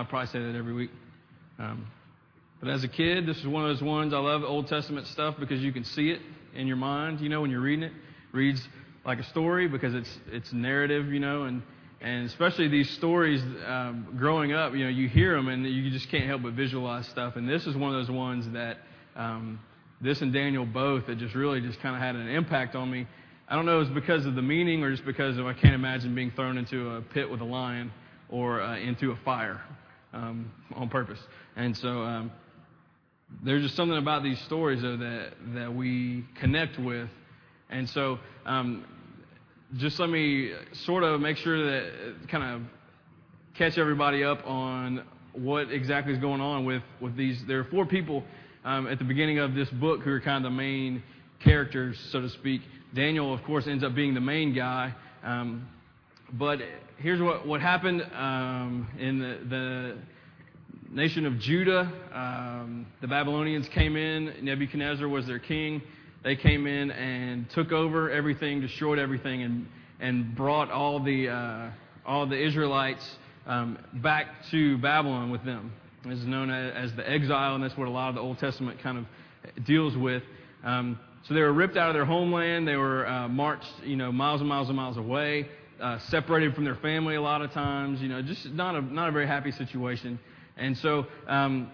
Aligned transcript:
I 0.00 0.04
probably 0.04 0.28
say 0.28 0.38
that 0.38 0.56
every 0.56 0.72
week. 0.72 0.90
Um, 1.58 1.86
but 2.58 2.70
as 2.70 2.84
a 2.84 2.88
kid, 2.88 3.26
this 3.26 3.36
is 3.36 3.46
one 3.46 3.64
of 3.64 3.68
those 3.68 3.82
ones 3.82 4.14
I 4.14 4.18
love 4.18 4.42
Old 4.42 4.66
Testament 4.66 5.06
stuff 5.08 5.34
because 5.38 5.60
you 5.60 5.72
can 5.72 5.84
see 5.84 6.08
it 6.08 6.22
in 6.54 6.66
your 6.66 6.78
mind. 6.78 7.20
You 7.20 7.28
know, 7.28 7.42
when 7.42 7.50
you're 7.50 7.60
reading 7.60 7.84
it, 7.84 7.92
it 7.92 8.36
reads 8.36 8.66
like 9.04 9.18
a 9.18 9.24
story 9.24 9.68
because 9.68 9.94
it's 9.94 10.18
it's 10.32 10.54
narrative. 10.54 11.12
You 11.12 11.20
know, 11.20 11.42
and 11.42 11.62
and 12.00 12.26
especially 12.26 12.68
these 12.68 12.88
stories 12.90 13.42
um, 13.66 14.14
growing 14.16 14.54
up, 14.54 14.72
you 14.72 14.84
know, 14.84 14.90
you 14.90 15.06
hear 15.06 15.36
them 15.36 15.48
and 15.48 15.66
you 15.66 15.90
just 15.90 16.08
can't 16.10 16.24
help 16.24 16.42
but 16.42 16.54
visualize 16.54 17.06
stuff. 17.08 17.36
And 17.36 17.46
this 17.46 17.66
is 17.66 17.76
one 17.76 17.94
of 17.94 18.00
those 18.00 18.10
ones 18.10 18.50
that 18.54 18.78
um, 19.16 19.60
this 20.00 20.22
and 20.22 20.32
Daniel 20.32 20.64
both 20.64 21.08
that 21.08 21.18
just 21.18 21.34
really 21.34 21.60
just 21.60 21.78
kind 21.80 21.94
of 21.94 22.00
had 22.00 22.16
an 22.16 22.26
impact 22.26 22.74
on 22.74 22.90
me. 22.90 23.06
I 23.48 23.54
don't 23.54 23.66
know 23.66 23.80
if 23.80 23.88
it's 23.88 23.94
because 23.94 24.24
of 24.24 24.34
the 24.34 24.42
meaning 24.42 24.82
or 24.82 24.92
just 24.92 25.04
because 25.04 25.36
of 25.36 25.46
I 25.46 25.52
can't 25.52 25.74
imagine 25.74 26.14
being 26.14 26.30
thrown 26.30 26.56
into 26.56 26.88
a 26.88 27.02
pit 27.02 27.30
with 27.30 27.42
a 27.42 27.44
lion 27.44 27.92
or 28.30 28.62
uh, 28.62 28.78
into 28.78 29.10
a 29.10 29.16
fire 29.24 29.60
um, 30.12 30.50
on 30.74 30.88
purpose. 30.88 31.18
And 31.56 31.76
so 31.76 31.88
um, 31.88 32.32
there's 33.44 33.62
just 33.62 33.76
something 33.76 33.98
about 33.98 34.22
these 34.22 34.40
stories 34.42 34.82
though 34.82 34.96
that 34.96 35.32
that 35.54 35.74
we 35.74 36.24
connect 36.40 36.78
with. 36.78 37.08
And 37.68 37.88
so 37.90 38.18
um, 38.46 38.84
just 39.76 39.98
let 40.00 40.10
me 40.10 40.52
sort 40.72 41.04
of 41.04 41.20
make 41.20 41.36
sure 41.36 41.64
that 41.64 42.28
kind 42.28 42.42
of 42.42 42.62
catch 43.54 43.78
everybody 43.78 44.24
up 44.24 44.44
on 44.46 45.04
what 45.32 45.70
exactly 45.70 46.12
is 46.12 46.18
going 46.18 46.40
on 46.40 46.64
with, 46.64 46.82
with 47.00 47.16
these. 47.16 47.40
There 47.46 47.60
are 47.60 47.64
four 47.64 47.86
people 47.86 48.24
um, 48.64 48.86
at 48.88 48.98
the 48.98 49.04
beginning 49.04 49.38
of 49.38 49.54
this 49.54 49.68
book 49.70 50.00
who 50.00 50.10
are 50.10 50.20
kind 50.20 50.44
of 50.44 50.50
the 50.50 50.56
main 50.56 51.02
characters, 51.44 51.98
so 52.10 52.20
to 52.20 52.28
speak. 52.30 52.62
Daniel, 52.94 53.32
of 53.32 53.42
course, 53.44 53.66
ends 53.66 53.84
up 53.84 53.94
being 53.94 54.14
the 54.14 54.20
main 54.20 54.54
guy. 54.54 54.94
Um, 55.22 55.68
but 56.32 56.60
here's 56.98 57.20
what, 57.20 57.46
what 57.46 57.60
happened 57.60 58.02
um, 58.14 58.88
in 58.98 59.18
the, 59.18 59.38
the, 59.48 59.98
nation 60.92 61.24
of 61.24 61.38
Judah. 61.38 61.92
Um, 62.12 62.84
the 63.00 63.06
Babylonians 63.06 63.68
came 63.68 63.96
in, 63.96 64.34
Nebuchadnezzar 64.42 65.06
was 65.08 65.24
their 65.24 65.38
king. 65.38 65.80
They 66.24 66.34
came 66.34 66.66
in 66.66 66.90
and 66.90 67.48
took 67.50 67.70
over 67.70 68.10
everything, 68.10 68.60
destroyed 68.60 68.98
everything, 68.98 69.42
and, 69.42 69.68
and 70.00 70.34
brought 70.34 70.68
all 70.68 70.98
the, 71.00 71.28
uh, 71.28 71.70
all 72.04 72.26
the 72.26 72.36
Israelites 72.36 73.08
um, 73.46 73.78
back 74.02 74.26
to 74.50 74.78
Babylon 74.78 75.30
with 75.30 75.44
them. 75.44 75.72
This 76.04 76.18
is 76.18 76.26
known 76.26 76.50
as 76.50 76.92
the 76.96 77.08
exile, 77.08 77.54
and 77.54 77.62
that's 77.62 77.76
what 77.76 77.86
a 77.86 77.90
lot 77.90 78.08
of 78.08 78.16
the 78.16 78.20
Old 78.20 78.38
Testament 78.38 78.82
kind 78.82 78.98
of 78.98 79.64
deals 79.64 79.96
with. 79.96 80.24
Um, 80.64 80.98
so 81.28 81.34
they 81.34 81.40
were 81.40 81.52
ripped 81.52 81.76
out 81.76 81.88
of 81.88 81.94
their 81.94 82.04
homeland. 82.04 82.66
They 82.66 82.76
were 82.76 83.06
uh, 83.06 83.28
marched, 83.28 83.70
you 83.84 83.96
know, 83.96 84.10
miles 84.10 84.40
and 84.40 84.48
miles 84.48 84.68
and 84.68 84.76
miles 84.76 84.96
away, 84.96 85.48
uh, 85.80 85.98
separated 86.08 86.54
from 86.54 86.64
their 86.64 86.76
family 86.76 87.14
a 87.14 87.22
lot 87.22 87.42
of 87.42 87.52
times. 87.52 88.00
You 88.00 88.08
know, 88.08 88.22
just 88.22 88.46
not 88.46 88.74
a 88.74 88.80
not 88.80 89.08
a 89.08 89.12
very 89.12 89.26
happy 89.26 89.52
situation. 89.52 90.18
And 90.56 90.76
so 90.78 91.06
um, 91.26 91.70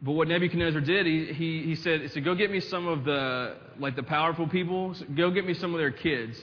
but 0.00 0.12
what 0.12 0.28
Nebuchadnezzar 0.28 0.80
did, 0.80 1.06
he, 1.06 1.32
he, 1.32 1.62
he 1.62 1.74
said, 1.74 2.02
he 2.02 2.08
said, 2.08 2.24
go 2.24 2.34
get 2.34 2.50
me 2.52 2.60
some 2.60 2.86
of 2.86 3.04
the, 3.04 3.56
like 3.80 3.96
the 3.96 4.02
powerful 4.02 4.46
people, 4.46 4.94
go 5.16 5.30
get 5.30 5.44
me 5.44 5.54
some 5.54 5.74
of 5.74 5.78
their 5.78 5.90
kids. 5.90 6.40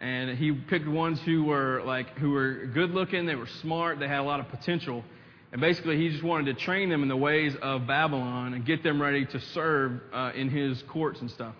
And 0.00 0.36
he 0.38 0.52
picked 0.52 0.86
ones 0.86 1.20
who 1.22 1.44
were 1.44 1.82
like, 1.84 2.16
who 2.18 2.30
were 2.30 2.66
good 2.66 2.90
looking, 2.90 3.26
they 3.26 3.34
were 3.34 3.48
smart, 3.60 3.98
they 3.98 4.08
had 4.08 4.20
a 4.20 4.24
lot 4.24 4.38
of 4.38 4.48
potential. 4.48 5.04
And 5.50 5.60
basically, 5.60 5.96
he 5.96 6.08
just 6.08 6.22
wanted 6.22 6.56
to 6.56 6.64
train 6.64 6.88
them 6.88 7.02
in 7.02 7.08
the 7.08 7.16
ways 7.16 7.54
of 7.60 7.86
Babylon 7.86 8.54
and 8.54 8.64
get 8.64 8.82
them 8.82 9.02
ready 9.02 9.26
to 9.26 9.40
serve 9.52 10.00
uh, 10.12 10.32
in 10.34 10.48
his 10.48 10.82
courts 10.88 11.20
and 11.20 11.30
stuff. 11.30 11.54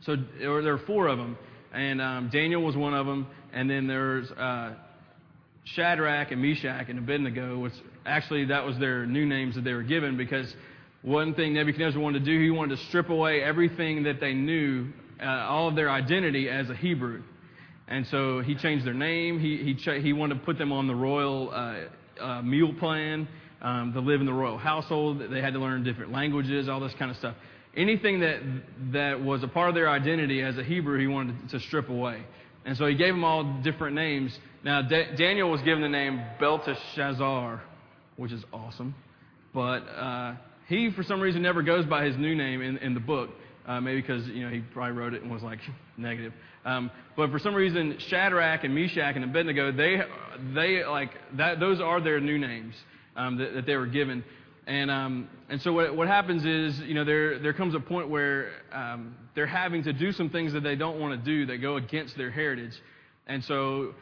So 0.00 0.16
there 0.38 0.50
were, 0.50 0.78
four 0.78 1.06
of 1.06 1.18
them. 1.18 1.38
And 1.72 2.02
um, 2.02 2.28
Daniel 2.32 2.62
was 2.62 2.76
one 2.76 2.92
of 2.92 3.06
them. 3.06 3.28
And 3.52 3.68
then 3.68 3.86
there's 3.86 4.30
uh, 4.30 4.74
Shadrach 5.64 6.32
and 6.32 6.40
Meshach 6.40 6.88
and 6.88 6.98
Abednego, 6.98 7.58
which 7.58 7.74
actually 8.06 8.46
that 8.46 8.64
was 8.64 8.78
their 8.78 9.06
new 9.06 9.26
names 9.26 9.54
that 9.54 9.64
they 9.64 9.74
were 9.74 9.82
given 9.82 10.16
because 10.16 10.54
one 11.02 11.34
thing 11.34 11.54
Nebuchadnezzar 11.54 12.00
wanted 12.00 12.20
to 12.20 12.24
do, 12.24 12.40
he 12.40 12.50
wanted 12.50 12.78
to 12.78 12.84
strip 12.86 13.10
away 13.10 13.42
everything 13.42 14.04
that 14.04 14.20
they 14.20 14.34
knew, 14.34 14.88
uh, 15.20 15.26
all 15.26 15.68
of 15.68 15.74
their 15.74 15.90
identity 15.90 16.48
as 16.48 16.70
a 16.70 16.74
Hebrew. 16.74 17.22
And 17.88 18.06
so 18.06 18.40
he 18.40 18.54
changed 18.54 18.86
their 18.86 18.94
name. 18.94 19.38
He, 19.38 19.56
he, 19.58 20.00
he 20.00 20.12
wanted 20.12 20.34
to 20.36 20.40
put 20.40 20.58
them 20.58 20.72
on 20.72 20.86
the 20.86 20.94
royal 20.94 21.50
uh, 21.52 22.22
uh, 22.22 22.42
meal 22.42 22.72
plan 22.72 23.28
um, 23.60 23.92
to 23.92 24.00
live 24.00 24.20
in 24.20 24.26
the 24.26 24.32
royal 24.32 24.58
household. 24.58 25.20
They 25.30 25.40
had 25.40 25.52
to 25.54 25.58
learn 25.58 25.82
different 25.82 26.12
languages, 26.12 26.68
all 26.68 26.80
this 26.80 26.94
kind 26.98 27.10
of 27.10 27.16
stuff. 27.16 27.34
Anything 27.76 28.20
that, 28.20 28.40
that 28.92 29.20
was 29.20 29.42
a 29.42 29.48
part 29.48 29.68
of 29.68 29.74
their 29.74 29.88
identity 29.88 30.42
as 30.42 30.58
a 30.58 30.64
Hebrew, 30.64 31.00
he 31.00 31.06
wanted 31.06 31.48
to 31.50 31.60
strip 31.60 31.88
away. 31.88 32.22
And 32.64 32.76
so 32.76 32.86
he 32.86 32.94
gave 32.94 33.12
them 33.14 33.24
all 33.24 33.60
different 33.62 33.96
names. 33.96 34.36
Now, 34.64 34.82
da- 34.82 35.14
Daniel 35.16 35.50
was 35.50 35.60
given 35.62 35.82
the 35.82 35.88
name 35.88 36.22
Belteshazzar, 36.38 37.62
which 38.16 38.32
is 38.32 38.44
awesome. 38.52 38.94
But 39.52 39.80
uh, 39.80 40.34
he, 40.68 40.90
for 40.90 41.02
some 41.02 41.20
reason, 41.20 41.42
never 41.42 41.62
goes 41.62 41.84
by 41.84 42.04
his 42.04 42.16
new 42.16 42.34
name 42.34 42.62
in, 42.62 42.78
in 42.78 42.94
the 42.94 43.00
book. 43.00 43.30
Uh, 43.66 43.80
maybe 43.80 44.00
because 44.00 44.26
you 44.26 44.44
know 44.44 44.50
he 44.50 44.60
probably 44.60 44.92
wrote 44.92 45.14
it 45.14 45.22
and 45.22 45.30
was 45.30 45.42
like 45.42 45.60
negative. 45.96 46.32
Um, 46.64 46.90
but 47.16 47.30
for 47.30 47.38
some 47.38 47.54
reason, 47.54 47.96
Shadrach 48.08 48.64
and 48.64 48.74
Meshach 48.74 49.14
and 49.14 49.24
Abednego, 49.24 49.70
they 49.72 50.00
they 50.54 50.84
like 50.84 51.10
that. 51.36 51.60
Those 51.60 51.80
are 51.80 52.00
their 52.00 52.20
new 52.20 52.38
names 52.38 52.74
um, 53.16 53.38
that, 53.38 53.54
that, 53.54 53.66
they 53.66 53.76
were 53.76 53.86
given. 53.86 54.24
And 54.66 54.90
um, 54.90 55.28
and 55.48 55.60
so 55.60 55.72
what 55.72 55.96
what 55.96 56.08
happens 56.08 56.44
is 56.44 56.78
you 56.86 56.94
know 56.94 57.04
there 57.04 57.38
there 57.38 57.52
comes 57.52 57.74
a 57.74 57.80
point 57.80 58.08
where 58.08 58.52
um, 58.72 59.16
they're 59.34 59.46
having 59.46 59.82
to 59.84 59.92
do 59.92 60.12
some 60.12 60.30
things 60.30 60.52
that 60.52 60.62
they 60.62 60.76
don't 60.76 61.00
want 61.00 61.18
to 61.18 61.24
do 61.24 61.46
that 61.46 61.58
go 61.58 61.76
against 61.76 62.16
their 62.16 62.30
heritage. 62.30 62.74
And 63.26 63.42
so 63.44 63.94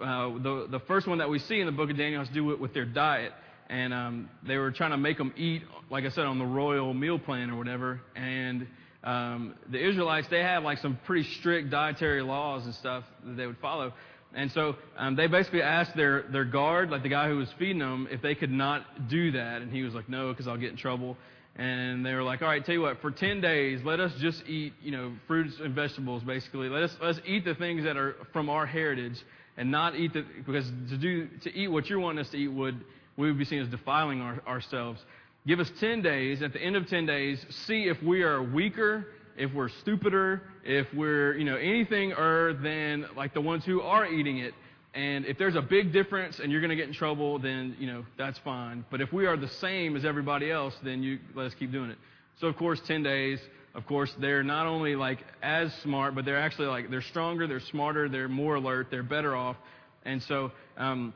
uh, 0.00 0.30
the 0.38 0.66
the 0.70 0.80
first 0.88 1.06
one 1.06 1.18
that 1.18 1.30
we 1.30 1.38
see 1.38 1.60
in 1.60 1.66
the 1.66 1.72
book 1.72 1.90
of 1.90 1.96
Daniel 1.96 2.20
has 2.20 2.28
to 2.28 2.34
do 2.34 2.44
with, 2.44 2.58
with 2.58 2.74
their 2.74 2.84
diet 2.84 3.32
and 3.70 3.92
um, 3.92 4.30
they 4.46 4.56
were 4.56 4.70
trying 4.70 4.92
to 4.92 4.96
make 4.96 5.18
them 5.18 5.32
eat, 5.36 5.62
like 5.90 6.04
I 6.04 6.08
said, 6.10 6.24
on 6.24 6.38
the 6.38 6.46
royal 6.46 6.94
meal 6.94 7.18
plan 7.18 7.50
or 7.50 7.56
whatever. 7.56 8.00
And 8.16 8.66
um, 9.04 9.54
the 9.70 9.86
Israelites, 9.86 10.26
they 10.30 10.40
had 10.40 10.62
like 10.62 10.78
some 10.78 10.98
pretty 11.04 11.28
strict 11.38 11.70
dietary 11.70 12.22
laws 12.22 12.64
and 12.64 12.74
stuff 12.74 13.04
that 13.24 13.36
they 13.36 13.46
would 13.46 13.58
follow. 13.58 13.92
And 14.34 14.52
so 14.52 14.76
um, 14.96 15.16
they 15.16 15.26
basically 15.26 15.62
asked 15.62 15.96
their, 15.96 16.22
their 16.30 16.44
guard, 16.44 16.90
like 16.90 17.02
the 17.02 17.08
guy 17.08 17.28
who 17.28 17.36
was 17.38 17.48
feeding 17.58 17.78
them, 17.78 18.08
if 18.10 18.20
they 18.20 18.34
could 18.34 18.50
not 18.50 19.08
do 19.08 19.32
that. 19.32 19.62
And 19.62 19.72
he 19.72 19.82
was 19.82 19.94
like, 19.94 20.08
no, 20.08 20.32
because 20.32 20.46
I'll 20.46 20.58
get 20.58 20.70
in 20.70 20.76
trouble. 20.76 21.16
And 21.56 22.06
they 22.06 22.14
were 22.14 22.22
like, 22.22 22.40
all 22.42 22.48
right, 22.48 22.64
tell 22.64 22.74
you 22.74 22.82
what, 22.82 23.00
for 23.00 23.10
10 23.10 23.40
days, 23.40 23.80
let 23.84 23.98
us 23.98 24.12
just 24.20 24.46
eat, 24.46 24.74
you 24.82 24.92
know, 24.92 25.12
fruits 25.26 25.54
and 25.60 25.74
vegetables, 25.74 26.22
basically. 26.22 26.68
Let 26.68 26.84
us, 26.84 26.96
let 27.00 27.16
us 27.16 27.20
eat 27.26 27.44
the 27.44 27.54
things 27.54 27.84
that 27.84 27.96
are 27.96 28.14
from 28.32 28.48
our 28.48 28.64
heritage 28.64 29.16
and 29.56 29.70
not 29.70 29.96
eat 29.96 30.12
the, 30.12 30.24
because 30.46 30.70
to 30.90 30.96
do, 30.96 31.26
to 31.42 31.52
eat 31.52 31.68
what 31.68 31.88
you're 31.88 31.98
wanting 31.98 32.20
us 32.20 32.30
to 32.30 32.36
eat 32.36 32.48
would 32.48 32.84
we 33.18 33.26
would 33.26 33.38
be 33.38 33.44
seen 33.44 33.60
as 33.60 33.68
defiling 33.68 34.20
our, 34.20 34.40
ourselves. 34.46 35.00
Give 35.46 35.58
us 35.58 35.68
10 35.80 36.02
days. 36.02 36.40
At 36.40 36.52
the 36.52 36.60
end 36.60 36.76
of 36.76 36.86
10 36.86 37.04
days, 37.04 37.44
see 37.66 37.88
if 37.88 38.00
we 38.02 38.22
are 38.22 38.40
weaker, 38.40 39.06
if 39.38 39.52
we're 39.52 39.68
stupider, 39.68 40.42
if 40.64 40.86
we're, 40.94 41.36
you 41.36 41.44
know, 41.44 41.56
anything 41.56 42.12
other 42.12 42.54
than 42.54 43.06
like 43.16 43.34
the 43.34 43.40
ones 43.40 43.64
who 43.64 43.80
are 43.80 44.06
eating 44.06 44.38
it. 44.38 44.54
And 44.94 45.26
if 45.26 45.38
there's 45.38 45.54
a 45.54 45.62
big 45.62 45.92
difference 45.92 46.40
and 46.40 46.50
you're 46.50 46.60
going 46.60 46.70
to 46.70 46.76
get 46.76 46.88
in 46.88 46.94
trouble, 46.94 47.38
then, 47.38 47.76
you 47.78 47.86
know, 47.86 48.04
that's 48.16 48.38
fine. 48.40 48.84
But 48.90 49.00
if 49.00 49.12
we 49.12 49.26
are 49.26 49.36
the 49.36 49.48
same 49.48 49.96
as 49.96 50.04
everybody 50.04 50.50
else, 50.50 50.74
then 50.82 51.02
you 51.02 51.18
let 51.34 51.46
us 51.46 51.54
keep 51.58 51.70
doing 51.70 51.90
it. 51.90 51.98
So, 52.40 52.46
of 52.46 52.56
course, 52.56 52.80
10 52.86 53.02
days, 53.02 53.38
of 53.74 53.86
course, 53.86 54.12
they're 54.18 54.42
not 54.42 54.66
only 54.66 54.96
like 54.96 55.18
as 55.42 55.72
smart, 55.82 56.14
but 56.14 56.24
they're 56.24 56.40
actually 56.40 56.68
like, 56.68 56.90
they're 56.90 57.02
stronger, 57.02 57.46
they're 57.46 57.60
smarter, 57.60 58.08
they're 58.08 58.28
more 58.28 58.56
alert, 58.56 58.88
they're 58.90 59.02
better 59.02 59.36
off. 59.36 59.56
And 60.04 60.22
so, 60.22 60.52
um, 60.76 61.12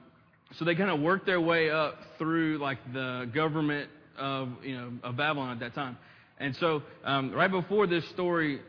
so 0.59 0.65
they 0.65 0.75
kind 0.75 0.91
of 0.91 1.01
worked 1.01 1.27
their 1.27 1.41
way 1.41 1.71
up 1.71 1.97
through 2.19 2.59
like 2.59 2.79
the 2.93 3.31
government 3.35 3.91
of 4.19 4.51
you 4.63 4.77
know 4.77 4.93
of 5.03 5.17
Babylon 5.17 5.51
at 5.51 5.61
that 5.61 5.75
time. 5.75 5.97
And 6.43 6.57
so 6.57 6.83
um, 7.05 7.33
right 7.33 7.51
before 7.51 7.87
this 7.87 8.07
story 8.11 8.61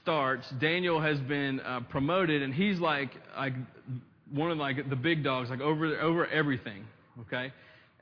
starts, 0.00 0.48
Daniel 0.58 1.00
has 1.00 1.18
been 1.20 1.60
uh, 1.60 1.80
promoted, 1.90 2.42
and 2.42 2.54
he's 2.54 2.78
like 2.78 3.10
like 3.36 3.54
one 4.32 4.50
of 4.50 4.58
like 4.58 4.88
the 4.88 4.96
big 4.96 5.22
dogs, 5.22 5.50
like 5.50 5.60
over 5.60 6.00
over 6.00 6.26
everything. 6.26 6.84
Okay. 7.22 7.52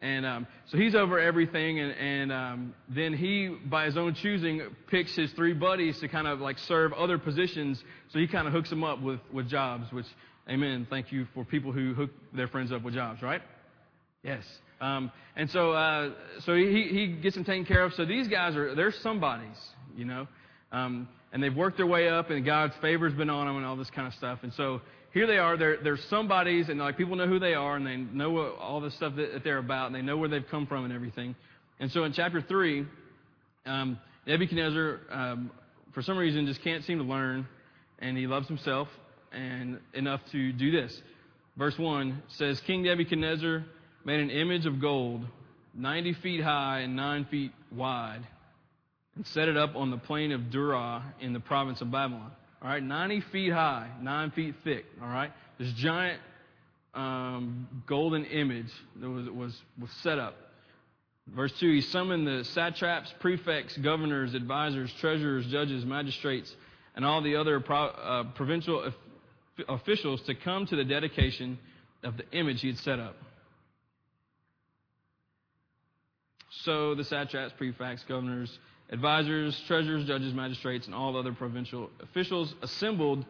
And 0.02 0.26
um, 0.26 0.46
so 0.66 0.76
he's 0.76 0.94
over 0.94 1.18
everything, 1.18 1.80
and, 1.80 1.92
and 1.92 2.32
um, 2.32 2.74
then 2.90 3.14
he, 3.14 3.56
by 3.64 3.86
his 3.86 3.96
own 3.96 4.14
choosing, 4.14 4.60
picks 4.88 5.16
his 5.16 5.32
three 5.32 5.54
buddies 5.54 5.98
to 6.00 6.08
kind 6.08 6.26
of 6.26 6.40
like 6.40 6.58
serve 6.58 6.92
other 6.92 7.16
positions. 7.16 7.82
So 8.12 8.18
he 8.18 8.26
kind 8.26 8.46
of 8.46 8.52
hooks 8.52 8.68
them 8.68 8.84
up 8.84 9.00
with, 9.00 9.20
with 9.32 9.48
jobs, 9.48 9.90
which 9.92 10.04
Amen. 10.48 10.86
Thank 10.90 11.10
you 11.10 11.26
for 11.32 11.44
people 11.44 11.72
who 11.72 11.94
hook 11.94 12.10
their 12.34 12.48
friends 12.48 12.70
up 12.70 12.82
with 12.82 12.92
jobs, 12.92 13.22
right? 13.22 13.40
Yes. 14.22 14.44
Um, 14.80 15.10
and 15.36 15.50
so, 15.50 15.72
uh, 15.72 16.10
so 16.44 16.54
he, 16.54 16.88
he 16.90 17.06
gets 17.22 17.34
them 17.34 17.44
taken 17.44 17.64
care 17.64 17.82
of. 17.82 17.92
So 17.94 18.04
these 18.04 18.28
guys 18.28 18.56
are, 18.56 18.74
they're 18.74 18.92
somebodies, 19.02 19.56
you 19.96 20.04
know. 20.04 20.26
Um, 20.72 21.08
and 21.32 21.42
they've 21.42 21.54
worked 21.54 21.76
their 21.76 21.86
way 21.86 22.08
up, 22.08 22.30
and 22.30 22.44
God's 22.44 22.74
favor's 22.80 23.12
been 23.14 23.30
on 23.30 23.46
them, 23.46 23.56
and 23.56 23.66
all 23.66 23.76
this 23.76 23.90
kind 23.90 24.06
of 24.06 24.14
stuff. 24.14 24.40
And 24.42 24.52
so 24.54 24.80
here 25.12 25.26
they 25.26 25.38
are. 25.38 25.56
They're, 25.56 25.78
they're 25.82 25.98
somebodies, 26.08 26.68
and 26.68 26.78
like 26.78 26.96
people 26.96 27.16
know 27.16 27.26
who 27.26 27.38
they 27.38 27.54
are, 27.54 27.76
and 27.76 27.86
they 27.86 27.96
know 27.96 28.30
what, 28.30 28.56
all 28.58 28.80
the 28.80 28.90
stuff 28.92 29.16
that, 29.16 29.32
that, 29.32 29.44
they're 29.44 29.58
about, 29.58 29.86
and 29.86 29.94
they 29.94 30.02
know 30.02 30.16
where 30.16 30.28
they've 30.28 30.46
come 30.50 30.66
from 30.66 30.84
and 30.84 30.92
everything. 30.92 31.34
And 31.80 31.90
so 31.90 32.04
in 32.04 32.12
chapter 32.12 32.40
3, 32.40 32.86
um, 33.66 33.98
Nebuchadnezzar, 34.26 35.00
um, 35.10 35.50
for 35.92 36.02
some 36.02 36.16
reason, 36.16 36.46
just 36.46 36.62
can't 36.62 36.84
seem 36.84 36.98
to 36.98 37.04
learn 37.04 37.46
and 37.98 38.16
he 38.16 38.26
loves 38.26 38.48
himself 38.48 38.88
and 39.32 39.78
enough 39.94 40.20
to 40.32 40.52
do 40.52 40.70
this. 40.70 41.00
Verse 41.56 41.78
1 41.78 42.22
says 42.36 42.60
King 42.66 42.82
Nebuchadnezzar 42.82 43.64
made 44.04 44.20
an 44.20 44.30
image 44.30 44.66
of 44.66 44.80
gold 44.80 45.24
90 45.74 46.14
feet 46.14 46.42
high 46.42 46.80
and 46.80 46.94
9 46.96 47.26
feet 47.30 47.52
wide 47.72 48.26
and 49.16 49.26
set 49.28 49.48
it 49.48 49.56
up 49.56 49.76
on 49.76 49.90
the 49.90 49.96
plain 49.96 50.32
of 50.32 50.50
Dura 50.50 51.02
in 51.20 51.32
the 51.32 51.40
province 51.40 51.80
of 51.80 51.90
Babylon. 51.90 52.30
All 52.62 52.68
right, 52.68 52.82
90 52.82 53.20
feet 53.32 53.52
high, 53.52 53.90
9 54.00 54.30
feet 54.32 54.54
thick. 54.64 54.84
All 55.02 55.08
right, 55.08 55.32
this 55.58 55.72
giant 55.72 56.20
um, 56.94 57.68
golden 57.86 58.24
image 58.24 58.70
that 59.00 59.08
was, 59.08 59.28
was, 59.30 59.62
was 59.80 59.90
set 60.02 60.18
up. 60.18 60.36
Verse 61.34 61.52
2 61.58 61.72
He 61.72 61.80
summoned 61.80 62.26
the 62.26 62.44
satraps, 62.44 63.12
prefects, 63.20 63.76
governors, 63.78 64.34
advisors, 64.34 64.92
treasurers, 65.00 65.46
judges, 65.46 65.84
magistrates, 65.84 66.54
and 66.94 67.04
all 67.04 67.22
the 67.22 67.36
other 67.36 67.60
pro, 67.60 67.86
uh, 67.86 68.24
provincial 68.34 68.92
officials 69.68 70.20
to 70.22 70.34
come 70.34 70.66
to 70.66 70.76
the 70.76 70.84
dedication 70.84 71.58
of 72.02 72.16
the 72.16 72.24
image 72.32 72.60
he 72.60 72.68
had 72.68 72.78
set 72.78 72.98
up. 72.98 73.16
So 76.64 76.94
the 76.94 77.04
satraps, 77.04 77.52
prefects, 77.58 78.04
governors, 78.08 78.58
advisors, 78.90 79.60
treasurers, 79.66 80.06
judges, 80.06 80.32
magistrates, 80.32 80.86
and 80.86 80.94
all 80.94 81.16
other 81.16 81.32
provincial 81.32 81.90
officials 82.00 82.54
assembled 82.62 83.24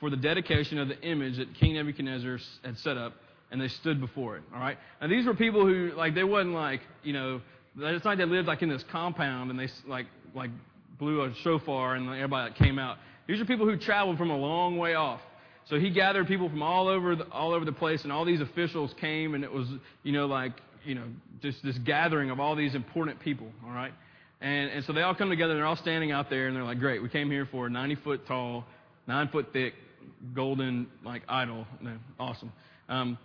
for 0.00 0.10
the 0.10 0.16
dedication 0.16 0.78
of 0.78 0.88
the 0.88 1.00
image 1.02 1.36
that 1.36 1.52
King 1.54 1.74
Nebuchadnezzar 1.74 2.38
had 2.64 2.78
set 2.78 2.96
up, 2.96 3.14
and 3.50 3.60
they 3.60 3.68
stood 3.68 4.00
before 4.00 4.36
it. 4.36 4.42
All 4.54 4.60
right. 4.60 4.78
Now 5.00 5.08
these 5.08 5.26
were 5.26 5.34
people 5.34 5.66
who, 5.66 5.92
like, 5.96 6.14
they 6.14 6.24
wasn't 6.24 6.54
like, 6.54 6.80
you 7.02 7.12
know, 7.12 7.40
it's 7.78 8.04
like 8.04 8.18
they 8.18 8.24
lived 8.24 8.48
like 8.48 8.62
in 8.62 8.68
this 8.68 8.84
compound 8.90 9.50
and 9.50 9.60
they 9.60 9.68
like 9.86 10.06
like 10.34 10.50
blew 10.98 11.22
a 11.22 11.34
shofar 11.42 11.94
and 11.94 12.08
everybody 12.08 12.52
came 12.54 12.78
out. 12.78 12.98
These 13.26 13.40
are 13.40 13.44
people 13.44 13.66
who 13.66 13.76
traveled 13.76 14.18
from 14.18 14.30
a 14.30 14.36
long 14.36 14.78
way 14.78 14.94
off. 14.94 15.20
So 15.66 15.78
he 15.78 15.90
gathered 15.90 16.26
people 16.26 16.48
from 16.48 16.62
all 16.62 16.88
over 16.88 17.14
the, 17.14 17.24
all 17.30 17.52
over 17.52 17.66
the 17.66 17.72
place, 17.72 18.04
and 18.04 18.10
all 18.12 18.24
these 18.24 18.40
officials 18.40 18.94
came, 18.98 19.34
and 19.34 19.44
it 19.44 19.52
was, 19.52 19.68
you 20.02 20.12
know, 20.12 20.26
like, 20.26 20.52
you 20.88 20.94
know, 20.94 21.04
just 21.42 21.62
this 21.62 21.76
gathering 21.78 22.30
of 22.30 22.40
all 22.40 22.56
these 22.56 22.74
important 22.74 23.20
people. 23.20 23.46
All 23.64 23.70
right. 23.70 23.92
And, 24.40 24.70
and 24.70 24.84
so 24.86 24.92
they 24.94 25.02
all 25.02 25.14
come 25.14 25.28
together, 25.28 25.54
they're 25.54 25.66
all 25.66 25.76
standing 25.76 26.12
out 26.12 26.30
there, 26.30 26.46
and 26.46 26.56
they're 26.56 26.64
like, 26.64 26.78
great, 26.78 27.02
we 27.02 27.10
came 27.10 27.30
here 27.30 27.46
for 27.50 27.66
a 27.66 27.70
90 27.70 27.96
foot 27.96 28.26
tall, 28.26 28.64
9 29.06 29.28
foot 29.28 29.52
thick, 29.52 29.74
golden, 30.34 30.86
like, 31.04 31.22
idol. 31.28 31.66
Awesome. 32.18 32.52
Um, 32.88 33.18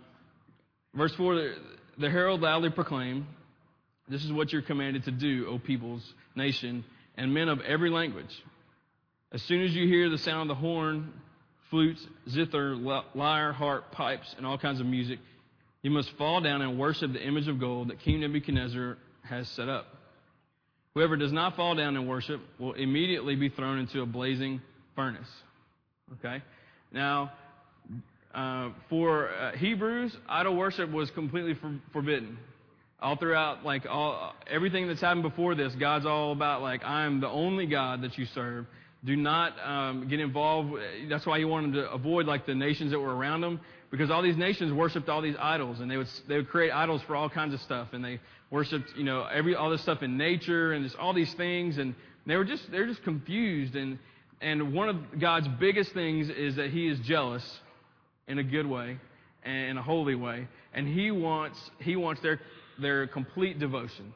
verse 0.94 1.14
4 1.14 1.34
the, 1.34 1.54
the 1.98 2.10
herald 2.10 2.42
loudly 2.42 2.70
proclaimed, 2.70 3.24
This 4.08 4.24
is 4.24 4.32
what 4.32 4.52
you're 4.52 4.62
commanded 4.62 5.04
to 5.04 5.12
do, 5.12 5.46
O 5.48 5.58
peoples, 5.58 6.02
nation, 6.36 6.84
and 7.16 7.32
men 7.32 7.48
of 7.48 7.60
every 7.60 7.90
language. 7.90 8.42
As 9.32 9.40
soon 9.42 9.62
as 9.62 9.72
you 9.72 9.86
hear 9.86 10.10
the 10.10 10.18
sound 10.18 10.50
of 10.50 10.56
the 10.56 10.60
horn, 10.60 11.12
flutes, 11.70 12.04
zither, 12.28 12.76
lyre, 12.76 13.52
harp, 13.52 13.90
pipes, 13.92 14.34
and 14.36 14.44
all 14.44 14.58
kinds 14.58 14.80
of 14.80 14.86
music, 14.86 15.18
you 15.84 15.90
must 15.90 16.10
fall 16.16 16.40
down 16.40 16.62
and 16.62 16.78
worship 16.78 17.12
the 17.12 17.22
image 17.22 17.46
of 17.46 17.60
gold 17.60 17.90
that 17.90 18.00
King 18.00 18.20
Nebuchadnezzar 18.20 18.96
has 19.22 19.46
set 19.48 19.68
up. 19.68 19.86
Whoever 20.94 21.14
does 21.16 21.30
not 21.30 21.56
fall 21.56 21.74
down 21.74 21.94
and 21.94 22.08
worship 22.08 22.40
will 22.58 22.72
immediately 22.72 23.36
be 23.36 23.50
thrown 23.50 23.78
into 23.78 24.00
a 24.00 24.06
blazing 24.06 24.62
furnace. 24.96 25.28
Okay? 26.14 26.42
Now, 26.90 27.32
uh, 28.34 28.70
for 28.88 29.28
uh, 29.28 29.52
Hebrews, 29.58 30.16
idol 30.26 30.56
worship 30.56 30.90
was 30.90 31.10
completely 31.10 31.52
for, 31.52 31.78
forbidden. 31.92 32.38
All 32.98 33.16
throughout, 33.16 33.62
like 33.62 33.84
all 33.84 34.32
everything 34.50 34.88
that's 34.88 35.02
happened 35.02 35.24
before 35.24 35.54
this, 35.54 35.74
God's 35.78 36.06
all 36.06 36.32
about 36.32 36.62
like 36.62 36.82
I 36.82 37.04
am 37.04 37.20
the 37.20 37.28
only 37.28 37.66
God 37.66 38.00
that 38.02 38.16
you 38.16 38.24
serve. 38.34 38.64
Do 39.04 39.16
not 39.16 39.52
um, 39.62 40.08
get 40.08 40.18
involved. 40.18 40.72
That's 41.10 41.26
why 41.26 41.38
he 41.38 41.44
wanted 41.44 41.74
to 41.74 41.90
avoid 41.90 42.24
like 42.24 42.46
the 42.46 42.54
nations 42.54 42.92
that 42.92 42.98
were 42.98 43.14
around 43.14 43.44
him, 43.44 43.60
because 43.94 44.10
all 44.10 44.22
these 44.22 44.36
nations 44.36 44.72
worshipped 44.72 45.08
all 45.08 45.22
these 45.22 45.36
idols, 45.38 45.78
and 45.78 45.88
they 45.88 45.96
would 45.96 46.08
they 46.26 46.34
would 46.34 46.48
create 46.48 46.72
idols 46.72 47.00
for 47.06 47.14
all 47.14 47.30
kinds 47.30 47.54
of 47.54 47.60
stuff, 47.60 47.88
and 47.92 48.04
they 48.04 48.18
worshipped, 48.50 48.90
you 48.96 49.04
know, 49.04 49.24
every 49.24 49.54
all 49.54 49.70
this 49.70 49.82
stuff 49.82 50.02
in 50.02 50.16
nature 50.16 50.72
and 50.72 50.84
just 50.84 50.96
all 50.96 51.14
these 51.14 51.32
things, 51.34 51.78
and 51.78 51.94
they 52.26 52.34
were 52.34 52.44
just 52.44 52.68
they're 52.72 52.88
just 52.88 53.04
confused. 53.04 53.76
And 53.76 54.00
and 54.40 54.72
one 54.72 54.88
of 54.88 55.20
God's 55.20 55.46
biggest 55.60 55.92
things 55.92 56.28
is 56.28 56.56
that 56.56 56.70
He 56.70 56.88
is 56.88 56.98
jealous 57.06 57.48
in 58.26 58.40
a 58.40 58.42
good 58.42 58.66
way 58.66 58.98
and 59.44 59.70
in 59.70 59.78
a 59.78 59.82
holy 59.82 60.16
way, 60.16 60.48
and 60.72 60.88
He 60.88 61.12
wants 61.12 61.58
He 61.78 61.94
wants 61.94 62.20
their 62.20 62.40
their 62.80 63.06
complete 63.06 63.60
devotion. 63.60 64.12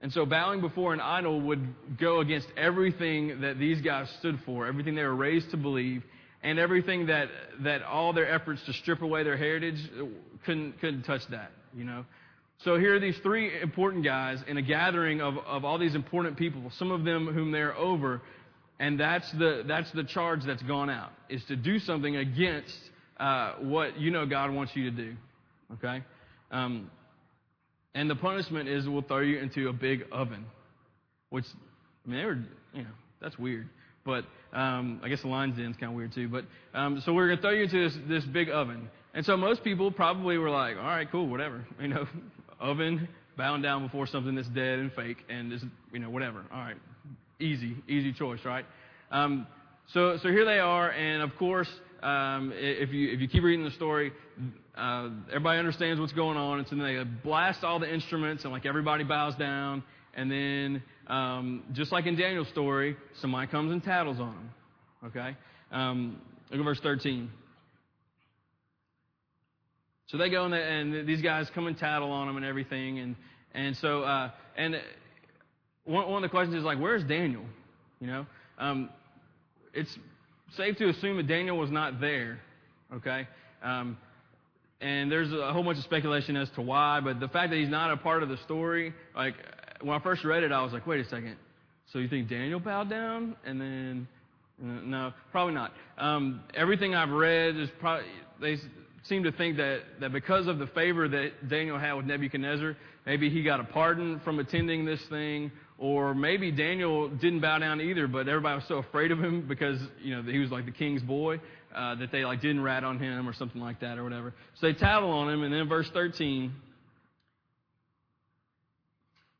And 0.00 0.10
so 0.10 0.24
bowing 0.24 0.62
before 0.62 0.94
an 0.94 1.00
idol 1.00 1.38
would 1.42 1.98
go 2.00 2.20
against 2.20 2.48
everything 2.56 3.42
that 3.42 3.58
these 3.58 3.82
guys 3.82 4.08
stood 4.20 4.40
for, 4.46 4.66
everything 4.66 4.94
they 4.94 5.02
were 5.02 5.14
raised 5.14 5.50
to 5.50 5.58
believe, 5.58 6.02
and 6.42 6.58
everything 6.58 7.06
that, 7.06 7.28
that 7.60 7.82
all 7.82 8.12
their 8.12 8.30
efforts 8.30 8.62
to 8.66 8.72
strip 8.72 9.02
away 9.02 9.22
their 9.22 9.36
heritage 9.36 9.78
couldn't, 10.44 10.80
couldn't 10.80 11.02
touch 11.02 11.22
that, 11.30 11.52
you 11.74 11.84
know. 11.84 12.04
So 12.64 12.78
here 12.78 12.94
are 12.94 13.00
these 13.00 13.18
three 13.22 13.60
important 13.60 14.04
guys 14.04 14.40
in 14.46 14.56
a 14.56 14.62
gathering 14.62 15.20
of, 15.20 15.36
of 15.38 15.64
all 15.64 15.78
these 15.78 15.94
important 15.94 16.36
people, 16.36 16.70
some 16.78 16.90
of 16.90 17.04
them 17.04 17.26
whom 17.26 17.50
they're 17.50 17.76
over, 17.76 18.22
and 18.78 18.98
that's 18.98 19.30
the, 19.32 19.64
that's 19.66 19.90
the 19.92 20.04
charge 20.04 20.44
that's 20.44 20.62
gone 20.62 20.90
out, 20.90 21.10
is 21.28 21.44
to 21.46 21.56
do 21.56 21.78
something 21.78 22.16
against 22.16 22.76
uh, 23.18 23.54
what 23.60 23.98
you 23.98 24.10
know 24.10 24.26
God 24.26 24.52
wants 24.52 24.72
you 24.74 24.90
to 24.90 24.96
do. 24.96 25.14
Okay? 25.74 26.02
Um, 26.50 26.90
and 27.94 28.08
the 28.08 28.16
punishment 28.16 28.68
is 28.68 28.88
we'll 28.88 29.02
throw 29.02 29.20
you 29.20 29.38
into 29.38 29.68
a 29.68 29.72
big 29.72 30.04
oven, 30.10 30.44
which, 31.30 31.44
I 32.06 32.10
mean, 32.10 32.18
they 32.18 32.26
were, 32.26 32.38
you 32.74 32.82
know, 32.82 32.94
that's 33.20 33.38
weird. 33.38 33.68
But 34.04 34.24
um, 34.52 35.00
I 35.02 35.08
guess 35.08 35.22
the 35.22 35.28
lines 35.28 35.56
lion's 35.56 35.74
den's 35.74 35.76
kind 35.76 35.92
of 35.92 35.96
weird 35.96 36.12
too. 36.14 36.28
But 36.28 36.44
um, 36.74 37.02
so 37.04 37.12
we're 37.12 37.34
to 37.34 37.40
throw 37.40 37.50
you 37.50 37.64
into 37.64 37.88
this, 37.88 37.98
this 38.08 38.24
big 38.24 38.50
oven. 38.50 38.88
And 39.14 39.24
so 39.24 39.36
most 39.36 39.62
people 39.62 39.90
probably 39.90 40.38
were 40.38 40.50
like, 40.50 40.76
all 40.76 40.82
right, 40.82 41.10
cool, 41.10 41.28
whatever. 41.28 41.66
You 41.80 41.88
know, 41.88 42.06
oven, 42.60 43.08
bowing 43.36 43.62
down 43.62 43.84
before 43.84 44.06
something 44.06 44.34
that's 44.34 44.48
dead 44.48 44.78
and 44.78 44.92
fake, 44.92 45.18
and 45.28 45.50
just, 45.50 45.64
you 45.92 45.98
know, 45.98 46.10
whatever. 46.10 46.44
All 46.52 46.60
right, 46.60 46.76
easy, 47.40 47.76
easy 47.88 48.12
choice, 48.12 48.40
right? 48.44 48.64
Um, 49.10 49.46
so, 49.92 50.16
so 50.22 50.28
here 50.28 50.44
they 50.44 50.58
are, 50.58 50.90
and 50.90 51.22
of 51.22 51.36
course, 51.36 51.68
um, 52.02 52.52
if 52.54 52.92
you 52.92 53.12
if 53.12 53.20
you 53.20 53.28
keep 53.28 53.42
reading 53.42 53.64
the 53.64 53.72
story, 53.72 54.12
uh, 54.76 55.08
everybody 55.28 55.58
understands 55.58 56.00
what's 56.00 56.12
going 56.12 56.36
on, 56.36 56.60
and 56.60 56.68
so 56.68 56.76
they 56.76 57.02
blast 57.22 57.64
all 57.64 57.78
the 57.78 57.92
instruments, 57.92 58.44
and 58.44 58.52
like 58.52 58.64
everybody 58.64 59.04
bows 59.04 59.34
down, 59.36 59.82
and 60.14 60.30
then 60.30 60.82
um, 61.06 61.64
just 61.72 61.92
like 61.92 62.06
in 62.06 62.16
Daniel's 62.16 62.48
story, 62.48 62.96
somebody 63.20 63.46
comes 63.46 63.72
and 63.72 63.82
tattles 63.82 64.20
on 64.20 64.32
him. 64.32 64.50
Okay, 65.06 65.36
um, 65.70 66.20
look 66.50 66.60
at 66.60 66.64
verse 66.64 66.80
thirteen. 66.80 67.30
So 70.08 70.18
they 70.18 70.28
go 70.28 70.44
and, 70.44 70.52
they, 70.52 70.62
and 70.62 71.08
these 71.08 71.22
guys 71.22 71.48
come 71.54 71.66
and 71.66 71.78
tattle 71.78 72.10
on 72.10 72.26
them 72.26 72.36
and 72.36 72.44
everything. 72.44 72.98
And, 72.98 73.16
and 73.54 73.74
so, 73.78 74.02
uh, 74.02 74.30
and 74.58 74.78
one, 75.84 76.06
one 76.06 76.22
of 76.22 76.22
the 76.22 76.28
questions 76.28 76.54
is 76.54 76.64
like, 76.64 76.78
where's 76.78 77.02
Daniel? 77.02 77.44
You 77.98 78.08
know, 78.08 78.26
um, 78.58 78.90
it's 79.72 79.96
safe 80.54 80.76
to 80.76 80.90
assume 80.90 81.16
that 81.16 81.28
Daniel 81.28 81.56
was 81.56 81.70
not 81.70 81.98
there. 81.98 82.40
Okay. 82.92 83.26
Um, 83.62 83.96
and 84.82 85.10
there's 85.10 85.32
a 85.32 85.50
whole 85.50 85.62
bunch 85.62 85.78
of 85.78 85.84
speculation 85.84 86.36
as 86.36 86.50
to 86.56 86.60
why, 86.60 87.00
but 87.00 87.18
the 87.18 87.28
fact 87.28 87.48
that 87.50 87.56
he's 87.56 87.70
not 87.70 87.90
a 87.90 87.96
part 87.96 88.22
of 88.22 88.28
the 88.28 88.36
story, 88.38 88.92
like 89.16 89.36
when 89.82 89.96
I 89.96 90.02
first 90.02 90.24
read 90.24 90.42
it, 90.42 90.52
I 90.52 90.62
was 90.62 90.72
like, 90.72 90.86
wait 90.86 91.00
a 91.00 91.08
second. 91.08 91.36
So 91.92 91.98
you 91.98 92.08
think 92.08 92.28
Daniel 92.28 92.60
bowed 92.60 92.88
down? 92.88 93.36
And 93.44 93.60
then, 93.60 94.08
uh, 94.62 94.80
no, 94.84 95.12
probably 95.30 95.54
not. 95.54 95.72
Um, 95.98 96.42
everything 96.54 96.94
I've 96.94 97.10
read 97.10 97.56
is 97.56 97.68
probably, 97.80 98.06
they, 98.40 98.56
seem 99.04 99.24
to 99.24 99.32
think 99.32 99.56
that, 99.56 99.80
that 100.00 100.12
because 100.12 100.46
of 100.46 100.58
the 100.58 100.66
favor 100.68 101.08
that 101.08 101.48
Daniel 101.48 101.78
had 101.78 101.94
with 101.94 102.06
Nebuchadnezzar, 102.06 102.76
maybe 103.04 103.30
he 103.30 103.42
got 103.42 103.60
a 103.60 103.64
pardon 103.64 104.20
from 104.20 104.38
attending 104.38 104.84
this 104.84 105.00
thing, 105.10 105.50
or 105.78 106.14
maybe 106.14 106.52
Daniel 106.52 107.08
didn't 107.08 107.40
bow 107.40 107.58
down 107.58 107.80
either, 107.80 108.06
but 108.06 108.28
everybody 108.28 108.56
was 108.56 108.64
so 108.68 108.76
afraid 108.76 109.10
of 109.10 109.18
him 109.18 109.46
because 109.48 109.80
you 110.00 110.14
know 110.14 110.22
he 110.22 110.38
was 110.38 110.50
like 110.50 110.66
the 110.66 110.72
king's 110.72 111.02
boy 111.02 111.40
uh, 111.74 111.96
that 111.96 112.12
they 112.12 112.24
like 112.24 112.40
didn't 112.40 112.62
rat 112.62 112.84
on 112.84 112.98
him 112.98 113.28
or 113.28 113.32
something 113.32 113.60
like 113.60 113.80
that 113.80 113.98
or 113.98 114.04
whatever. 114.04 114.32
So 114.60 114.68
they 114.68 114.74
tattle 114.74 115.10
on 115.10 115.28
him, 115.28 115.42
and 115.42 115.52
then 115.52 115.68
verse 115.68 115.90
13. 115.92 116.52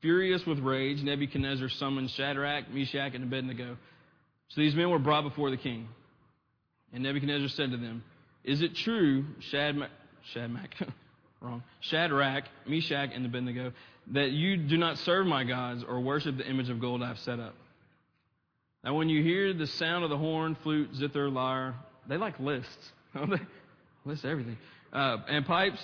Furious 0.02 0.44
with 0.44 0.58
rage, 0.58 1.02
Nebuchadnezzar 1.02 1.68
summoned 1.68 2.10
Shadrach, 2.10 2.68
Meshach, 2.70 3.14
and 3.14 3.24
Abednego. 3.24 3.78
So 4.48 4.60
these 4.60 4.74
men 4.74 4.90
were 4.90 4.98
brought 4.98 5.22
before 5.22 5.50
the 5.50 5.56
king. 5.56 5.88
And 6.92 7.04
Nebuchadnezzar 7.04 7.48
said 7.48 7.70
to 7.70 7.76
them, 7.76 8.02
is 8.44 8.60
it 8.60 8.74
true, 8.74 9.24
Shadrach, 9.50 9.90
wrong, 11.40 11.62
Shadrach, 11.80 12.44
Meshach, 12.66 13.10
and 13.14 13.24
Abednego, 13.24 13.72
that 14.12 14.32
you 14.32 14.56
do 14.56 14.76
not 14.76 14.98
serve 14.98 15.26
my 15.26 15.44
gods 15.44 15.84
or 15.88 16.00
worship 16.00 16.36
the 16.36 16.48
image 16.48 16.68
of 16.68 16.80
gold 16.80 17.02
I 17.02 17.08
have 17.08 17.18
set 17.20 17.38
up? 17.38 17.54
Now, 18.82 18.94
when 18.94 19.08
you 19.08 19.22
hear 19.22 19.54
the 19.54 19.68
sound 19.68 20.02
of 20.02 20.10
the 20.10 20.18
horn, 20.18 20.56
flute, 20.64 20.90
zither, 20.96 21.30
lyre, 21.30 21.76
they 22.08 22.16
like 22.16 22.40
lists. 22.40 22.92
they 23.14 23.36
list 24.04 24.24
everything. 24.24 24.58
Uh, 24.92 25.18
and 25.28 25.46
pipes, 25.46 25.78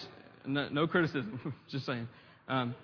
no, 0.44 0.68
no 0.68 0.88
criticism, 0.88 1.54
just 1.70 1.86
saying. 1.86 2.08
Um, 2.48 2.74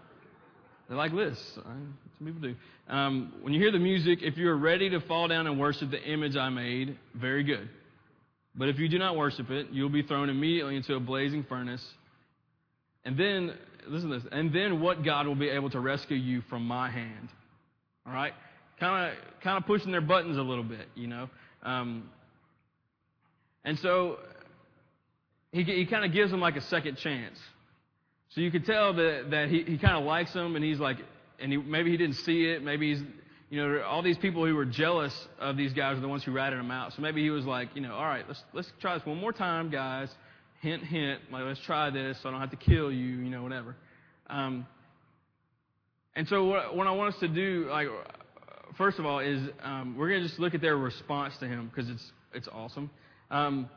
They 0.89 0.95
like 0.95 1.13
lists. 1.13 1.55
Some 1.55 1.97
people 2.25 2.41
do. 2.41 2.55
Um, 2.89 3.33
when 3.43 3.53
you 3.53 3.61
hear 3.61 3.73
the 3.73 3.79
music, 3.79 4.19
if 4.23 4.37
you 4.37 4.49
are 4.51 4.57
ready 4.57 4.91
to 4.91 5.01
fall 5.01 5.29
down 5.29 5.47
and 5.47 5.59
worship 5.59 5.91
the 5.91 6.03
image 6.03 6.37
I 6.37 6.51
made, 6.51 6.99
very 7.15 7.43
good. 7.43 7.69
But 8.55 8.69
if 8.69 8.79
you 8.79 8.89
do 8.89 8.99
not 8.99 9.17
worship 9.17 9.51
it, 9.51 9.69
you'll 9.73 9.89
be 9.89 10.03
thrown 10.03 10.29
immediately 10.29 10.77
into 10.77 10.95
a 10.95 11.01
blazing 11.01 11.45
furnace. 11.49 11.85
And 13.05 13.19
then, 13.19 13.55
listen 13.89 14.11
to 14.11 14.19
this, 14.19 14.29
and 14.31 14.55
then 14.55 14.81
what 14.81 15.05
God 15.05 15.27
will 15.27 15.35
be 15.35 15.49
able 15.49 15.71
to 15.71 15.81
rescue 15.81 16.17
you 16.17 16.43
from 16.49 16.67
my 16.67 16.91
hand. 16.91 17.29
All 18.07 18.13
right? 18.13 18.33
Kind 18.79 19.13
of 19.13 19.43
kind 19.43 19.57
of 19.57 19.67
pushing 19.67 19.91
their 19.91 20.01
buttons 20.01 20.37
a 20.37 20.43
little 20.43 20.65
bit, 20.65 20.87
you 20.95 21.07
know. 21.07 21.29
Um, 21.63 22.11
and 23.65 23.79
so 23.79 24.19
he, 25.53 25.63
he 25.63 25.87
kind 25.87 26.05
of 26.05 26.13
gives 26.13 26.31
them 26.31 26.41
like 26.41 26.57
a 26.57 26.61
second 26.63 26.99
chance. 26.99 27.39
So 28.35 28.41
you 28.41 28.51
could 28.51 28.67
tell 28.67 28.95
that, 28.95 29.31
that 29.31 29.49
he, 29.49 29.63
he 29.63 29.79
kind 29.79 29.97
of 29.97 30.05
likes 30.05 30.33
them, 30.33 30.57
and 30.57 30.65
he's 30.65 30.81
like, 30.81 30.97
and 31.39 31.53
he, 31.53 31.59
maybe 31.59 31.93
he 31.93 31.97
didn't 31.97 32.17
see 32.17 32.47
it. 32.47 32.65
Maybe 32.65 32.93
he's, 32.95 33.03
you 33.49 33.63
know, 33.63 33.83
all 33.83 34.03
these 34.03 34.19
people 34.19 34.45
who 34.45 34.55
were 34.57 34.65
jealous 34.65 35.15
of 35.39 35.57
these 35.57 35.73
guys 35.73 35.97
are 35.97 36.01
the 36.01 36.09
ones 36.09 36.25
who 36.25 36.33
ratted 36.33 36.59
him 36.59 36.73
out. 36.73 36.93
So 36.95 37.03
maybe 37.03 37.23
he 37.23 37.31
was 37.31 37.45
like, 37.45 37.69
you 37.75 37.81
know, 37.81 37.95
all 37.95 38.05
right, 38.05 38.25
let's 38.27 38.43
let's 38.53 38.73
try 38.81 38.99
this 38.99 39.07
one 39.07 39.19
more 39.19 39.33
time, 39.33 39.71
guys. 39.71 40.09
Hint, 40.61 40.83
hint. 40.83 41.21
Like, 41.31 41.45
let's 41.45 41.61
try 41.61 41.91
this, 41.91 42.19
so 42.23 42.29
I 42.29 42.33
don't 42.33 42.41
have 42.41 42.51
to 42.51 42.57
kill 42.57 42.91
you, 42.91 43.19
you 43.19 43.31
know, 43.31 43.43
whatever. 43.43 43.77
Um, 44.29 44.67
and 46.17 46.27
so 46.27 46.45
what, 46.47 46.77
what 46.77 46.87
I 46.87 46.91
want 46.93 47.15
us 47.15 47.21
to 47.21 47.29
do, 47.29 47.69
like, 47.71 47.89
first 48.77 48.99
of 48.99 49.07
all, 49.07 49.21
is 49.21 49.41
um, 49.63 49.97
we're 49.97 50.09
going 50.09 50.23
to 50.23 50.29
just 50.29 50.41
look 50.41 50.55
at 50.55 50.61
their 50.61 50.77
response 50.77 51.35
to 51.39 51.47
him 51.47 51.71
because 51.73 51.89
it's 51.89 52.13
it's 52.33 52.49
awesome. 52.49 52.91
Um, 53.31 53.69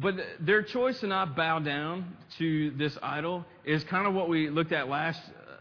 but 0.00 0.14
their 0.40 0.62
choice 0.62 1.00
to 1.00 1.06
not 1.06 1.36
bow 1.36 1.58
down 1.58 2.16
to 2.38 2.70
this 2.72 2.96
idol 3.02 3.44
is 3.64 3.84
kind 3.84 4.06
of 4.06 4.14
what 4.14 4.28
we 4.28 4.48
looked 4.48 4.72
at 4.72 4.88
last 4.88 5.20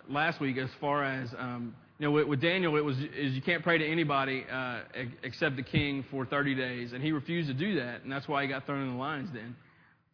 last 0.09 0.39
week, 0.39 0.57
as 0.57 0.69
far 0.79 1.03
as 1.03 1.33
um, 1.37 1.75
you 1.99 2.05
know, 2.05 2.11
with, 2.11 2.27
with, 2.27 2.41
Daniel, 2.41 2.77
it 2.77 2.85
was 2.85 2.97
is 2.97 3.33
you 3.33 3.41
can't 3.41 3.61
pray 3.63 3.77
to 3.77 3.85
anybody 3.85 4.45
uh, 4.49 4.79
except 5.23 5.57
the 5.57 5.63
king 5.63 6.05
for 6.09 6.25
30 6.25 6.55
days, 6.55 6.93
and 6.93 7.03
he 7.03 7.11
refused 7.11 7.49
to 7.49 7.53
do 7.53 7.75
that, 7.75 8.03
and 8.03 8.11
that's 8.11 8.27
why 8.27 8.41
he 8.41 8.47
got 8.47 8.65
thrown 8.65 8.83
in 8.83 8.91
the 8.93 8.97
lions 8.97 9.29
den. 9.31 9.55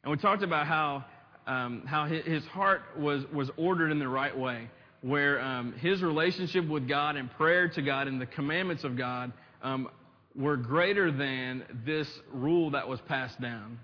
And 0.04 0.12
we 0.12 0.18
talked 0.18 0.44
about 0.44 0.66
how 0.66 1.06
um, 1.46 1.84
how 1.86 2.06
his 2.06 2.44
heart 2.46 2.82
was 2.98 3.24
was 3.32 3.52
ordered 3.58 3.92
in 3.92 4.00
the 4.00 4.08
right 4.08 4.36
way, 4.36 4.68
where 5.02 5.40
um, 5.42 5.74
his 5.74 6.02
relationship 6.02 6.68
with 6.68 6.88
God 6.88 7.16
and 7.16 7.30
prayer 7.32 7.68
to 7.70 7.82
God 7.84 8.08
and 8.08 8.20
the 8.20 8.26
commandments 8.26 8.84
of 8.84 8.98
God 8.98 9.32
um, 9.62 9.88
were 10.36 10.58
greater 10.58 11.12
than 11.12 11.64
this 11.86 12.08
rule 12.34 12.72
that 12.72 12.88
was 12.88 13.00
passed 13.02 13.40
down. 13.40 13.80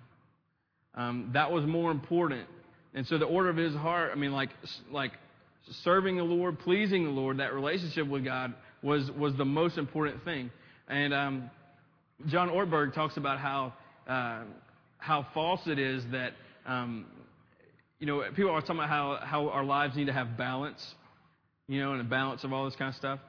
Um, 0.95 1.31
that 1.33 1.51
was 1.51 1.65
more 1.65 1.91
important. 1.91 2.47
And 2.93 3.07
so 3.07 3.17
the 3.17 3.25
order 3.25 3.49
of 3.49 3.57
his 3.57 3.73
heart, 3.73 4.11
I 4.11 4.15
mean, 4.15 4.33
like, 4.33 4.49
like 4.91 5.11
serving 5.83 6.17
the 6.17 6.23
Lord, 6.23 6.59
pleasing 6.59 7.05
the 7.05 7.11
Lord, 7.11 7.37
that 7.37 7.53
relationship 7.53 8.07
with 8.07 8.25
God 8.25 8.53
was, 8.83 9.09
was 9.11 9.35
the 9.35 9.45
most 9.45 9.77
important 9.77 10.23
thing. 10.25 10.51
And 10.87 11.13
um, 11.13 11.49
John 12.27 12.49
Ortberg 12.49 12.93
talks 12.93 13.17
about 13.17 13.39
how, 13.39 13.73
uh, 14.07 14.43
how 14.97 15.25
false 15.33 15.61
it 15.67 15.79
is 15.79 16.03
that, 16.11 16.33
um, 16.65 17.05
you 17.99 18.07
know, 18.07 18.23
people 18.35 18.51
are 18.51 18.61
talking 18.61 18.77
about 18.77 18.89
how, 18.89 19.19
how 19.23 19.49
our 19.49 19.63
lives 19.63 19.95
need 19.95 20.07
to 20.07 20.13
have 20.13 20.37
balance, 20.37 20.85
you 21.67 21.79
know, 21.79 21.93
and 21.93 22.01
a 22.01 22.05
balance 22.05 22.43
of 22.43 22.51
all 22.51 22.65
this 22.65 22.75
kind 22.75 22.89
of 22.89 22.95
stuff. 22.95 23.19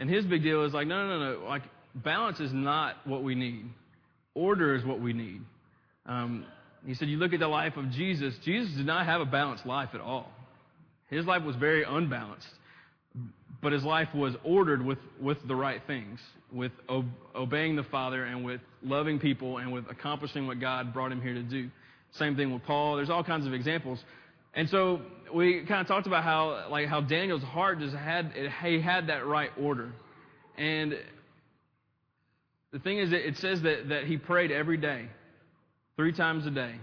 And 0.00 0.10
his 0.10 0.24
big 0.24 0.42
deal 0.42 0.64
is 0.64 0.72
like, 0.72 0.88
no, 0.88 1.06
no, 1.06 1.18
no, 1.18 1.40
no. 1.40 1.46
Like, 1.46 1.62
balance 1.94 2.40
is 2.40 2.52
not 2.52 2.96
what 3.04 3.22
we 3.22 3.34
need. 3.36 3.66
Order 4.34 4.74
is 4.74 4.84
what 4.84 5.00
we 5.00 5.12
need. 5.12 5.42
Um, 6.06 6.46
he 6.86 6.94
said, 6.94 7.08
You 7.08 7.16
look 7.16 7.32
at 7.32 7.40
the 7.40 7.48
life 7.48 7.76
of 7.76 7.90
Jesus, 7.90 8.34
Jesus 8.44 8.74
did 8.74 8.86
not 8.86 9.06
have 9.06 9.20
a 9.20 9.24
balanced 9.24 9.66
life 9.66 9.90
at 9.94 10.00
all. 10.00 10.30
His 11.08 11.26
life 11.26 11.42
was 11.42 11.56
very 11.56 11.84
unbalanced, 11.84 12.48
but 13.62 13.72
his 13.72 13.84
life 13.84 14.08
was 14.14 14.34
ordered 14.44 14.84
with, 14.84 14.98
with 15.20 15.38
the 15.46 15.54
right 15.54 15.80
things, 15.86 16.20
with 16.52 16.72
ob- 16.88 17.08
obeying 17.34 17.76
the 17.76 17.84
Father 17.84 18.24
and 18.24 18.44
with 18.44 18.60
loving 18.82 19.18
people 19.18 19.58
and 19.58 19.72
with 19.72 19.84
accomplishing 19.90 20.46
what 20.46 20.60
God 20.60 20.92
brought 20.92 21.12
him 21.12 21.20
here 21.20 21.34
to 21.34 21.42
do. 21.42 21.70
Same 22.12 22.36
thing 22.36 22.52
with 22.52 22.62
Paul. 22.64 22.96
There's 22.96 23.10
all 23.10 23.24
kinds 23.24 23.46
of 23.46 23.54
examples. 23.54 23.98
And 24.54 24.68
so 24.68 25.00
we 25.34 25.64
kind 25.66 25.80
of 25.80 25.86
talked 25.86 26.06
about 26.06 26.22
how, 26.22 26.68
like, 26.70 26.86
how 26.86 27.00
Daniel's 27.00 27.42
heart 27.42 27.80
just 27.80 27.94
had, 27.94 28.32
it, 28.36 28.50
he 28.62 28.80
had 28.80 29.08
that 29.08 29.26
right 29.26 29.50
order. 29.60 29.92
And 30.56 30.94
the 32.72 32.78
thing 32.78 32.98
is, 32.98 33.10
that 33.10 33.26
it 33.26 33.36
says 33.38 33.62
that, 33.62 33.88
that 33.88 34.04
he 34.04 34.16
prayed 34.16 34.52
every 34.52 34.76
day 34.76 35.08
three 35.96 36.12
times 36.12 36.46
a 36.46 36.50
day. 36.50 36.74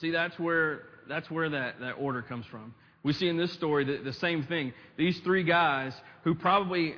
See, 0.00 0.10
that's 0.10 0.38
where, 0.38 0.82
that's 1.08 1.30
where 1.30 1.50
that, 1.50 1.80
that 1.80 1.92
order 1.92 2.22
comes 2.22 2.46
from. 2.46 2.74
We 3.02 3.12
see 3.12 3.28
in 3.28 3.36
this 3.36 3.52
story 3.52 3.84
the, 3.84 3.98
the 4.02 4.12
same 4.14 4.44
thing. 4.44 4.72
These 4.96 5.20
three 5.20 5.44
guys 5.44 5.92
who 6.24 6.34
probably, 6.34 6.94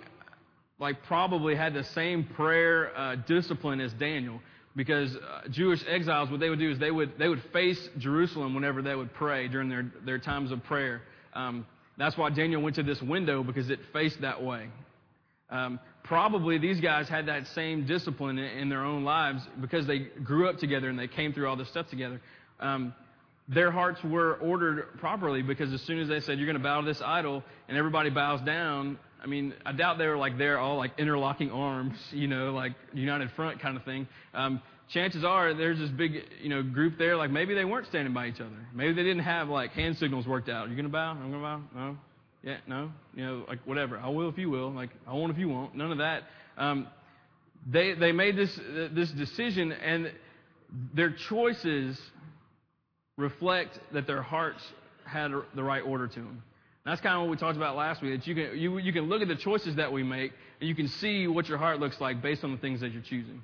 like, 0.78 1.02
probably 1.04 1.56
had 1.56 1.74
the 1.74 1.84
same 1.84 2.24
prayer 2.24 2.96
uh, 2.96 3.16
discipline 3.26 3.80
as 3.80 3.92
Daniel, 3.94 4.40
because 4.76 5.14
uh, 5.16 5.48
Jewish 5.50 5.80
exiles, 5.88 6.30
what 6.30 6.38
they 6.38 6.50
would 6.50 6.58
do 6.58 6.70
is 6.70 6.78
they 6.78 6.90
would, 6.90 7.18
they 7.18 7.28
would 7.28 7.42
face 7.52 7.80
Jerusalem 7.98 8.54
whenever 8.54 8.82
they 8.82 8.94
would 8.94 9.12
pray 9.14 9.48
during 9.48 9.68
their, 9.68 9.90
their 10.04 10.18
times 10.18 10.52
of 10.52 10.62
prayer. 10.64 11.02
Um, 11.34 11.66
that's 11.98 12.16
why 12.16 12.30
Daniel 12.30 12.62
went 12.62 12.76
to 12.76 12.82
this 12.82 13.00
window 13.00 13.42
because 13.42 13.70
it 13.70 13.80
faced 13.92 14.20
that 14.20 14.42
way. 14.42 14.68
Um, 15.48 15.80
probably 16.06 16.58
these 16.58 16.80
guys 16.80 17.08
had 17.08 17.26
that 17.26 17.46
same 17.48 17.86
discipline 17.86 18.38
in 18.38 18.68
their 18.68 18.84
own 18.84 19.04
lives 19.04 19.42
because 19.60 19.86
they 19.86 19.98
grew 19.98 20.48
up 20.48 20.58
together 20.58 20.88
and 20.88 20.98
they 20.98 21.08
came 21.08 21.32
through 21.32 21.48
all 21.48 21.56
this 21.56 21.68
stuff 21.68 21.88
together. 21.88 22.20
Um, 22.60 22.94
their 23.48 23.70
hearts 23.70 24.02
were 24.02 24.34
ordered 24.34 24.98
properly 24.98 25.42
because 25.42 25.72
as 25.72 25.80
soon 25.82 26.00
as 26.00 26.08
they 26.08 26.20
said, 26.20 26.38
You're 26.38 26.46
going 26.46 26.58
to 26.58 26.62
bow 26.62 26.80
to 26.80 26.86
this 26.86 27.00
idol, 27.04 27.44
and 27.68 27.78
everybody 27.78 28.10
bows 28.10 28.40
down, 28.40 28.98
I 29.22 29.26
mean, 29.26 29.54
I 29.64 29.72
doubt 29.72 29.98
they 29.98 30.06
were 30.06 30.16
like 30.16 30.38
there 30.38 30.58
all 30.58 30.76
like 30.76 30.92
interlocking 30.98 31.50
arms, 31.50 31.96
you 32.12 32.28
know, 32.28 32.52
like 32.52 32.72
united 32.92 33.30
front 33.32 33.60
kind 33.60 33.76
of 33.76 33.84
thing. 33.84 34.06
Um, 34.34 34.62
chances 34.90 35.24
are 35.24 35.54
there's 35.54 35.78
this 35.78 35.90
big, 35.90 36.22
you 36.42 36.48
know, 36.48 36.62
group 36.62 36.98
there, 36.98 37.16
like 37.16 37.30
maybe 37.30 37.54
they 37.54 37.64
weren't 37.64 37.86
standing 37.86 38.14
by 38.14 38.28
each 38.28 38.40
other. 38.40 38.66
Maybe 38.74 38.92
they 38.94 39.02
didn't 39.02 39.24
have 39.24 39.48
like 39.48 39.72
hand 39.72 39.96
signals 39.98 40.26
worked 40.26 40.48
out. 40.48 40.66
You're 40.68 40.76
going 40.76 40.86
to 40.86 40.92
bow? 40.92 41.10
I'm 41.10 41.30
going 41.30 41.32
to 41.32 41.38
bow? 41.38 41.62
No? 41.74 41.96
Yeah, 42.46 42.58
no, 42.68 42.92
you 43.12 43.24
know, 43.24 43.44
like 43.48 43.58
whatever. 43.66 43.98
I 43.98 44.08
will 44.08 44.28
if 44.28 44.38
you 44.38 44.48
will. 44.48 44.70
Like 44.70 44.90
I 45.04 45.12
won't 45.14 45.32
if 45.32 45.38
you 45.38 45.48
won't. 45.48 45.74
None 45.74 45.90
of 45.90 45.98
that. 45.98 46.22
Um, 46.56 46.86
they 47.68 47.94
they 47.94 48.12
made 48.12 48.36
this 48.36 48.54
this 48.92 49.10
decision, 49.10 49.72
and 49.72 50.12
their 50.94 51.10
choices 51.10 52.00
reflect 53.16 53.80
that 53.92 54.06
their 54.06 54.22
hearts 54.22 54.62
had 55.04 55.32
the 55.56 55.62
right 55.64 55.82
order 55.82 56.06
to 56.06 56.14
them. 56.14 56.40
And 56.84 56.92
that's 56.92 57.00
kind 57.00 57.16
of 57.16 57.22
what 57.22 57.30
we 57.30 57.36
talked 57.36 57.56
about 57.56 57.74
last 57.74 58.00
week. 58.00 58.20
That 58.20 58.28
you 58.28 58.36
can 58.36 58.56
you 58.56 58.78
you 58.78 58.92
can 58.92 59.08
look 59.08 59.22
at 59.22 59.28
the 59.28 59.34
choices 59.34 59.74
that 59.74 59.90
we 59.92 60.04
make, 60.04 60.30
and 60.60 60.68
you 60.68 60.76
can 60.76 60.86
see 60.86 61.26
what 61.26 61.48
your 61.48 61.58
heart 61.58 61.80
looks 61.80 62.00
like 62.00 62.22
based 62.22 62.44
on 62.44 62.52
the 62.52 62.58
things 62.58 62.80
that 62.80 62.92
you're 62.92 63.02
choosing. 63.02 63.42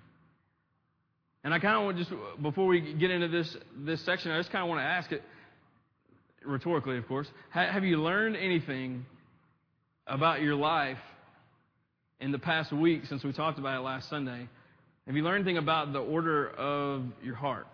And 1.43 1.53
I 1.53 1.59
kind 1.59 1.77
of 1.77 1.85
want 1.87 1.97
just 1.99 2.13
before 2.41 2.69
we 2.69 2.95
get 2.95 3.11
into 3.11 3.27
this 3.27 3.57
this 3.79 4.01
section, 4.03 4.31
I 4.31 4.39
just 4.39 4.53
kind 4.53 4.63
of 4.63 4.69
want 4.69 4.79
to 4.81 4.87
ask 4.87 5.11
it 5.11 5.25
rhetorically, 6.45 6.99
of 6.99 7.07
course, 7.07 7.27
have 7.51 7.85
you 7.85 7.97
learned 7.99 8.37
anything 8.37 9.05
about 10.07 10.43
your 10.43 10.55
life 10.55 10.99
in 12.21 12.33
the 12.33 12.39
past 12.39 12.73
week 12.73 13.07
since 13.07 13.25
we 13.25 13.33
talked 13.33 13.59
about 13.59 13.79
it 13.79 13.83
last 13.83 14.09
Sunday? 14.09 14.49
Have 15.07 15.17
you 15.17 15.23
learned 15.23 15.43
anything 15.43 15.59
about 15.59 15.93
the 15.93 15.99
order 15.99 16.49
of 16.51 17.05
your 17.23 17.35
heart? 17.35 17.67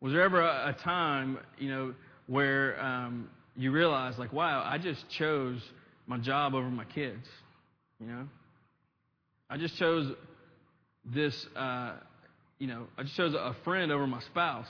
Was 0.00 0.12
there 0.12 0.22
ever 0.22 0.42
a, 0.42 0.76
time, 0.84 1.38
you 1.58 1.70
know, 1.70 1.94
where 2.26 2.78
um, 2.78 3.30
you 3.56 3.70
realized, 3.70 4.18
like, 4.18 4.34
wow, 4.34 4.62
I 4.62 4.76
just 4.76 5.08
chose 5.08 5.62
my 6.06 6.18
job 6.18 6.54
over 6.54 6.68
my 6.68 6.84
kids, 6.84 7.26
you 7.98 8.06
know? 8.06 8.28
I 9.48 9.56
just 9.56 9.78
chose 9.78 10.12
this, 11.06 11.46
uh, 11.56 11.92
you 12.58 12.66
know, 12.66 12.86
I 12.98 13.04
just 13.04 13.16
chose 13.16 13.34
a 13.34 13.56
friend 13.64 13.90
over 13.92 14.06
my 14.06 14.20
spouse. 14.22 14.68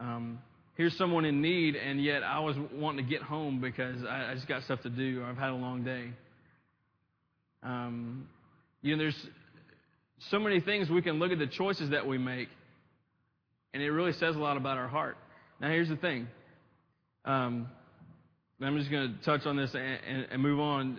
Um, 0.00 0.38
here's 0.76 0.96
someone 0.96 1.24
in 1.24 1.42
need, 1.42 1.76
and 1.76 2.02
yet 2.02 2.22
I 2.22 2.40
was 2.40 2.56
wanting 2.72 3.04
to 3.04 3.10
get 3.10 3.22
home 3.22 3.60
because 3.60 4.04
I, 4.04 4.30
I 4.30 4.34
just 4.34 4.46
got 4.46 4.62
stuff 4.62 4.80
to 4.82 4.90
do 4.90 5.22
or 5.22 5.26
I've 5.26 5.36
had 5.36 5.50
a 5.50 5.54
long 5.54 5.84
day. 5.84 6.10
Um, 7.62 8.28
you 8.80 8.96
know, 8.96 9.02
there's 9.02 9.26
so 10.30 10.38
many 10.38 10.60
things 10.60 10.88
we 10.88 11.02
can 11.02 11.18
look 11.18 11.32
at 11.32 11.38
the 11.38 11.46
choices 11.46 11.90
that 11.90 12.06
we 12.06 12.18
make, 12.18 12.48
and 13.74 13.82
it 13.82 13.90
really 13.90 14.12
says 14.12 14.36
a 14.36 14.38
lot 14.38 14.56
about 14.56 14.78
our 14.78 14.88
heart. 14.88 15.16
Now, 15.60 15.68
here's 15.68 15.88
the 15.88 15.96
thing. 15.96 16.28
Um, 17.24 17.68
I'm 18.60 18.78
just 18.78 18.90
going 18.90 19.16
to 19.18 19.24
touch 19.24 19.46
on 19.46 19.56
this 19.56 19.74
and, 19.74 19.98
and, 20.08 20.26
and, 20.30 20.42
move 20.42 20.60
on. 20.60 20.98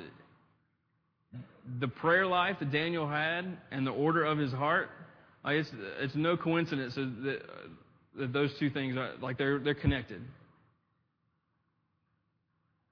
The 1.79 1.87
prayer 1.87 2.25
life 2.25 2.57
that 2.59 2.71
Daniel 2.71 3.07
had 3.07 3.57
and 3.71 3.85
the 3.85 3.91
order 3.91 4.23
of 4.23 4.37
his 4.37 4.51
heart, 4.51 4.89
like 5.43 5.55
it's, 5.57 5.69
it's 5.99 6.15
no 6.15 6.37
coincidence 6.37 6.95
that 6.95 7.39
those 8.27 8.53
two 8.59 8.69
things 8.69 8.97
are 8.97 9.13
like 9.21 9.37
they're 9.37 9.59
they're 9.59 9.73
connected. 9.73 10.21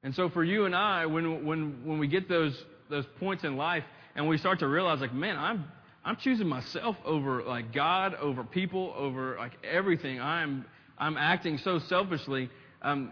And 0.04 0.16
so 0.16 0.30
for 0.30 0.44
you 0.44 0.66
and 0.66 0.76
I, 0.76 1.06
when 1.06 1.46
when 1.46 1.86
when 1.86 2.00
we 2.00 2.08
get 2.08 2.30
those 2.30 2.56
those 2.90 3.06
points 3.20 3.44
in 3.44 3.58
life 3.58 3.84
and 4.16 4.28
we 4.28 4.38
start 4.38 4.60
to 4.60 4.68
realize 4.68 5.02
like, 5.02 5.14
man, 5.14 5.38
I'm 5.38 5.66
I'm 6.06 6.16
choosing 6.18 6.48
myself 6.48 6.96
over 7.06 7.44
like 7.44 7.74
God, 7.74 8.16
over 8.16 8.44
people, 8.44 8.94
over 8.98 9.36
like 9.38 9.54
everything. 9.64 10.22
I'm 10.22 10.66
I'm 10.98 11.18
acting 11.18 11.58
so 11.58 11.80
selfishly. 11.80 12.50
Um, 12.82 13.12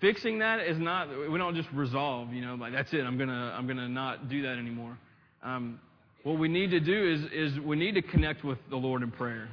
fixing 0.00 0.40
that 0.40 0.60
is 0.60 0.78
not. 0.78 1.08
We 1.30 1.38
don't 1.38 1.54
just 1.54 1.68
resolve. 1.72 2.32
You 2.32 2.44
know, 2.44 2.54
like 2.56 2.72
that's 2.72 2.92
it. 2.92 3.02
I'm 3.02 3.16
gonna 3.16 3.54
I'm 3.56 3.66
gonna 3.66 3.88
not 3.88 4.28
do 4.28 4.42
that 4.42 4.58
anymore. 4.58 4.98
Um, 5.42 5.78
what 6.24 6.38
we 6.38 6.48
need 6.48 6.70
to 6.70 6.80
do 6.80 7.12
is 7.12 7.52
is 7.52 7.60
we 7.60 7.76
need 7.76 7.94
to 7.94 8.02
connect 8.02 8.44
with 8.44 8.58
the 8.70 8.76
Lord 8.76 9.02
in 9.02 9.10
prayer. 9.10 9.48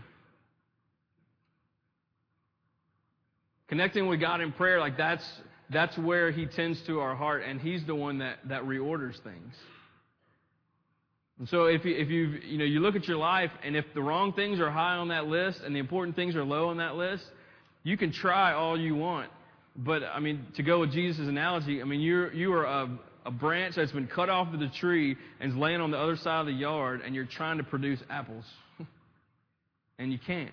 Connecting 3.71 4.07
with 4.07 4.19
God 4.19 4.41
in 4.41 4.51
prayer, 4.51 4.81
like 4.81 4.97
that's 4.97 5.23
that's 5.69 5.97
where 5.97 6.29
He 6.29 6.45
tends 6.45 6.81
to 6.87 6.99
our 6.99 7.15
heart, 7.15 7.43
and 7.47 7.61
He's 7.61 7.81
the 7.87 7.95
one 7.95 8.17
that 8.17 8.39
that 8.49 8.63
reorders 8.63 9.13
things. 9.23 9.55
And 11.39 11.47
so 11.47 11.67
if 11.67 11.85
you, 11.85 11.95
if 11.95 12.09
you 12.09 12.37
you 12.45 12.57
know 12.57 12.65
you 12.65 12.81
look 12.81 12.97
at 12.97 13.07
your 13.07 13.15
life 13.15 13.49
and 13.63 13.77
if 13.77 13.85
the 13.93 14.01
wrong 14.01 14.33
things 14.33 14.59
are 14.59 14.69
high 14.69 14.97
on 14.97 15.07
that 15.07 15.27
list 15.27 15.61
and 15.63 15.73
the 15.73 15.79
important 15.79 16.17
things 16.17 16.35
are 16.35 16.43
low 16.43 16.67
on 16.67 16.79
that 16.79 16.97
list, 16.97 17.23
you 17.83 17.95
can 17.95 18.11
try 18.11 18.51
all 18.51 18.77
you 18.77 18.93
want. 18.93 19.31
But 19.77 20.03
I 20.03 20.19
mean 20.19 20.47
to 20.57 20.63
go 20.63 20.81
with 20.81 20.91
Jesus' 20.91 21.29
analogy, 21.29 21.81
I 21.81 21.85
mean 21.85 22.01
you're 22.01 22.33
you 22.33 22.51
are 22.51 22.65
a, 22.65 22.99
a 23.25 23.31
branch 23.31 23.75
that's 23.77 23.93
been 23.93 24.07
cut 24.07 24.27
off 24.27 24.53
of 24.53 24.59
the 24.59 24.69
tree 24.81 25.15
and 25.39 25.53
is 25.53 25.57
laying 25.57 25.79
on 25.79 25.91
the 25.91 25.97
other 25.97 26.17
side 26.17 26.41
of 26.41 26.45
the 26.47 26.51
yard 26.51 27.03
and 27.05 27.15
you're 27.15 27.23
trying 27.23 27.57
to 27.57 27.63
produce 27.63 27.99
apples. 28.09 28.43
and 29.97 30.11
you 30.11 30.19
can't. 30.27 30.51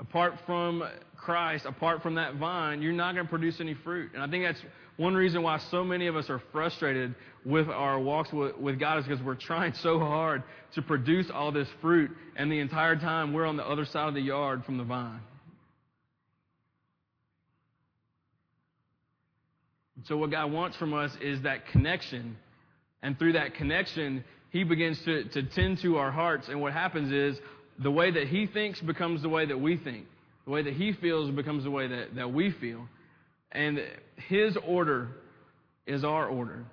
Apart 0.00 0.34
from 0.46 0.82
Christ, 1.16 1.66
apart 1.66 2.02
from 2.02 2.14
that 2.14 2.36
vine, 2.36 2.80
you're 2.80 2.92
not 2.92 3.14
going 3.14 3.26
to 3.26 3.30
produce 3.30 3.60
any 3.60 3.74
fruit. 3.74 4.12
And 4.14 4.22
I 4.22 4.28
think 4.28 4.44
that's 4.44 4.62
one 4.96 5.14
reason 5.14 5.42
why 5.42 5.58
so 5.70 5.84
many 5.84 6.06
of 6.06 6.16
us 6.16 6.30
are 6.30 6.42
frustrated 6.52 7.14
with 7.44 7.68
our 7.68 8.00
walks 8.00 8.32
with, 8.32 8.56
with 8.56 8.80
God 8.80 8.98
is 8.98 9.04
because 9.04 9.22
we're 9.22 9.34
trying 9.34 9.74
so 9.74 9.98
hard 9.98 10.42
to 10.74 10.82
produce 10.82 11.26
all 11.32 11.52
this 11.52 11.68
fruit, 11.82 12.10
and 12.36 12.50
the 12.50 12.60
entire 12.60 12.96
time 12.96 13.32
we're 13.32 13.44
on 13.44 13.56
the 13.56 13.66
other 13.66 13.84
side 13.84 14.08
of 14.08 14.14
the 14.14 14.20
yard 14.20 14.64
from 14.64 14.78
the 14.78 14.84
vine. 14.84 15.20
So, 20.04 20.16
what 20.16 20.30
God 20.30 20.50
wants 20.50 20.78
from 20.78 20.94
us 20.94 21.10
is 21.20 21.42
that 21.42 21.66
connection. 21.68 22.36
And 23.02 23.18
through 23.18 23.34
that 23.34 23.54
connection, 23.54 24.24
He 24.50 24.64
begins 24.64 24.98
to, 25.04 25.24
to 25.24 25.42
tend 25.42 25.80
to 25.82 25.98
our 25.98 26.10
hearts. 26.10 26.48
And 26.48 26.60
what 26.60 26.72
happens 26.72 27.12
is 27.12 27.38
the 27.82 27.90
way 27.90 28.10
that 28.10 28.28
He 28.28 28.46
thinks 28.46 28.80
becomes 28.80 29.22
the 29.22 29.28
way 29.28 29.46
that 29.46 29.58
we 29.58 29.76
think. 29.76 30.06
The 30.44 30.50
way 30.50 30.62
that 30.62 30.74
He 30.74 30.92
feels 30.92 31.30
becomes 31.30 31.64
the 31.64 31.70
way 31.70 31.88
that, 31.88 32.14
that 32.16 32.32
we 32.32 32.50
feel. 32.50 32.86
And 33.52 33.80
His 34.28 34.56
order 34.66 35.08
is 35.86 36.04
our 36.04 36.28
order. 36.28 36.64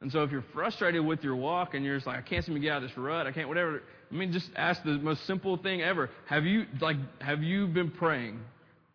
And 0.00 0.10
so 0.10 0.22
if 0.22 0.30
you're 0.30 0.44
frustrated 0.54 1.04
with 1.04 1.22
your 1.22 1.36
walk 1.36 1.74
and 1.74 1.84
you're 1.84 1.96
just 1.96 2.06
like, 2.06 2.18
I 2.18 2.22
can't 2.22 2.44
seem 2.44 2.54
to 2.54 2.60
get 2.60 2.72
out 2.72 2.82
of 2.82 2.88
this 2.88 2.96
rut, 2.96 3.26
I 3.26 3.32
can't, 3.32 3.48
whatever, 3.48 3.82
I 4.10 4.14
mean, 4.14 4.32
just 4.32 4.48
ask 4.56 4.82
the 4.82 4.92
most 4.92 5.26
simple 5.26 5.58
thing 5.58 5.82
ever. 5.82 6.08
Have 6.26 6.44
you, 6.44 6.64
like, 6.80 6.96
have 7.20 7.42
you 7.42 7.66
been 7.66 7.90
praying? 7.90 8.40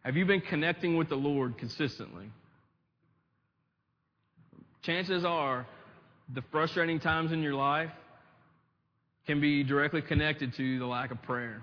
Have 0.04 0.16
you 0.16 0.25
been 0.25 0.42
connecting 0.42 0.98
with 0.98 1.10
the 1.10 1.16
Lord 1.16 1.58
consistently? 1.58 2.25
Chances 4.82 5.24
are 5.24 5.68
the 6.34 6.42
frustrating 6.52 7.00
times 7.00 7.32
in 7.32 7.42
your 7.42 7.54
life 7.54 7.92
can 9.27 9.41
be 9.41 9.63
directly 9.63 10.01
connected 10.01 10.53
to 10.55 10.79
the 10.79 10.86
lack 10.86 11.12
of 11.12 11.22
prayer 11.24 11.62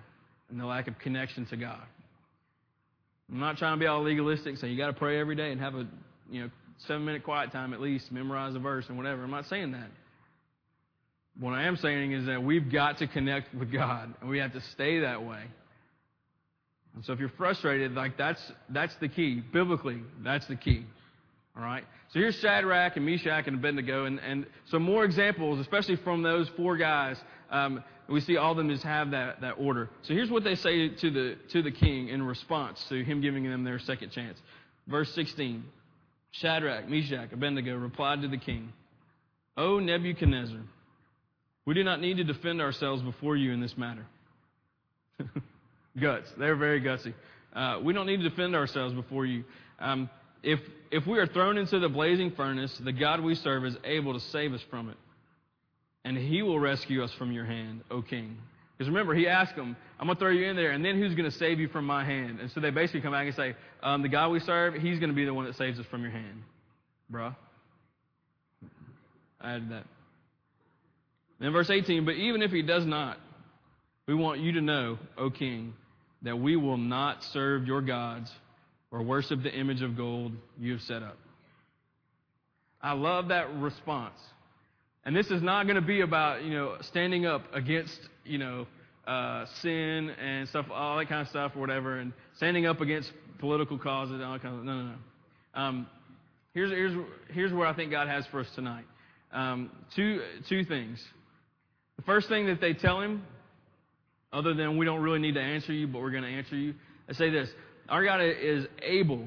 and 0.51 0.61
the 0.61 0.67
lack 0.67 0.89
of 0.89 0.99
connection 0.99 1.47
to 1.47 1.57
God. 1.57 1.83
I'm 3.31 3.41
not 3.41 3.57
trying 3.57 3.77
to 3.77 3.81
be 3.81 3.87
all 3.87 4.03
legalistic, 4.03 4.59
so 4.59 4.67
you 4.67 4.77
got 4.77 4.89
to 4.89 4.93
pray 4.93 5.19
every 5.19 5.37
day 5.37 5.53
and 5.53 5.61
have 5.61 5.75
a 5.75 5.87
you 6.31 6.43
know 6.43 6.51
seven 6.87 7.05
minute 7.05 7.25
quiet 7.25 7.53
time 7.53 7.73
at 7.73 7.81
least, 7.81 8.13
memorize 8.13 8.55
a 8.55 8.59
verse 8.59 8.85
and 8.89 8.97
whatever. 8.97 9.25
I'm 9.25 9.31
not 9.31 9.47
saying 9.47 9.73
that. 9.73 9.89
What 11.41 11.53
I 11.53 11.65
am 11.65 11.77
saying 11.77 12.13
is 12.13 12.27
that 12.27 12.43
we've 12.43 12.71
got 12.71 12.99
to 12.99 13.07
connect 13.07 13.55
with 13.55 13.73
God 13.73 14.13
and 14.21 14.29
we 14.29 14.39
have 14.39 14.53
to 14.53 14.61
stay 14.73 15.01
that 15.01 15.25
way. 15.25 15.45
And 16.95 17.05
so 17.05 17.15
if 17.15 17.21
you're 17.21 17.33
frustrated, 17.39 17.95
like 17.95 18.19
that's 18.19 18.41
that's 18.69 18.95
the 19.01 19.09
key. 19.09 19.43
Biblically, 19.53 20.03
that's 20.23 20.47
the 20.47 20.57
key. 20.57 20.85
All 21.57 21.63
right? 21.63 21.85
So 22.13 22.19
here's 22.19 22.35
Shadrach 22.37 22.97
and 22.97 23.07
Meshach 23.07 23.47
and 23.47 23.57
Abednego, 23.57 24.05
and, 24.05 24.19
and 24.21 24.47
some 24.71 24.83
more 24.83 25.05
examples, 25.05 25.59
especially 25.61 25.97
from 25.97 26.23
those 26.23 26.49
four 26.57 26.77
guys. 26.77 27.17
Um, 27.53 27.85
we 28.09 28.21
see 28.21 28.37
all 28.37 28.53
of 28.53 28.57
them 28.57 28.69
just 28.69 28.83
have 28.83 29.13
that, 29.13 29.43
that 29.43 29.53
order. 29.59 29.89
So 30.03 30.15
here's 30.15 30.31
what 30.31 30.43
they 30.43 30.57
say 30.57 30.89
to 30.89 31.11
the, 31.11 31.37
to 31.53 31.63
the 31.63 31.71
king 31.71 32.09
in 32.09 32.23
response 32.23 32.85
to 32.89 33.05
him 33.05 33.21
giving 33.21 33.45
them 33.45 33.63
their 33.63 33.79
second 33.79 34.11
chance. 34.11 34.39
Verse 34.89 35.13
16 35.15 35.65
Shadrach, 36.33 36.89
Meshach, 36.89 37.31
Abednego 37.31 37.77
replied 37.77 38.23
to 38.23 38.29
the 38.29 38.39
king, 38.39 38.73
O 39.59 39.79
Nebuchadnezzar, 39.79 40.61
we 41.67 41.75
do 41.75 41.85
not 41.85 42.01
need 42.01 42.17
to 42.17 42.25
defend 42.25 42.63
ourselves 42.63 43.03
before 43.03 43.37
you 43.37 43.53
in 43.53 43.61
this 43.61 43.77
matter. 43.77 44.07
Guts. 46.01 46.33
They're 46.39 46.57
very 46.57 46.81
gutsy. 46.81 47.13
Uh, 47.55 47.79
we 47.83 47.93
don't 47.93 48.07
need 48.07 48.17
to 48.23 48.29
defend 48.29 48.57
ourselves 48.57 48.95
before 48.95 49.27
you. 49.27 49.45
Um, 49.79 50.09
if, 50.43 50.59
if 50.91 51.07
we 51.07 51.19
are 51.19 51.27
thrown 51.27 51.59
into 51.59 51.79
the 51.79 51.89
blazing 51.91 52.33
furnace, 52.33 52.75
the 52.83 52.93
God 52.93 53.21
we 53.21 53.35
serve 53.35 53.67
is 53.67 53.77
able 53.85 54.15
to 54.15 54.21
save 54.21 54.55
us 54.55 54.63
from 54.71 54.89
it. 54.89 54.97
And 56.05 56.17
he 56.17 56.43
will 56.43 56.59
rescue 56.59 57.03
us 57.03 57.13
from 57.13 57.33
your 57.33 57.45
hand, 57.45 57.83
O 57.91 58.03
king. 58.03 58.37
Because 58.77 58.89
remember, 58.89 59.15
he 59.15 59.29
asked 59.29 59.55
them, 59.55 59.77
I'm 60.01 60.07
going 60.07 60.17
to 60.17 60.21
throw 60.21 60.31
you 60.31 60.47
in 60.47 60.57
there, 60.57 60.73
and 60.73 60.85
then 60.85 60.99
who's 60.99 61.15
going 61.15 61.31
to 61.31 61.37
save 61.37 61.61
you 61.61 61.69
from 61.69 61.85
my 61.85 62.05
hand? 62.05 62.41
And 62.41 62.51
so 62.51 62.61
they 62.61 62.71
basically 62.71 63.03
come 63.03 63.13
back 63.13 63.27
and 63.27 63.37
say, 63.37 63.55
um, 63.83 64.03
The 64.03 64.09
God 64.09 64.31
we 64.31 64.41
serve, 64.41 64.75
he's 64.75 64.99
going 64.99 65.11
to 65.11 65.15
be 65.15 65.25
the 65.25 65.35
one 65.35 65.45
that 65.45 65.57
saves 65.57 65.79
us 65.79 65.87
from 65.87 66.03
your 66.03 66.11
hand. 66.11 66.43
Bruh. 67.13 67.37
I 69.41 69.53
added 69.53 69.71
that. 69.71 69.85
Then 71.39 71.53
verse 71.53 71.71
18, 71.71 72.05
But 72.05 72.15
even 72.15 72.43
if 72.43 72.51
he 72.51 72.63
does 72.63 72.85
not, 72.85 73.19
we 74.07 74.15
want 74.15 74.41
you 74.41 74.53
to 74.53 74.61
know, 74.61 74.99
O 75.17 75.31
king, 75.31 75.75
that 76.23 76.39
we 76.39 76.57
will 76.57 76.77
not 76.77 77.23
serve 77.33 77.67
your 77.67 77.83
gods 77.83 78.31
or 78.91 79.03
worship 79.03 79.43
the 79.43 79.53
image 79.53 79.83
of 79.83 79.97
gold 79.97 80.33
you 80.59 80.73
have 80.73 80.83
set 80.83 81.03
up. 81.03 81.19
I 82.81 82.93
love 82.93 83.29
that 83.29 83.55
response. 83.57 84.19
And 85.05 85.17
this 85.17 85.27
is 85.31 85.43
not 85.43 85.65
going 85.65 85.77
to 85.77 85.87
be 85.87 86.01
about, 86.01 86.45
you 86.45 86.53
know, 86.53 86.77
standing 86.83 87.27
up 87.27 87.43
against, 87.53 87.99
you 88.25 88.39
know, 88.39 88.67
uh, 89.07 89.47
sin 89.61 90.11
and 90.11 90.49
stuff, 90.49 90.67
all 90.73 90.97
that 90.99 91.09
kind 91.09 91.23
of 91.23 91.29
stuff 91.29 91.53
or 91.57 91.61
whatever, 91.61 91.99
and 91.99 92.13
standing 92.37 92.67
up 92.67 92.81
against 92.81 93.11
political 93.41 93.79
causes 93.79 94.15
and 94.15 94.23
all 94.23 94.35
that 94.35 94.43
kind 94.43 94.59
of 94.59 94.65
No, 94.65 94.77
no, 94.77 94.83
no. 94.85 95.61
Um, 95.61 95.87
here's, 96.55 96.71
here's, 96.71 96.97
here's 97.31 97.53
where 97.53 97.67
I 97.67 97.75
think 97.75 97.91
God 97.91 98.09
has 98.09 98.25
for 98.27 98.41
us 98.41 98.47
tonight. 98.55 98.85
Um, 99.33 99.71
two, 99.97 100.23
two 100.49 100.65
things. 100.65 101.05
The 101.97 102.03
first 102.03 102.29
thing 102.29 102.47
that 102.47 102.61
they 102.61 102.75
tell 102.75 103.01
him, 103.01 103.25
other 104.33 104.55
than 104.55 104.79
we 104.79 104.87
don't 104.87 105.03
really 105.03 105.19
need 105.19 105.35
to 105.35 105.41
answer 105.41 105.73
you, 105.73 105.89
but 105.89 106.01
we're 106.01 106.11
going 106.11 106.23
to 106.23 106.29
answer 106.29 106.57
you, 106.57 106.75
they 107.09 107.15
say 107.15 107.31
this 107.31 107.49
our 107.89 108.05
God 108.05 108.21
is 108.23 108.67
able 108.81 109.27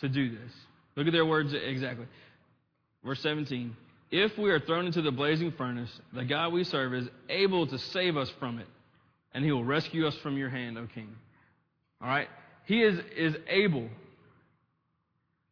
to 0.00 0.08
do 0.08 0.30
this. 0.30 0.52
Look 0.96 1.06
at 1.06 1.12
their 1.12 1.24
words 1.24 1.54
exactly. 1.54 2.06
Verse 3.04 3.20
17. 3.20 3.74
If 4.14 4.36
we 4.36 4.50
are 4.50 4.60
thrown 4.60 4.84
into 4.84 5.00
the 5.00 5.10
blazing 5.10 5.52
furnace, 5.52 5.90
the 6.12 6.26
God 6.26 6.52
we 6.52 6.64
serve 6.64 6.92
is 6.92 7.08
able 7.30 7.66
to 7.66 7.78
save 7.78 8.18
us 8.18 8.30
from 8.38 8.58
it, 8.58 8.66
and 9.32 9.42
he 9.42 9.50
will 9.50 9.64
rescue 9.64 10.06
us 10.06 10.14
from 10.22 10.36
your 10.36 10.50
hand, 10.50 10.76
O 10.76 10.86
king. 10.94 11.08
All 11.98 12.08
right? 12.08 12.28
He 12.66 12.82
is, 12.82 13.00
is 13.16 13.34
able. 13.48 13.88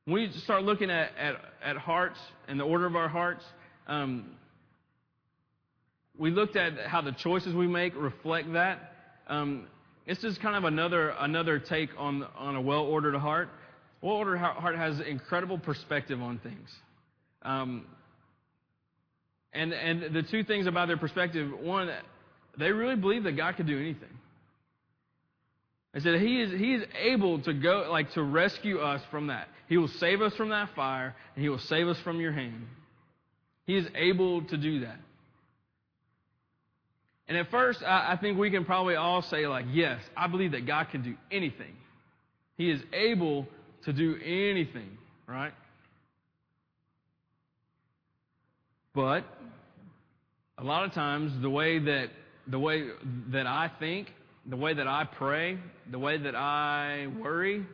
When 0.05 0.15
we 0.15 0.31
start 0.43 0.65
looking 0.65 0.91
at, 0.91 1.11
at, 1.17 1.37
at 1.65 1.79
hearts 1.79 2.19
and 2.49 2.61
the 2.61 2.65
order 2.65 2.85
of 2.85 2.97
our 2.97 3.09
hearts, 3.09 3.43
um, 3.87 4.27
we 6.19 6.31
looked 6.31 6.57
at 6.57 6.87
how 6.87 7.01
the 7.01 7.13
choices 7.13 7.55
we 7.55 7.67
make 7.67 7.95
reflect 7.97 8.53
that. 8.53 8.93
Um, 9.27 9.69
this 10.07 10.23
is 10.23 10.37
kind 10.37 10.57
of 10.57 10.65
another, 10.65 11.15
another 11.19 11.59
take 11.59 11.89
on, 11.97 12.27
on 12.37 12.57
a 12.57 12.61
well 12.61 12.83
ordered 12.83 13.17
heart. 13.17 13.49
Well 14.03 14.17
ordered 14.17 14.37
heart 14.37 14.77
has 14.77 15.01
incredible 15.01 15.59
perspective 15.59 16.21
on 16.21 16.39
things. 16.41 16.69
Um, 17.41 17.87
and, 19.53 19.73
and 19.73 20.15
the 20.15 20.23
two 20.23 20.45
things 20.45 20.67
about 20.67 20.89
their 20.89 20.97
perspective 20.97 21.51
one, 21.61 21.91
they 22.59 22.71
really 22.71 22.97
believe 22.97 23.25
that 23.25 23.37
God 23.37 23.57
could 23.57 23.67
do 23.67 23.79
anything. 23.79 24.09
They 25.93 26.01
said 26.01 26.21
he 26.21 26.41
is, 26.41 26.53
he 26.53 26.75
is 26.75 26.85
able 27.01 27.41
to 27.43 27.53
go, 27.53 27.89
like, 27.91 28.13
to 28.13 28.23
rescue 28.23 28.79
us 28.79 29.03
from 29.11 29.27
that. 29.27 29.49
He 29.69 29.77
will 29.77 29.89
save 29.89 30.23
us 30.23 30.33
from 30.35 30.51
that 30.51 30.69
fire, 30.77 31.17
and 31.35 31.43
he 31.43 31.49
will 31.49 31.59
save 31.59 31.89
us 31.89 31.99
from 32.05 32.21
your 32.21 32.33
hand. 32.33 32.67
He 33.67 33.77
is 33.77 33.87
able 33.95 34.43
to 34.43 34.57
do 34.57 34.81
that. 34.81 34.99
And 37.27 37.37
at 37.37 37.51
first, 37.51 37.83
I, 37.83 38.13
I 38.13 38.17
think 38.21 38.39
we 38.39 38.51
can 38.51 38.65
probably 38.65 38.95
all 38.95 39.23
say, 39.23 39.47
like, 39.47 39.67
yes, 39.73 40.01
I 40.17 40.29
believe 40.29 40.53
that 40.53 40.67
God 40.67 40.89
can 40.91 41.03
do 41.03 41.15
anything. 41.31 41.75
He 42.57 42.71
is 42.71 42.81
able 42.93 43.47
to 43.85 43.93
do 43.93 44.17
anything, 44.17 44.99
right? 45.27 45.53
But 48.95 49.25
a 50.59 50.65
lot 50.65 50.85
of 50.85 50.93
times, 50.93 51.33
the 51.41 51.51
way 51.51 51.79
that 51.79 52.11
the 52.47 52.59
way 52.59 52.89
that 53.33 53.47
I 53.47 53.71
think, 53.79 54.13
the 54.47 54.57
way 54.57 54.75
that 54.75 54.89
I 54.89 55.05
pray, 55.05 55.59
the 55.91 55.99
way 55.99 56.19
that 56.19 56.35
I 56.35 57.07
worry, 57.21 57.65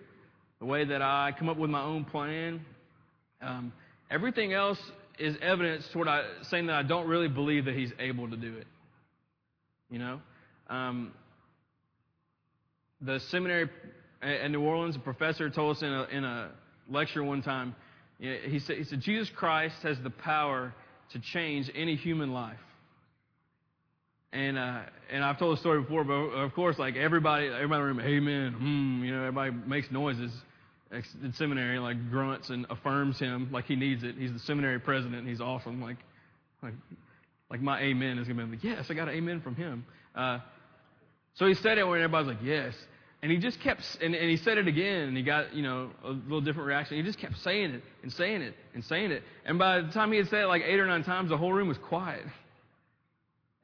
the 0.58 0.66
way 0.66 0.84
that 0.84 1.00
I 1.00 1.32
come 1.38 1.48
up 1.48 1.56
with 1.56 1.70
my 1.70 1.82
own 1.82 2.04
plan, 2.04 2.64
um, 3.40 3.72
everything 4.10 4.52
else 4.52 4.78
is 5.18 5.36
evidence 5.40 5.88
toward 5.92 6.08
I, 6.08 6.24
saying 6.42 6.66
that 6.66 6.76
I 6.76 6.82
don't 6.82 7.08
really 7.08 7.28
believe 7.28 7.64
that 7.64 7.74
He's 7.74 7.92
able 7.98 8.28
to 8.28 8.36
do 8.36 8.54
it. 8.56 8.66
You 9.90 9.98
know? 9.98 10.20
Um, 10.68 11.12
the 13.00 13.20
seminary 13.30 13.70
in 14.22 14.52
New 14.52 14.62
Orleans, 14.62 14.96
a 14.96 14.98
professor 14.98 15.48
told 15.48 15.76
us 15.76 15.82
in 15.82 15.92
a, 15.92 16.04
in 16.04 16.24
a 16.24 16.50
lecture 16.90 17.22
one 17.22 17.42
time, 17.42 17.74
he 18.18 18.58
said, 18.60 18.78
he 18.78 18.84
said, 18.84 19.00
Jesus 19.00 19.30
Christ 19.34 19.76
has 19.82 19.98
the 20.02 20.10
power 20.10 20.74
to 21.12 21.20
change 21.20 21.70
any 21.74 21.96
human 21.96 22.32
life. 22.32 22.58
And 24.32 24.58
uh, 24.58 24.82
and 25.10 25.24
I've 25.24 25.38
told 25.38 25.56
the 25.56 25.60
story 25.60 25.80
before, 25.80 26.04
but 26.04 26.12
of 26.14 26.52
course, 26.54 26.78
like 26.78 26.96
everybody, 26.96 27.46
everybody 27.46 27.82
in 27.82 27.88
the 27.88 27.94
room, 27.94 28.00
amen, 28.00 29.02
you 29.04 29.14
know, 29.14 29.20
everybody 29.20 29.52
makes 29.66 29.90
noises 29.90 30.32
in 30.90 31.32
seminary, 31.34 31.78
like 31.78 32.10
grunts 32.10 32.50
and 32.50 32.66
affirms 32.70 33.18
him 33.18 33.48
like 33.50 33.64
he 33.64 33.76
needs 33.76 34.02
it. 34.02 34.16
He's 34.18 34.32
the 34.32 34.38
seminary 34.40 34.78
president. 34.78 35.26
He's 35.26 35.40
awesome. 35.40 35.80
Like, 35.80 35.96
like, 36.62 36.74
like 37.50 37.60
my 37.60 37.80
amen 37.80 38.18
is 38.18 38.28
gonna 38.28 38.44
be 38.44 38.52
like, 38.52 38.64
yes, 38.64 38.86
I 38.90 38.94
got 38.94 39.08
an 39.08 39.14
amen 39.14 39.40
from 39.40 39.54
him. 39.54 39.86
Uh, 40.14 40.38
so 41.34 41.46
he 41.46 41.54
said 41.54 41.78
it 41.78 41.86
when 41.86 42.00
everybody's 42.00 42.28
like, 42.28 42.42
yes. 42.42 42.74
And 43.26 43.32
he 43.32 43.38
just 43.38 43.58
kept, 43.60 43.82
and, 44.00 44.14
and 44.14 44.30
he 44.30 44.36
said 44.36 44.56
it 44.56 44.68
again, 44.68 45.08
and 45.08 45.16
he 45.16 45.24
got, 45.24 45.52
you 45.52 45.60
know, 45.60 45.90
a 46.04 46.10
little 46.10 46.40
different 46.40 46.68
reaction. 46.68 46.96
He 46.96 47.02
just 47.02 47.18
kept 47.18 47.36
saying 47.38 47.72
it 47.72 47.82
and 48.04 48.12
saying 48.12 48.40
it 48.40 48.54
and 48.72 48.84
saying 48.84 49.10
it. 49.10 49.24
And 49.44 49.58
by 49.58 49.80
the 49.80 49.90
time 49.90 50.12
he 50.12 50.18
had 50.18 50.28
said 50.28 50.42
it 50.42 50.46
like 50.46 50.62
eight 50.64 50.78
or 50.78 50.86
nine 50.86 51.02
times, 51.02 51.30
the 51.30 51.36
whole 51.36 51.52
room 51.52 51.66
was 51.66 51.76
quiet. 51.76 52.22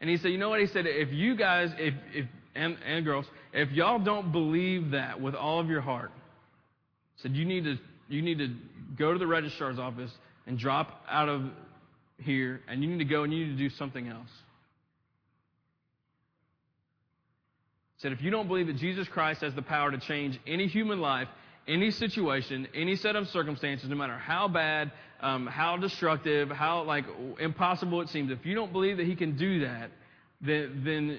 And 0.01 0.11
he 0.11 0.17
said, 0.17 0.33
you 0.33 0.39
know 0.39 0.49
what? 0.49 0.59
He 0.59 0.67
said, 0.67 0.87
if 0.89 1.13
you 1.13 1.37
guys, 1.37 1.71
if, 1.79 1.95
if, 2.13 2.27
and, 2.57 2.77
and 2.85 3.05
girls, 3.05 3.25
if 3.53 3.71
y'all 3.71 4.01
don't 4.01 4.33
believe 4.33 4.91
that 4.91 5.21
with 5.21 5.37
all 5.37 5.61
of 5.61 5.69
your 5.69 5.81
heart, 5.81 6.11
he 7.15 7.23
said 7.23 7.37
you 7.37 7.45
need 7.45 7.63
to, 7.63 7.79
you 8.09 8.21
need 8.21 8.39
to 8.39 8.49
go 8.99 9.13
to 9.13 9.19
the 9.21 9.29
registrar's 9.29 9.79
office 9.79 10.11
and 10.49 10.59
drop 10.59 11.05
out 11.09 11.29
of 11.29 11.43
here, 12.19 12.63
and 12.67 12.83
you 12.83 12.91
need 12.91 12.99
to 12.99 13.05
go 13.05 13.23
and 13.23 13.33
you 13.33 13.47
need 13.47 13.57
to 13.57 13.69
do 13.69 13.71
something 13.71 14.09
else. 14.09 14.27
Said, 18.03 18.13
if 18.13 18.21
you 18.21 18.31
don't 18.31 18.49
believe 18.49 18.67
that 18.67 18.77
Jesus 18.77 19.07
Christ 19.09 19.43
has 19.43 19.55
the 19.55 19.63
power 19.63 19.91
to 19.91 19.99
change 19.99 20.39
any 20.47 20.67
human 20.67 21.01
life, 21.01 21.29
any 21.69 21.93
situation, 21.93 22.67
any 22.75 22.97
set 22.97 23.15
of 23.15 23.29
circumstances, 23.29 23.89
no 23.89 23.95
matter 23.95 24.19
how 24.19 24.49
bad, 24.49 24.91
um, 25.21 25.47
how 25.47 25.77
destructive, 25.77 26.51
how 26.51 26.83
like 26.83 27.05
impossible 27.39 28.01
it 28.01 28.09
seems, 28.09 28.33
if 28.33 28.45
you 28.45 28.57
don't 28.57 28.73
believe 28.73 28.97
that 28.97 29.07
He 29.07 29.15
can 29.15 29.37
do 29.37 29.61
that, 29.61 29.91
then, 30.41 30.83
then 30.85 31.19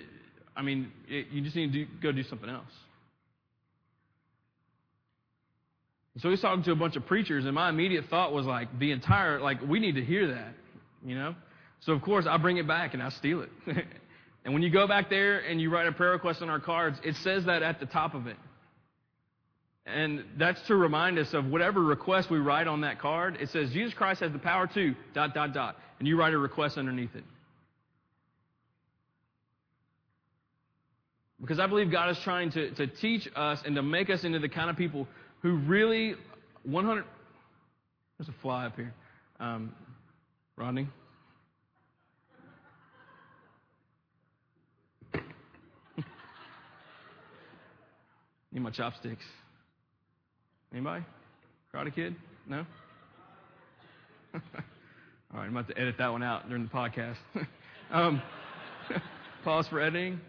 I 0.55 0.61
mean, 0.61 0.91
it, 1.07 1.27
you 1.31 1.41
just 1.41 1.55
need 1.55 1.71
to 1.71 1.85
do, 1.85 1.91
go 2.01 2.11
do 2.11 2.23
something 2.23 2.49
else. 2.49 2.65
So 6.19 6.29
he's 6.29 6.41
talking 6.41 6.63
to 6.63 6.71
a 6.71 6.75
bunch 6.75 6.95
of 6.95 7.07
preachers, 7.07 7.45
and 7.45 7.55
my 7.55 7.69
immediate 7.69 8.05
thought 8.09 8.33
was 8.33 8.45
like, 8.45 8.77
the 8.77 8.91
entire, 8.91 9.41
like, 9.41 9.61
we 9.61 9.79
need 9.79 9.95
to 9.95 10.03
hear 10.03 10.27
that, 10.27 10.53
you 11.03 11.15
know? 11.15 11.33
So, 11.79 11.93
of 11.93 12.03
course, 12.03 12.27
I 12.29 12.37
bring 12.37 12.57
it 12.57 12.67
back 12.67 12.93
and 12.93 13.01
I 13.01 13.09
steal 13.09 13.41
it. 13.41 13.49
and 14.45 14.53
when 14.53 14.63
you 14.63 14.69
go 14.69 14.87
back 14.87 15.09
there 15.09 15.39
and 15.39 15.61
you 15.61 15.69
write 15.69 15.87
a 15.87 15.91
prayer 15.91 16.11
request 16.11 16.41
on 16.41 16.49
our 16.49 16.59
cards, 16.59 16.99
it 17.03 17.15
says 17.17 17.45
that 17.45 17.63
at 17.63 17.79
the 17.79 17.85
top 17.85 18.13
of 18.13 18.27
it. 18.27 18.35
And 19.85 20.23
that's 20.37 20.61
to 20.67 20.75
remind 20.75 21.17
us 21.19 21.33
of 21.33 21.45
whatever 21.45 21.81
request 21.81 22.29
we 22.29 22.39
write 22.39 22.67
on 22.67 22.81
that 22.81 22.99
card. 22.99 23.37
It 23.39 23.49
says, 23.49 23.71
Jesus 23.71 23.93
Christ 23.93 24.21
has 24.21 24.31
the 24.31 24.39
power 24.39 24.67
to, 24.67 24.95
dot, 25.13 25.33
dot, 25.33 25.53
dot. 25.53 25.77
And 25.99 26.07
you 26.07 26.17
write 26.17 26.33
a 26.33 26.37
request 26.37 26.77
underneath 26.77 27.15
it. 27.15 27.23
Because 31.39 31.59
I 31.59 31.67
believe 31.67 31.91
God 31.91 32.09
is 32.09 32.17
trying 32.23 32.51
to, 32.51 32.71
to 32.75 32.87
teach 32.87 33.27
us 33.35 33.59
and 33.65 33.75
to 33.75 33.83
make 33.83 34.09
us 34.09 34.23
into 34.23 34.39
the 34.39 34.47
kind 34.47 34.69
of 34.69 34.77
people 34.77 35.07
who 35.41 35.57
really 35.57 36.15
100. 36.63 37.03
There's 38.17 38.29
a 38.29 38.41
fly 38.41 38.65
up 38.65 38.77
here. 38.77 38.93
Um, 39.41 39.73
Rodney? 40.55 40.87
Need 48.53 48.61
my 48.61 48.69
chopsticks. 48.69 49.25
Anybody? 50.71 51.03
Karate 51.73 51.93
Kid? 51.93 52.15
No? 52.47 52.57
All 54.33 54.39
right, 55.33 55.45
I'm 55.45 55.57
about 55.57 55.67
to 55.69 55.79
edit 55.79 55.95
that 55.97 56.11
one 56.11 56.21
out 56.21 56.47
during 56.47 56.63
the 56.63 56.69
podcast. 56.69 57.15
um, 57.91 58.21
pause 59.43 59.67
for 59.67 59.81
editing. 59.81 60.21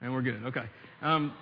And 0.00 0.14
we're 0.14 0.22
good. 0.22 0.42
Okay. 0.46 0.64
Um, 1.02 1.32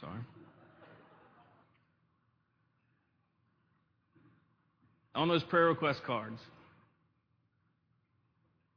Sorry. 0.00 0.20
On 5.14 5.28
those 5.28 5.42
prayer 5.44 5.66
request 5.66 6.00
cards, 6.06 6.38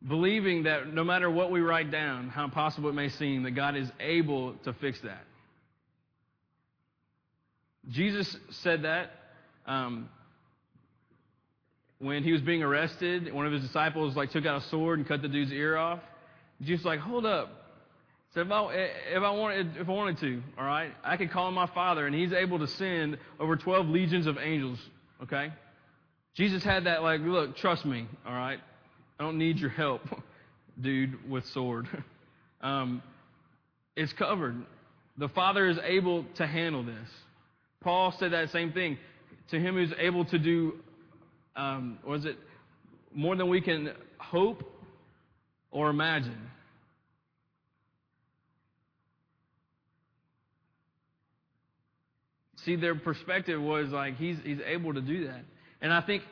believing 0.10 0.64
that 0.64 0.94
no 0.94 1.06
matter 1.06 1.32
what 1.32 1.52
we 1.52 1.62
write 1.62 1.92
down, 1.92 2.28
how 2.28 2.44
impossible 2.44 2.90
it 2.90 2.94
may 2.94 3.08
seem, 3.08 3.44
that 3.44 3.52
God 3.52 3.78
is 3.78 3.90
able 4.02 4.56
to 4.66 4.74
fix 4.74 5.00
that. 5.02 5.24
Jesus 7.88 8.36
said 8.50 8.82
that 8.82 9.12
um, 9.66 10.10
when 12.00 12.24
he 12.24 12.32
was 12.32 12.42
being 12.42 12.64
arrested. 12.64 13.34
One 13.34 13.46
of 13.46 13.54
his 13.54 13.62
disciples 13.62 14.16
like 14.16 14.32
took 14.32 14.46
out 14.46 14.62
a 14.62 14.66
sword 14.68 15.00
and 15.00 15.08
cut 15.08 15.22
the 15.22 15.28
dude's 15.28 15.52
ear 15.52 15.78
off. 15.78 16.00
Jesus 16.62 16.84
was 16.84 16.86
like, 16.86 17.00
"Hold 17.00 17.26
up, 17.26 17.60
so 18.34 18.42
if 18.42 18.52
I, 18.52 18.74
if 19.16 19.24
I 19.24 19.32
wanted, 19.32 19.78
if 19.78 19.90
I 19.90 19.92
wanted 19.92 20.20
to, 20.20 20.44
all 20.58 20.66
right, 20.66 20.92
I 21.04 21.18
could 21.18 21.32
call 21.32 21.50
my 21.52 21.66
Father, 21.68 22.06
and 22.06 22.16
He's 22.16 22.32
able 22.32 22.60
to 22.60 22.68
send 22.68 23.18
over 23.40 23.56
12 23.56 23.88
legions 23.88 24.28
of 24.28 24.38
angels. 24.38 24.80
Okay, 25.24 25.52
Jesus 26.36 26.64
had 26.64 26.84
that 26.84 27.02
like, 27.02 27.22
look, 27.22 27.56
trust 27.58 27.86
me, 27.86 28.08
all 28.28 28.34
right, 28.34 28.60
I 29.20 29.24
don't 29.26 29.38
need 29.38 29.58
your 29.58 29.70
help, 29.70 30.02
dude 30.80 31.30
with 31.30 31.46
sword. 31.48 31.90
um, 32.62 33.04
it's 33.98 34.14
covered. 34.14 34.56
The 35.18 35.28
Father 35.28 35.68
is 35.68 35.78
able 35.84 36.24
to 36.36 36.48
handle 36.48 36.84
this. 36.84 37.10
Paul 37.82 38.14
said 38.18 38.32
that 38.32 38.50
same 38.52 38.72
thing. 38.72 38.98
To 39.52 39.60
him 39.60 39.76
who's 39.76 39.92
able 40.00 40.24
to 40.26 40.40
do, 40.40 40.76
um, 41.58 42.00
was 42.08 42.24
it 42.24 42.38
more 43.14 43.36
than 43.36 43.50
we 43.50 43.60
can 43.60 43.92
hope 44.20 44.64
or 45.70 45.90
imagine? 45.90 46.40
See, 52.64 52.78
their 52.78 52.96
perspective 52.96 53.62
was 53.62 53.90
like 53.90 54.16
he's 54.16 54.38
he's 54.46 54.60
able 54.66 54.94
to 54.94 55.02
do 55.02 55.28
that, 55.28 55.42
and 55.82 55.92
I 55.92 56.02
think 56.02 56.24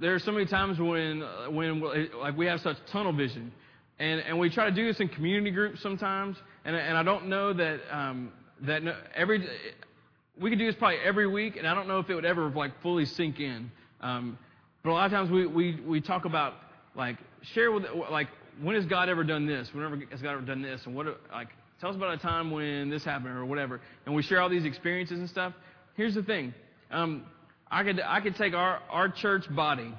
there 0.00 0.14
are 0.14 0.18
so 0.18 0.32
many 0.32 0.46
times 0.46 0.78
when 0.78 1.22
when 1.50 1.80
like 2.20 2.36
we 2.36 2.46
have 2.46 2.60
such 2.60 2.76
tunnel 2.90 3.12
vision, 3.12 3.52
and 3.98 4.20
and 4.20 4.38
we 4.38 4.50
try 4.50 4.64
to 4.68 4.74
do 4.74 4.86
this 4.86 5.00
in 5.00 5.08
community 5.08 5.50
groups 5.50 5.82
sometimes, 5.82 6.36
and 6.64 6.74
and 6.74 6.96
I 6.96 7.02
don't 7.02 7.28
know 7.28 7.52
that 7.52 7.80
um, 7.90 8.32
that 8.62 8.82
every 9.14 9.48
we 10.40 10.50
could 10.50 10.58
do 10.58 10.66
this 10.66 10.76
probably 10.76 10.98
every 11.04 11.26
week, 11.26 11.56
and 11.56 11.66
I 11.66 11.74
don't 11.74 11.88
know 11.88 11.98
if 11.98 12.10
it 12.10 12.14
would 12.14 12.24
ever 12.24 12.50
like 12.50 12.80
fully 12.82 13.04
sink 13.04 13.40
in. 13.40 13.70
Um, 14.00 14.38
but 14.82 14.90
a 14.90 14.92
lot 14.92 15.06
of 15.06 15.12
times 15.12 15.30
we, 15.30 15.46
we, 15.46 15.80
we 15.86 16.00
talk 16.00 16.26
about 16.26 16.54
like 16.94 17.16
share 17.54 17.72
with 17.72 17.84
like 18.10 18.28
when 18.60 18.74
has 18.76 18.84
God 18.84 19.08
ever 19.08 19.24
done 19.24 19.46
this? 19.46 19.72
Whenever 19.72 19.96
has 20.10 20.20
God 20.20 20.32
ever 20.32 20.42
done 20.42 20.60
this? 20.60 20.84
And 20.84 20.94
what 20.94 21.06
like 21.32 21.48
Tell 21.80 21.90
us 21.90 21.96
about 21.96 22.14
a 22.14 22.18
time 22.18 22.50
when 22.50 22.88
this 22.88 23.04
happened 23.04 23.36
or 23.36 23.44
whatever. 23.44 23.80
And 24.06 24.14
we 24.14 24.22
share 24.22 24.40
all 24.40 24.48
these 24.48 24.64
experiences 24.64 25.18
and 25.18 25.28
stuff. 25.28 25.52
Here's 25.96 26.14
the 26.14 26.22
thing. 26.22 26.54
Um, 26.90 27.24
I 27.74 27.82
could, 27.82 28.00
I 28.00 28.20
could 28.20 28.36
take 28.36 28.54
our, 28.54 28.78
our 28.88 29.08
church 29.08 29.52
body, 29.52 29.92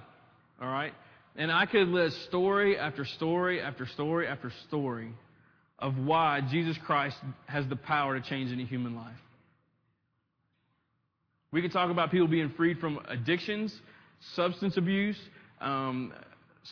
all 0.62 0.68
right, 0.70 0.94
and 1.36 1.52
I 1.52 1.66
could 1.66 1.90
list 1.90 2.24
story 2.24 2.80
after 2.80 3.04
story 3.04 3.60
after 3.60 3.86
story 3.86 4.28
after 4.30 4.50
story 4.70 5.12
of 5.78 5.98
why 5.98 6.40
Jesus 6.50 6.78
Christ 6.86 7.18
has 7.48 7.68
the 7.68 7.76
power 7.76 8.18
to 8.18 8.26
change 8.26 8.54
any 8.54 8.64
human 8.64 8.96
life. 8.96 9.18
We 11.52 11.62
could 11.62 11.74
talk 11.74 11.92
about 11.92 12.12
people 12.12 12.30
being 12.30 12.54
freed 12.56 12.80
from 12.80 12.98
addictions, 13.10 13.78
substance 14.36 14.78
abuse, 14.78 15.20
um, 15.60 16.14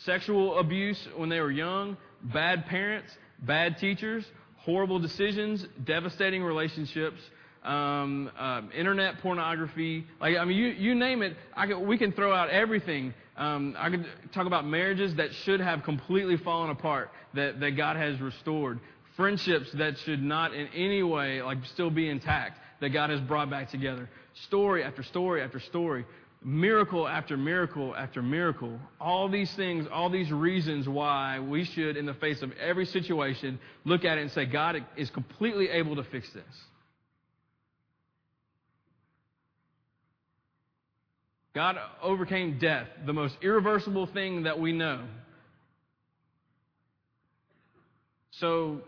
sexual 0.06 0.58
abuse 0.58 1.06
when 1.18 1.28
they 1.28 1.40
were 1.40 1.50
young, 1.50 1.98
bad 2.22 2.64
parents, 2.64 3.12
bad 3.40 3.76
teachers, 3.76 4.24
horrible 4.56 4.98
decisions, 4.98 5.66
devastating 5.84 6.42
relationships, 6.42 7.20
um, 7.64 8.30
uh, 8.38 8.62
internet 8.76 9.20
pornography. 9.20 10.06
Like, 10.20 10.36
I 10.36 10.44
mean, 10.44 10.56
you, 10.56 10.68
you 10.68 10.94
name 10.94 11.22
it. 11.22 11.36
We 11.80 11.98
can 11.98 12.12
throw 12.12 12.32
out 12.32 12.50
everything. 12.50 13.14
Um, 13.36 13.74
I 13.78 13.90
could 13.90 14.06
talk 14.32 14.46
about 14.46 14.66
marriages 14.66 15.14
that 15.16 15.30
should 15.44 15.60
have 15.60 15.82
completely 15.82 16.36
fallen 16.36 16.70
apart, 16.70 17.10
that, 17.34 17.60
that 17.60 17.72
God 17.72 17.96
has 17.96 18.20
restored. 18.20 18.80
Friendships 19.16 19.70
that 19.74 19.94
should 20.04 20.22
not 20.22 20.54
in 20.54 20.68
any 20.68 21.02
way, 21.02 21.42
like, 21.42 21.58
still 21.72 21.90
be 21.90 22.08
intact, 22.08 22.58
that 22.80 22.90
God 22.90 23.10
has 23.10 23.20
brought 23.20 23.50
back 23.50 23.70
together. 23.70 24.08
Story 24.46 24.82
after 24.82 25.02
story 25.02 25.42
after 25.42 25.60
story 25.60 26.04
miracle 26.44 27.08
after 27.08 27.36
miracle 27.36 27.96
after 27.96 28.22
miracle. 28.22 28.78
All 29.00 29.28
these 29.28 29.52
things, 29.54 29.86
all 29.90 30.10
these 30.10 30.30
reasons 30.30 30.86
why 30.86 31.40
we 31.40 31.64
should, 31.64 31.96
in 31.96 32.06
the 32.06 32.14
face 32.14 32.42
of 32.42 32.52
every 32.52 32.84
situation, 32.84 33.58
look 33.84 34.04
at 34.04 34.18
it 34.18 34.22
and 34.22 34.30
say, 34.30 34.44
God 34.44 34.84
is 34.96 35.10
completely 35.10 35.68
able 35.70 35.96
to 35.96 36.04
fix 36.04 36.30
this. 36.32 36.44
God 41.54 41.76
overcame 42.02 42.58
death, 42.58 42.88
the 43.06 43.12
most 43.12 43.36
irreversible 43.42 44.06
thing 44.06 44.42
that 44.42 44.58
we 44.58 44.72
know, 44.72 45.04
So 48.40 48.80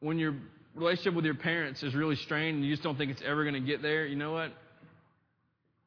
when 0.00 0.18
your 0.18 0.34
relationship 0.74 1.14
with 1.14 1.24
your 1.24 1.34
parents 1.34 1.82
is 1.82 1.94
really 1.94 2.16
strained 2.16 2.56
and 2.56 2.64
you 2.64 2.72
just 2.72 2.82
don't 2.82 2.96
think 2.96 3.10
it's 3.10 3.22
ever 3.24 3.44
going 3.44 3.54
to 3.54 3.60
get 3.60 3.82
there, 3.82 4.06
you 4.06 4.16
know 4.16 4.32
what? 4.32 4.52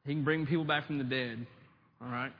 He 0.06 0.14
can 0.14 0.24
bring 0.24 0.46
people 0.46 0.64
back 0.64 0.86
from 0.86 0.98
the 0.98 1.04
dead. 1.04 1.46
All 2.00 2.08
right? 2.08 2.32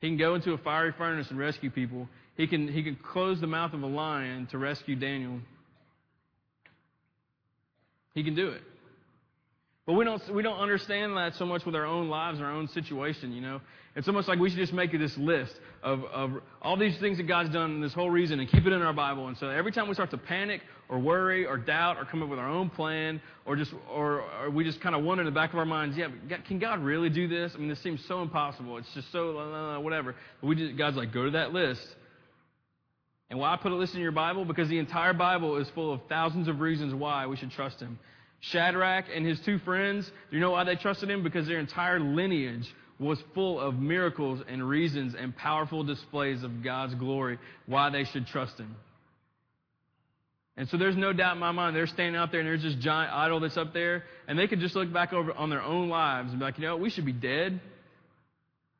He 0.00 0.08
can 0.08 0.16
go 0.16 0.34
into 0.34 0.52
a 0.52 0.58
fiery 0.58 0.92
furnace 0.96 1.28
and 1.30 1.38
rescue 1.38 1.70
people. 1.70 2.08
He 2.36 2.46
can, 2.46 2.68
he 2.68 2.82
can 2.82 2.96
close 2.96 3.40
the 3.40 3.46
mouth 3.46 3.74
of 3.74 3.82
a 3.82 3.86
lion 3.86 4.48
to 4.50 4.58
rescue 4.58 4.96
Daniel. 4.96 5.40
He 8.14 8.24
can 8.24 8.34
do 8.34 8.48
it. 8.48 8.62
But 9.90 9.96
we 9.96 10.04
don't, 10.04 10.22
we 10.32 10.44
don't 10.44 10.60
understand 10.60 11.16
that 11.16 11.34
so 11.34 11.44
much 11.44 11.66
with 11.66 11.74
our 11.74 11.84
own 11.84 12.08
lives, 12.08 12.40
our 12.40 12.52
own 12.52 12.68
situation, 12.68 13.32
you 13.32 13.40
know. 13.40 13.60
It's 13.96 14.06
almost 14.06 14.28
like 14.28 14.38
we 14.38 14.48
should 14.48 14.60
just 14.60 14.72
make 14.72 14.92
this 14.92 15.18
list 15.18 15.52
of, 15.82 16.04
of 16.04 16.34
all 16.62 16.76
these 16.76 16.96
things 16.98 17.16
that 17.16 17.24
God's 17.24 17.50
done 17.50 17.72
in 17.72 17.80
this 17.80 17.92
whole 17.92 18.08
reason 18.08 18.38
and 18.38 18.48
keep 18.48 18.64
it 18.64 18.72
in 18.72 18.82
our 18.82 18.92
Bible. 18.92 19.26
And 19.26 19.36
so 19.36 19.48
every 19.48 19.72
time 19.72 19.88
we 19.88 19.94
start 19.94 20.12
to 20.12 20.16
panic 20.16 20.60
or 20.88 21.00
worry 21.00 21.44
or 21.44 21.56
doubt 21.58 21.96
or 21.96 22.04
come 22.04 22.22
up 22.22 22.28
with 22.28 22.38
our 22.38 22.48
own 22.48 22.70
plan 22.70 23.20
or 23.44 23.56
just, 23.56 23.72
or, 23.92 24.22
or 24.40 24.50
we 24.50 24.62
just 24.62 24.80
kind 24.80 24.94
of 24.94 25.02
wonder 25.02 25.22
in 25.22 25.26
the 25.26 25.32
back 25.32 25.52
of 25.52 25.58
our 25.58 25.66
minds, 25.66 25.96
yeah, 25.96 26.06
can 26.46 26.60
God 26.60 26.84
really 26.84 27.10
do 27.10 27.26
this? 27.26 27.50
I 27.56 27.58
mean, 27.58 27.68
this 27.68 27.82
seems 27.82 28.00
so 28.06 28.22
impossible. 28.22 28.78
It's 28.78 28.94
just 28.94 29.10
so, 29.10 29.80
whatever. 29.80 30.14
But 30.40 30.46
we 30.46 30.54
just, 30.54 30.76
God's 30.76 30.98
like, 30.98 31.12
go 31.12 31.24
to 31.24 31.32
that 31.32 31.52
list. 31.52 31.84
And 33.28 33.40
why 33.40 33.52
I 33.52 33.56
put 33.56 33.72
a 33.72 33.76
list 33.76 33.96
in 33.96 34.00
your 34.00 34.12
Bible? 34.12 34.44
Because 34.44 34.68
the 34.68 34.78
entire 34.78 35.14
Bible 35.14 35.56
is 35.56 35.68
full 35.70 35.92
of 35.92 36.00
thousands 36.08 36.46
of 36.46 36.60
reasons 36.60 36.94
why 36.94 37.26
we 37.26 37.36
should 37.36 37.50
trust 37.50 37.80
Him. 37.80 37.98
Shadrach 38.40 39.06
and 39.14 39.26
his 39.26 39.38
two 39.40 39.58
friends, 39.60 40.10
do 40.30 40.36
you 40.36 40.40
know 40.40 40.50
why 40.52 40.64
they 40.64 40.76
trusted 40.76 41.10
him? 41.10 41.22
Because 41.22 41.46
their 41.46 41.58
entire 41.60 42.00
lineage 42.00 42.66
was 42.98 43.18
full 43.34 43.58
of 43.60 43.74
miracles 43.74 44.40
and 44.48 44.66
reasons 44.66 45.14
and 45.18 45.34
powerful 45.36 45.84
displays 45.84 46.42
of 46.42 46.62
God's 46.62 46.94
glory, 46.94 47.38
why 47.66 47.90
they 47.90 48.04
should 48.04 48.26
trust 48.26 48.58
him. 48.58 48.76
And 50.56 50.68
so 50.68 50.76
there's 50.76 50.96
no 50.96 51.12
doubt 51.12 51.34
in 51.34 51.38
my 51.38 51.52
mind, 51.52 51.74
they're 51.74 51.86
standing 51.86 52.16
out 52.16 52.30
there 52.30 52.40
and 52.40 52.48
there's 52.48 52.62
this 52.62 52.74
giant 52.74 53.12
idol 53.14 53.40
that's 53.40 53.56
up 53.56 53.72
there, 53.72 54.04
and 54.28 54.38
they 54.38 54.46
could 54.46 54.60
just 54.60 54.74
look 54.74 54.92
back 54.92 55.12
over 55.12 55.32
on 55.32 55.48
their 55.48 55.62
own 55.62 55.88
lives 55.88 56.30
and 56.30 56.38
be 56.38 56.44
like, 56.44 56.58
you 56.58 56.64
know, 56.64 56.76
we 56.76 56.90
should 56.90 57.06
be 57.06 57.12
dead. 57.12 57.60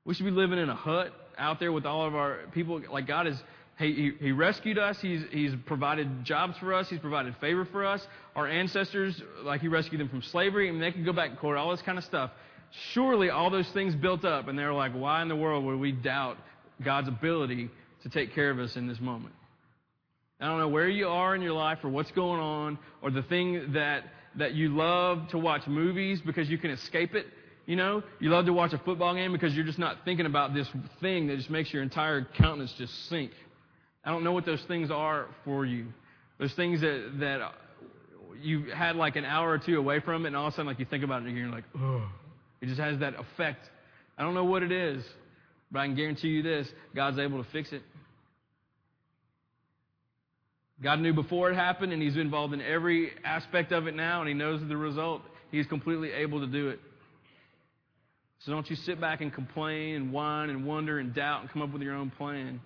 We 0.05 0.15
should 0.15 0.27
be 0.27 0.31
living 0.31 0.59
in 0.59 0.69
a 0.69 0.75
hut 0.75 1.13
out 1.39 1.59
there 1.59 1.73
with 1.73 1.87
all 1.87 2.07
of 2.07 2.15
our 2.15 2.41
people. 2.53 2.83
Like 2.91 3.07
God 3.07 3.27
is 3.27 3.37
he, 3.81 4.13
he, 4.21 4.33
rescued 4.33 4.79
us. 4.79 4.99
He's, 5.01 5.23
he's 5.31 5.53
provided 5.65 6.25
jobs 6.25 6.57
for 6.59 6.75
us. 6.75 6.89
He's 6.91 6.99
provided 6.99 7.35
favor 7.41 7.65
for 7.65 7.87
us. 7.87 8.07
Our 8.37 8.47
ancestors, 8.47 9.21
like 9.43 9.63
he 9.63 9.69
rescued 9.69 10.01
them 10.01 10.09
from 10.09 10.23
slavery, 10.23 10.69
and 10.69 10.83
they 10.83 10.93
can 10.93 11.05
go 11.05 11.13
back 11.13 11.31
and 11.31 11.39
court, 11.39 11.57
all 11.57 11.71
this 11.71 11.83
kind 11.83 11.97
of 11.97 12.05
stuff. 12.05 12.31
Surely 12.93 13.31
all 13.31 13.51
those 13.51 13.69
things 13.71 13.95
built 13.95 14.25
up, 14.25 14.49
and 14.49 14.59
they're 14.59 14.73
like, 14.73 14.93
why 14.93 15.23
in 15.23 15.29
the 15.29 15.37
world 15.37 15.65
would 15.65 15.81
we 15.81 15.93
doubt 15.93 16.37
God's 16.85 17.09
ability 17.09 17.71
to 18.03 18.09
take 18.11 18.35
care 18.35 18.51
of 18.51 18.59
us 18.59 18.77
in 18.77 18.87
this 18.87 19.01
moment? 19.01 19.35
I 20.41 20.47
don't 20.47 20.59
know 20.59 20.69
where 20.69 20.89
you 20.89 21.09
are 21.09 21.35
in 21.35 21.43
your 21.43 21.53
life 21.53 21.79
or 21.83 21.89
what's 21.89 22.11
going 22.13 22.41
on, 22.41 22.79
or 23.03 23.11
the 23.11 23.23
thing 23.23 23.73
that, 23.73 24.05
that 24.37 24.55
you 24.55 24.69
love 24.69 25.29
to 25.31 25.39
watch 25.39 25.67
movies 25.67 26.21
because 26.25 26.49
you 26.49 26.59
can 26.59 26.71
escape 26.71 27.15
it. 27.15 27.27
You 27.67 27.77
know, 27.77 28.03
you 28.19 28.31
love 28.31 28.47
to 28.47 28.53
watch 28.53 28.73
a 28.73 28.79
football 28.79 29.15
game 29.15 29.33
because 29.33 29.55
you're 29.55 29.67
just 29.67 29.79
not 29.79 29.99
thinking 30.05 30.27
about 30.27 30.55
this 30.55 30.69
thing 31.01 31.29
that 31.29 31.37
just 31.37 31.51
makes 31.51 31.73
your 31.73 31.83
entire 31.83 32.27
countenance 32.37 32.75
just 32.77 33.09
sink. 33.09 33.31
I 34.05 34.11
don't 34.11 34.25
know 34.25 34.33
what 34.33 34.47
those 34.47 34.63
things 34.67 34.91
are 34.91 35.27
for 35.45 35.67
you. 35.67 35.87
Those 36.39 36.55
things 36.55 36.81
that, 36.81 37.13
that 37.21 37.53
you 38.43 38.71
had 38.75 38.97
like 38.97 39.17
an 39.17 39.25
hour 39.25 39.51
or 39.51 39.59
two 39.59 39.79
away 39.79 40.01
from 40.01 40.25
it, 40.25 40.29
and 40.29 40.37
all 40.37 40.47
of 40.47 40.53
a 40.55 40.57
sudden, 40.57 40.67
like 40.67 40.79
you 40.79 40.87
think 40.87 41.05
about 41.05 41.23
it, 41.23 41.29
and 41.29 41.37
you're 41.37 41.49
like, 41.49 41.65
oh, 41.79 42.09
it 42.61 42.67
just 42.67 42.81
has 42.81 42.99
that 43.01 43.15
effect. 43.15 43.61
I 44.17 44.23
don't 44.23 44.35
know 44.35 44.45
what 44.45 44.63
it 44.63 44.73
is, 44.73 45.05
but 45.71 45.81
I 45.81 45.87
can 45.87 45.97
guarantee 45.97 46.29
you 46.29 46.43
this 46.43 46.69
God's 46.95 47.19
able 47.19 47.43
to 47.43 47.51
fix 47.51 47.73
it. 47.73 47.83
God 50.83 51.01
knew 51.01 51.13
before 51.13 51.51
it 51.51 51.57
happened, 51.57 51.93
and 51.93 52.01
He's 52.01 52.17
involved 52.17 52.55
in 52.55 52.63
every 52.63 53.13
aspect 53.23 53.71
of 53.73 53.87
it 53.87 53.95
now, 53.95 54.21
and 54.21 54.29
He 54.29 54.35
knows 54.35 54.67
the 54.67 54.77
result. 54.77 55.21
He's 55.51 55.67
completely 55.67 56.11
able 56.13 56.41
to 56.41 56.47
do 56.47 56.71
it. 56.71 56.81
So 58.41 58.53
don't 58.53 58.69
you 58.71 58.77
sit 58.77 58.99
back 58.99 59.21
and 59.21 59.33
complain 59.33 59.97
and 59.97 60.13
whine 60.13 60.49
and 60.49 60.65
wonder 60.65 60.99
and 60.99 61.15
doubt 61.15 61.43
and 61.43 61.51
come 61.51 61.61
up 61.61 61.73
with 61.73 61.83
your 61.83 61.95
own 61.95 62.11
plan. 62.11 62.61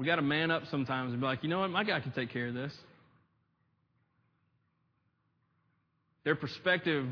We 0.00 0.06
got 0.06 0.16
to 0.16 0.22
man 0.22 0.50
up 0.50 0.62
sometimes 0.70 1.12
and 1.12 1.20
be 1.20 1.26
like, 1.26 1.42
you 1.42 1.50
know 1.50 1.60
what, 1.60 1.68
my 1.68 1.84
guy 1.84 2.00
can 2.00 2.12
take 2.12 2.32
care 2.32 2.48
of 2.48 2.54
this. 2.54 2.72
Their 6.24 6.34
perspective 6.34 7.06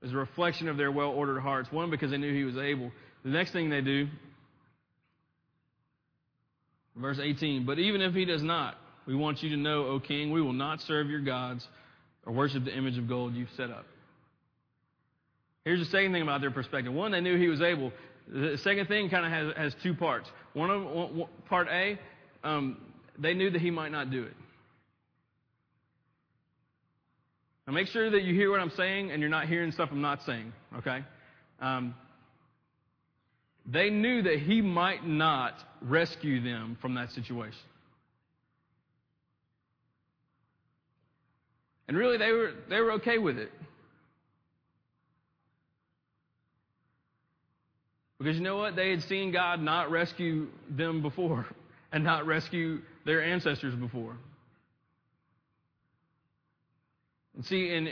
is 0.00 0.10
a 0.10 0.16
reflection 0.16 0.68
of 0.68 0.78
their 0.78 0.90
well 0.90 1.10
ordered 1.10 1.40
hearts. 1.40 1.70
One, 1.70 1.90
because 1.90 2.12
they 2.12 2.16
knew 2.16 2.34
he 2.34 2.44
was 2.44 2.56
able. 2.56 2.90
The 3.24 3.28
next 3.28 3.52
thing 3.52 3.68
they 3.68 3.82
do, 3.82 4.08
verse 6.96 7.18
18, 7.22 7.66
but 7.66 7.78
even 7.78 8.00
if 8.00 8.14
he 8.14 8.24
does 8.24 8.42
not, 8.42 8.78
we 9.06 9.14
want 9.14 9.42
you 9.42 9.50
to 9.50 9.56
know, 9.58 9.88
O 9.88 10.00
king, 10.00 10.30
we 10.30 10.40
will 10.40 10.54
not 10.54 10.80
serve 10.80 11.10
your 11.10 11.20
gods 11.20 11.68
or 12.24 12.32
worship 12.32 12.64
the 12.64 12.74
image 12.74 12.96
of 12.96 13.06
gold 13.06 13.34
you've 13.34 13.50
set 13.54 13.68
up. 13.68 13.84
Here's 15.66 15.78
the 15.78 15.90
second 15.90 16.12
thing 16.12 16.22
about 16.22 16.40
their 16.40 16.50
perspective. 16.50 16.94
One, 16.94 17.12
they 17.12 17.20
knew 17.20 17.36
he 17.36 17.48
was 17.48 17.60
able. 17.60 17.92
The 18.28 18.58
second 18.58 18.86
thing 18.86 19.10
kind 19.10 19.26
of 19.26 19.32
has, 19.32 19.72
has 19.72 19.82
two 19.82 19.94
parts. 19.94 20.28
One 20.54 20.70
of 20.70 20.84
one, 20.84 21.16
one, 21.16 21.30
part 21.48 21.68
A, 21.68 21.98
um, 22.44 22.78
they 23.18 23.34
knew 23.34 23.50
that 23.50 23.60
he 23.60 23.70
might 23.70 23.92
not 23.92 24.10
do 24.10 24.22
it. 24.22 24.34
Now 27.66 27.72
make 27.74 27.88
sure 27.88 28.10
that 28.10 28.22
you 28.22 28.34
hear 28.34 28.50
what 28.50 28.60
I'm 28.60 28.72
saying 28.76 29.10
and 29.10 29.20
you're 29.20 29.30
not 29.30 29.48
hearing 29.48 29.70
stuff 29.72 29.90
I'm 29.92 30.00
not 30.00 30.22
saying. 30.24 30.52
Okay? 30.78 31.04
Um, 31.60 31.94
they 33.66 33.90
knew 33.90 34.22
that 34.22 34.40
he 34.40 34.60
might 34.60 35.06
not 35.06 35.54
rescue 35.80 36.42
them 36.42 36.76
from 36.80 36.94
that 36.94 37.10
situation. 37.12 37.60
And 41.86 41.96
really, 41.96 42.16
they 42.16 42.32
were, 42.32 42.52
they 42.68 42.80
were 42.80 42.92
okay 42.92 43.18
with 43.18 43.38
it. 43.38 43.52
Because 48.22 48.36
you 48.36 48.44
know 48.44 48.56
what? 48.56 48.76
They 48.76 48.90
had 48.90 49.02
seen 49.02 49.32
God 49.32 49.60
not 49.60 49.90
rescue 49.90 50.48
them 50.70 51.02
before 51.02 51.46
and 51.92 52.04
not 52.04 52.26
rescue 52.26 52.80
their 53.04 53.22
ancestors 53.22 53.74
before. 53.74 54.16
And 57.34 57.44
see, 57.46 57.72
in, 57.72 57.88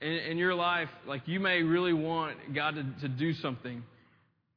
in, 0.00 0.12
in 0.12 0.38
your 0.38 0.54
life, 0.54 0.88
like 1.06 1.26
you 1.26 1.40
may 1.40 1.62
really 1.62 1.92
want 1.92 2.54
God 2.54 2.76
to, 2.76 2.84
to 3.02 3.08
do 3.08 3.32
something. 3.34 3.82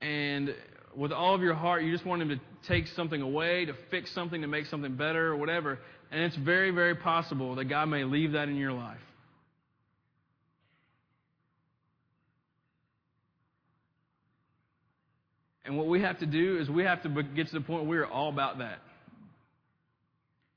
And 0.02 0.54
with 0.96 1.12
all 1.12 1.34
of 1.36 1.41
your 1.41 1.56
heart, 1.56 1.84
you 1.84 1.91
just 1.91 2.06
want 2.06 2.22
Him 2.22 2.30
to 2.30 2.39
take 2.67 2.88
something 2.88 3.22
away, 3.22 3.65
to 3.65 3.74
fix 3.89 4.13
something, 4.13 4.41
to 4.41 4.48
make 4.48 4.67
something 4.67 4.96
better, 4.96 5.28
or 5.28 5.36
whatever. 5.36 5.80
And 6.12 6.22
it's 6.22 6.36
very, 6.36 6.72
very 6.72 6.96
possible 6.96 7.56
that 7.56 7.65
God 7.65 7.88
may 7.88 8.04
leave 8.04 8.34
that 8.34 8.48
in 8.48 8.56
your 8.56 8.74
life. 8.74 9.00
And 15.65 15.78
what 15.78 15.88
we 15.88 16.02
have 16.02 16.19
to 16.19 16.26
do 16.26 16.58
is 16.60 16.69
we 16.69 16.84
have 16.84 17.04
to 17.04 17.23
get 17.23 17.47
to 17.47 17.54
the 17.54 17.62
point 17.62 17.86
where 17.86 18.02
we're 18.02 18.12
all 18.12 18.30
about 18.30 18.58
that. 18.58 18.80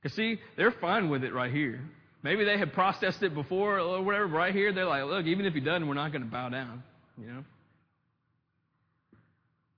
Because, 0.03 0.17
see, 0.17 0.39
they're 0.57 0.73
fine 0.73 1.09
with 1.09 1.25
it 1.25 1.33
right 1.33 1.53
here. 1.53 1.81
Maybe 2.23 2.45
they 2.45 2.59
had 2.59 2.73
processed 2.73 3.23
it 3.23 3.35
before 3.35 3.79
or 3.79 4.03
whatever, 4.03 4.27
right 4.27 4.55
here, 4.55 4.73
they're 4.73 4.87
like, 4.87 5.05
look, 5.05 5.27
even 5.27 5.47
if 5.47 5.55
he 5.55 5.61
doesn't, 5.61 5.87
we're 5.87 5.95
not 5.95 6.11
going 6.11 6.25
to 6.25 6.31
bow 6.31 6.49
down, 6.49 6.83
you 7.19 7.27
know? 7.27 7.45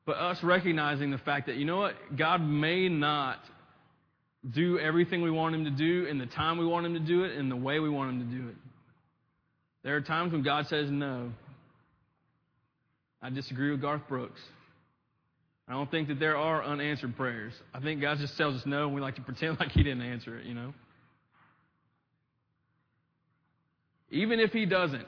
But 0.07 0.17
us 0.17 0.43
recognizing 0.43 1.11
the 1.11 1.19
fact 1.19 1.47
that, 1.47 1.57
you 1.57 1.67
know 1.67 1.77
what, 1.77 1.95
God 2.17 2.41
may 2.41 2.89
not 2.89 3.39
do 4.51 4.79
everything 4.79 5.21
we 5.21 5.31
want 5.31 5.55
him 5.55 5.65
to 5.65 5.71
do 5.71 6.07
in 6.07 6.17
the 6.17 6.25
time 6.25 6.57
we 6.57 6.65
want 6.65 6.87
him 6.87 6.95
to 6.95 7.01
do 7.01 7.25
it 7.25 7.33
in 7.33 7.51
the 7.51 7.57
way 7.57 7.81
we 7.81 7.91
want 7.91 8.13
him 8.13 8.31
to 8.31 8.37
do 8.37 8.49
it. 8.49 8.55
There 9.83 9.97
are 9.97 10.01
times 10.01 10.33
when 10.33 10.43
God 10.43 10.67
says 10.69 10.91
no. 10.91 11.33
I 13.21 13.31
disagree 13.31 13.71
with 13.71 13.83
Garth 13.83 14.09
Brooks. 14.09 14.41
I 15.69 15.73
don't 15.73 15.91
think 15.91 16.09
that 16.09 16.19
there 16.19 16.37
are 16.37 16.65
unanswered 16.65 17.17
prayers. 17.17 17.53
I 17.75 17.81
think 17.81 18.01
God 18.01 18.19
just 18.19 18.37
tells 18.39 18.55
us 18.55 18.65
no, 18.65 18.87
and 18.87 18.95
we 18.95 19.01
like 19.01 19.17
to 19.17 19.23
pretend 19.23 19.61
like 19.61 19.71
He 19.71 19.83
didn't 19.83 20.03
answer 20.03 20.39
it, 20.39 20.47
you 20.47 20.55
know? 20.55 20.73
Even 24.11 24.41
if 24.41 24.53
He 24.53 24.65
doesn't. 24.65 25.07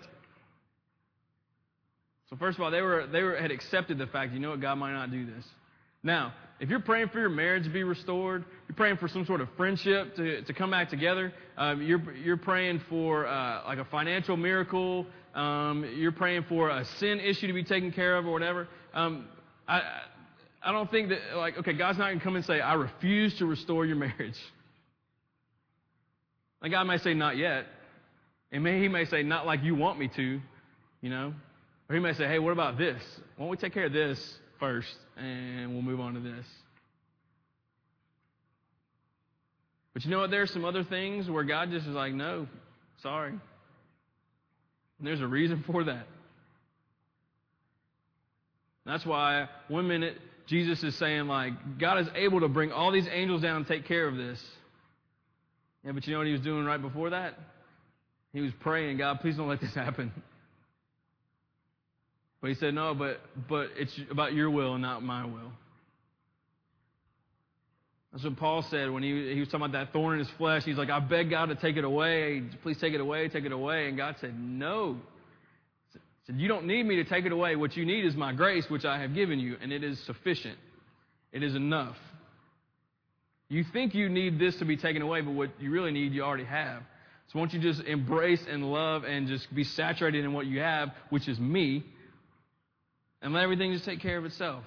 So, 2.28 2.36
first 2.36 2.58
of 2.58 2.62
all, 2.62 2.70
they, 2.70 2.82
were, 2.82 3.06
they 3.06 3.22
were, 3.22 3.36
had 3.36 3.50
accepted 3.50 3.98
the 3.98 4.06
fact, 4.06 4.32
you 4.32 4.38
know 4.38 4.50
what, 4.50 4.60
God 4.60 4.76
might 4.76 4.92
not 4.92 5.10
do 5.10 5.26
this. 5.26 5.44
Now, 6.02 6.32
if 6.60 6.68
you're 6.68 6.80
praying 6.80 7.08
for 7.08 7.18
your 7.18 7.30
marriage 7.30 7.64
to 7.64 7.70
be 7.70 7.82
restored, 7.82 8.44
you're 8.68 8.76
praying 8.76 8.98
for 8.98 9.08
some 9.08 9.24
sort 9.24 9.40
of 9.40 9.48
friendship 9.56 10.14
to, 10.16 10.42
to 10.42 10.52
come 10.52 10.70
back 10.70 10.90
together, 10.90 11.32
um, 11.56 11.82
you're, 11.82 12.14
you're 12.14 12.36
praying 12.36 12.82
for 12.88 13.26
uh, 13.26 13.62
like 13.66 13.78
a 13.78 13.84
financial 13.86 14.36
miracle, 14.36 15.06
um, 15.34 15.90
you're 15.96 16.12
praying 16.12 16.44
for 16.48 16.68
a 16.68 16.84
sin 16.98 17.18
issue 17.18 17.46
to 17.46 17.52
be 17.52 17.64
taken 17.64 17.90
care 17.90 18.16
of 18.16 18.26
or 18.26 18.32
whatever, 18.32 18.68
um, 18.94 19.26
I, 19.66 19.82
I 20.62 20.72
don't 20.72 20.90
think 20.90 21.08
that, 21.08 21.36
like, 21.36 21.56
okay, 21.58 21.72
God's 21.72 21.98
not 21.98 22.08
going 22.08 22.18
to 22.18 22.24
come 22.24 22.36
and 22.36 22.44
say, 22.44 22.60
I 22.60 22.74
refuse 22.74 23.36
to 23.38 23.46
restore 23.46 23.86
your 23.86 23.96
marriage. 23.96 24.38
Like, 26.60 26.72
God 26.72 26.84
may 26.84 26.98
say, 26.98 27.14
not 27.14 27.38
yet. 27.38 27.66
And 28.52 28.62
may, 28.62 28.80
He 28.80 28.88
may 28.88 29.06
say, 29.06 29.22
not 29.22 29.46
like 29.46 29.62
you 29.62 29.74
want 29.74 29.98
me 29.98 30.08
to, 30.16 30.40
you 31.00 31.10
know. 31.10 31.32
Or 31.88 31.94
He 31.94 32.00
may 32.00 32.12
say, 32.12 32.26
hey, 32.26 32.38
what 32.38 32.52
about 32.52 32.76
this? 32.76 33.00
Why 33.36 33.44
don't 33.44 33.50
we 33.50 33.56
take 33.56 33.72
care 33.72 33.86
of 33.86 33.92
this 33.92 34.38
first 34.58 34.94
and 35.16 35.72
we'll 35.72 35.82
move 35.82 36.00
on 36.00 36.14
to 36.14 36.20
this? 36.20 36.46
But 39.94 40.04
you 40.04 40.10
know 40.10 40.20
what? 40.20 40.30
There 40.30 40.42
are 40.42 40.46
some 40.46 40.64
other 40.64 40.84
things 40.84 41.28
where 41.28 41.42
God 41.42 41.70
just 41.70 41.86
is 41.86 41.94
like, 41.94 42.12
no, 42.12 42.46
sorry. 43.02 43.30
And 43.30 43.40
there's 45.06 45.22
a 45.22 45.26
reason 45.26 45.64
for 45.66 45.84
that. 45.84 46.06
That's 48.84 49.06
why 49.06 49.48
minute 49.68 50.18
Jesus 50.50 50.82
is 50.82 50.98
saying, 50.98 51.28
like, 51.28 51.78
God 51.78 52.00
is 52.00 52.08
able 52.16 52.40
to 52.40 52.48
bring 52.48 52.72
all 52.72 52.90
these 52.90 53.06
angels 53.10 53.40
down 53.42 53.58
and 53.58 53.66
take 53.66 53.86
care 53.86 54.08
of 54.08 54.16
this. 54.16 54.42
Yeah, 55.84 55.92
but 55.92 56.04
you 56.06 56.12
know 56.12 56.18
what 56.18 56.26
he 56.26 56.32
was 56.32 56.42
doing 56.42 56.64
right 56.64 56.82
before 56.82 57.10
that? 57.10 57.38
He 58.32 58.40
was 58.40 58.50
praying, 58.58 58.98
God, 58.98 59.20
please 59.20 59.36
don't 59.36 59.48
let 59.48 59.60
this 59.60 59.74
happen. 59.74 60.12
But 62.40 62.48
he 62.48 62.56
said, 62.56 62.74
No, 62.74 62.94
but 62.94 63.20
but 63.48 63.68
it's 63.76 63.94
about 64.10 64.32
your 64.32 64.50
will 64.50 64.74
and 64.74 64.82
not 64.82 65.02
my 65.02 65.24
will. 65.24 65.52
That's 68.12 68.24
what 68.24 68.36
Paul 68.36 68.62
said 68.70 68.90
when 68.90 69.04
he, 69.04 69.34
he 69.34 69.38
was 69.38 69.48
talking 69.48 69.66
about 69.66 69.72
that 69.72 69.92
thorn 69.92 70.14
in 70.14 70.18
his 70.24 70.34
flesh. 70.36 70.64
He's 70.64 70.76
like, 70.76 70.90
I 70.90 70.98
beg 70.98 71.30
God 71.30 71.46
to 71.46 71.54
take 71.54 71.76
it 71.76 71.84
away. 71.84 72.42
Please 72.62 72.76
take 72.78 72.92
it 72.92 73.00
away, 73.00 73.28
take 73.28 73.44
it 73.44 73.52
away. 73.52 73.86
And 73.86 73.96
God 73.96 74.16
said, 74.20 74.36
No. 74.36 74.96
Said, 76.30 76.40
You 76.40 76.48
don't 76.48 76.66
need 76.66 76.86
me 76.86 76.96
to 76.96 77.04
take 77.04 77.24
it 77.24 77.32
away. 77.32 77.56
What 77.56 77.76
you 77.76 77.84
need 77.84 78.04
is 78.04 78.14
my 78.14 78.32
grace, 78.32 78.64
which 78.68 78.84
I 78.84 79.00
have 79.00 79.14
given 79.14 79.40
you, 79.40 79.56
and 79.60 79.72
it 79.72 79.82
is 79.82 79.98
sufficient. 80.06 80.56
It 81.32 81.42
is 81.42 81.54
enough. 81.54 81.96
You 83.48 83.64
think 83.72 83.94
you 83.94 84.08
need 84.08 84.38
this 84.38 84.56
to 84.58 84.64
be 84.64 84.76
taken 84.76 85.02
away, 85.02 85.22
but 85.22 85.32
what 85.32 85.50
you 85.60 85.70
really 85.70 85.90
need, 85.90 86.12
you 86.12 86.22
already 86.22 86.44
have. 86.44 86.82
So 87.32 87.38
won't 87.38 87.52
you 87.52 87.60
just 87.60 87.82
embrace 87.82 88.42
and 88.48 88.70
love 88.70 89.04
and 89.04 89.26
just 89.26 89.52
be 89.54 89.64
saturated 89.64 90.24
in 90.24 90.32
what 90.32 90.46
you 90.46 90.60
have, 90.60 90.90
which 91.10 91.28
is 91.28 91.38
me, 91.38 91.84
and 93.22 93.32
let 93.32 93.42
everything 93.42 93.72
just 93.72 93.84
take 93.84 94.00
care 94.00 94.18
of 94.18 94.24
itself? 94.24 94.62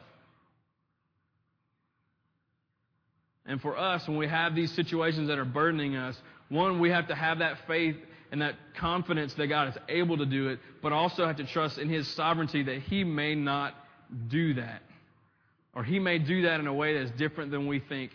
And 3.45 3.61
for 3.61 3.77
us, 3.77 4.07
when 4.07 4.17
we 4.17 4.27
have 4.27 4.55
these 4.55 4.73
situations 4.73 5.27
that 5.27 5.37
are 5.37 5.45
burdening 5.45 5.95
us, 5.95 6.15
one, 6.49 6.79
we 6.79 6.89
have 6.89 7.07
to 7.07 7.15
have 7.15 7.39
that 7.39 7.57
faith 7.67 7.95
and 8.33 8.41
that 8.41 8.55
confidence 8.75 9.31
that 9.35 9.45
God 9.45 9.67
is 9.67 9.75
able 9.89 10.17
to 10.17 10.25
do 10.25 10.47
it, 10.47 10.57
but 10.81 10.91
also 10.91 11.27
have 11.27 11.35
to 11.35 11.45
trust 11.45 11.77
in 11.77 11.87
His 11.87 12.07
sovereignty 12.15 12.63
that 12.63 12.79
He 12.79 13.03
may 13.03 13.35
not 13.35 13.75
do 14.27 14.55
that. 14.55 14.81
Or 15.75 15.83
He 15.83 15.99
may 15.99 16.17
do 16.17 16.41
that 16.41 16.59
in 16.59 16.65
a 16.65 16.73
way 16.73 16.97
that's 16.97 17.15
different 17.15 17.51
than 17.51 17.67
we 17.67 17.79
think, 17.79 18.09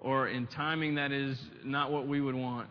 or 0.00 0.28
in 0.28 0.46
timing 0.46 0.94
that 0.94 1.10
is 1.10 1.36
not 1.64 1.90
what 1.90 2.06
we 2.06 2.20
would 2.20 2.36
want. 2.36 2.68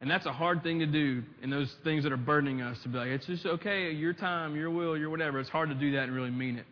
And 0.00 0.10
that's 0.10 0.24
a 0.24 0.32
hard 0.32 0.62
thing 0.62 0.78
to 0.78 0.86
do 0.86 1.22
in 1.42 1.50
those 1.50 1.70
things 1.84 2.04
that 2.04 2.12
are 2.12 2.16
burdening 2.16 2.62
us 2.62 2.78
to 2.82 2.88
be 2.88 2.96
like, 2.96 3.08
it's 3.08 3.26
just 3.26 3.44
okay, 3.44 3.90
your 3.90 4.14
time, 4.14 4.56
your 4.56 4.70
will, 4.70 4.96
your 4.96 5.10
whatever. 5.10 5.38
It's 5.38 5.50
hard 5.50 5.68
to 5.68 5.74
do 5.74 5.92
that 5.92 6.04
and 6.04 6.14
really 6.14 6.30
mean 6.30 6.56
it. 6.56 6.66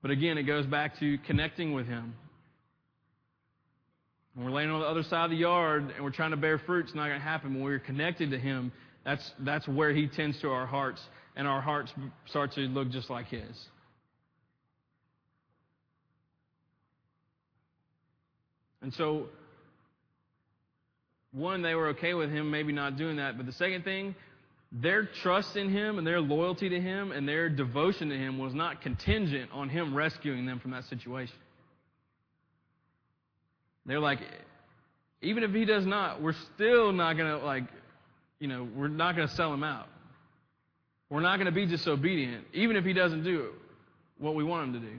But 0.00 0.12
again, 0.12 0.38
it 0.38 0.44
goes 0.44 0.66
back 0.66 1.00
to 1.00 1.18
connecting 1.26 1.72
with 1.72 1.88
Him. 1.88 2.14
When 4.34 4.46
we're 4.46 4.52
laying 4.52 4.70
on 4.70 4.80
the 4.80 4.86
other 4.86 5.02
side 5.02 5.24
of 5.26 5.30
the 5.30 5.36
yard 5.36 5.92
and 5.94 6.02
we're 6.02 6.10
trying 6.10 6.30
to 6.30 6.36
bear 6.36 6.58
fruit, 6.58 6.86
it's 6.86 6.94
not 6.94 7.08
going 7.08 7.18
to 7.18 7.24
happen. 7.24 7.54
When 7.54 7.62
we're 7.62 7.78
connected 7.78 8.30
to 8.30 8.38
Him, 8.38 8.72
that's, 9.04 9.30
that's 9.40 9.68
where 9.68 9.92
He 9.92 10.06
tends 10.06 10.40
to 10.40 10.48
our 10.48 10.66
hearts, 10.66 11.02
and 11.36 11.46
our 11.46 11.60
hearts 11.60 11.92
start 12.26 12.52
to 12.52 12.60
look 12.62 12.90
just 12.90 13.10
like 13.10 13.26
His. 13.28 13.68
And 18.80 18.92
so, 18.94 19.26
one, 21.32 21.62
they 21.62 21.74
were 21.74 21.88
okay 21.88 22.14
with 22.14 22.30
Him 22.30 22.50
maybe 22.50 22.72
not 22.72 22.96
doing 22.96 23.16
that. 23.16 23.36
But 23.36 23.46
the 23.46 23.52
second 23.52 23.84
thing, 23.84 24.14
their 24.72 25.04
trust 25.22 25.54
in 25.56 25.70
him 25.70 25.98
and 25.98 26.06
their 26.06 26.20
loyalty 26.20 26.70
to 26.70 26.80
him 26.80 27.12
and 27.12 27.28
their 27.28 27.50
devotion 27.50 28.08
to 28.08 28.16
him 28.16 28.38
was 28.38 28.54
not 28.54 28.80
contingent 28.80 29.50
on 29.52 29.68
him 29.68 29.94
rescuing 29.94 30.46
them 30.46 30.60
from 30.60 30.70
that 30.70 30.84
situation. 30.84 31.36
They're 33.86 34.00
like, 34.00 34.20
even 35.20 35.42
if 35.42 35.52
he 35.52 35.64
does 35.64 35.86
not, 35.86 36.22
we're 36.22 36.34
still 36.54 36.92
not 36.92 37.16
going 37.16 37.38
to, 37.38 37.44
like, 37.44 37.64
you 38.38 38.48
know, 38.48 38.68
we're 38.74 38.88
not 38.88 39.16
going 39.16 39.28
to 39.28 39.34
sell 39.34 39.52
him 39.52 39.62
out. 39.62 39.88
We're 41.10 41.20
not 41.20 41.36
going 41.36 41.46
to 41.46 41.52
be 41.52 41.66
disobedient, 41.66 42.46
even 42.52 42.76
if 42.76 42.84
he 42.84 42.92
doesn't 42.92 43.22
do 43.22 43.50
what 44.18 44.34
we 44.34 44.44
want 44.44 44.68
him 44.68 44.80
to 44.80 44.88
do. 44.88 44.94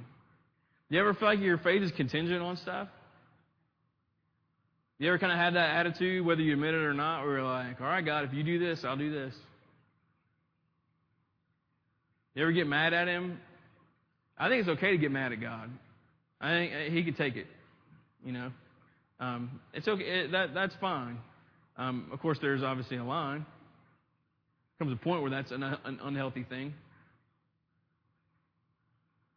You 0.89 0.99
ever 0.99 1.13
feel 1.13 1.27
like 1.27 1.39
your 1.39 1.57
faith 1.57 1.81
is 1.81 1.91
contingent 1.91 2.41
on 2.41 2.57
stuff? 2.57 2.87
You 4.99 5.07
ever 5.07 5.17
kind 5.17 5.33
of 5.33 5.39
had 5.39 5.55
that 5.55 5.75
attitude, 5.75 6.25
whether 6.25 6.41
you 6.41 6.53
admit 6.53 6.75
it 6.75 6.81
or 6.81 6.93
not, 6.93 7.25
where 7.25 7.37
you're 7.37 7.43
like, 7.43 7.81
all 7.81 7.87
right, 7.87 8.05
God, 8.05 8.25
if 8.25 8.33
you 8.33 8.43
do 8.43 8.59
this, 8.59 8.85
I'll 8.85 8.95
do 8.95 9.11
this? 9.11 9.33
You 12.35 12.43
ever 12.43 12.51
get 12.51 12.67
mad 12.67 12.93
at 12.93 13.07
him? 13.07 13.39
I 14.37 14.49
think 14.49 14.61
it's 14.61 14.69
okay 14.69 14.91
to 14.91 14.97
get 14.97 15.11
mad 15.11 15.31
at 15.31 15.41
God. 15.41 15.69
I 16.39 16.49
think 16.49 16.73
uh, 16.73 16.91
he 16.91 17.03
could 17.03 17.17
take 17.17 17.35
it. 17.35 17.47
You 18.25 18.31
know, 18.31 18.51
um, 19.23 19.61
it's 19.73 19.87
okay. 19.87 20.03
It, 20.03 20.31
that 20.33 20.53
that's 20.53 20.75
fine. 20.81 21.17
Um, 21.77 22.09
of 22.11 22.19
course, 22.19 22.37
there's 22.41 22.61
obviously 22.61 22.97
a 22.97 23.03
line. 23.03 23.45
Comes 24.79 24.91
a 24.91 24.97
point 24.97 25.21
where 25.21 25.31
that's 25.31 25.51
an, 25.51 25.63
an 25.63 25.99
unhealthy 26.03 26.43
thing. 26.43 26.73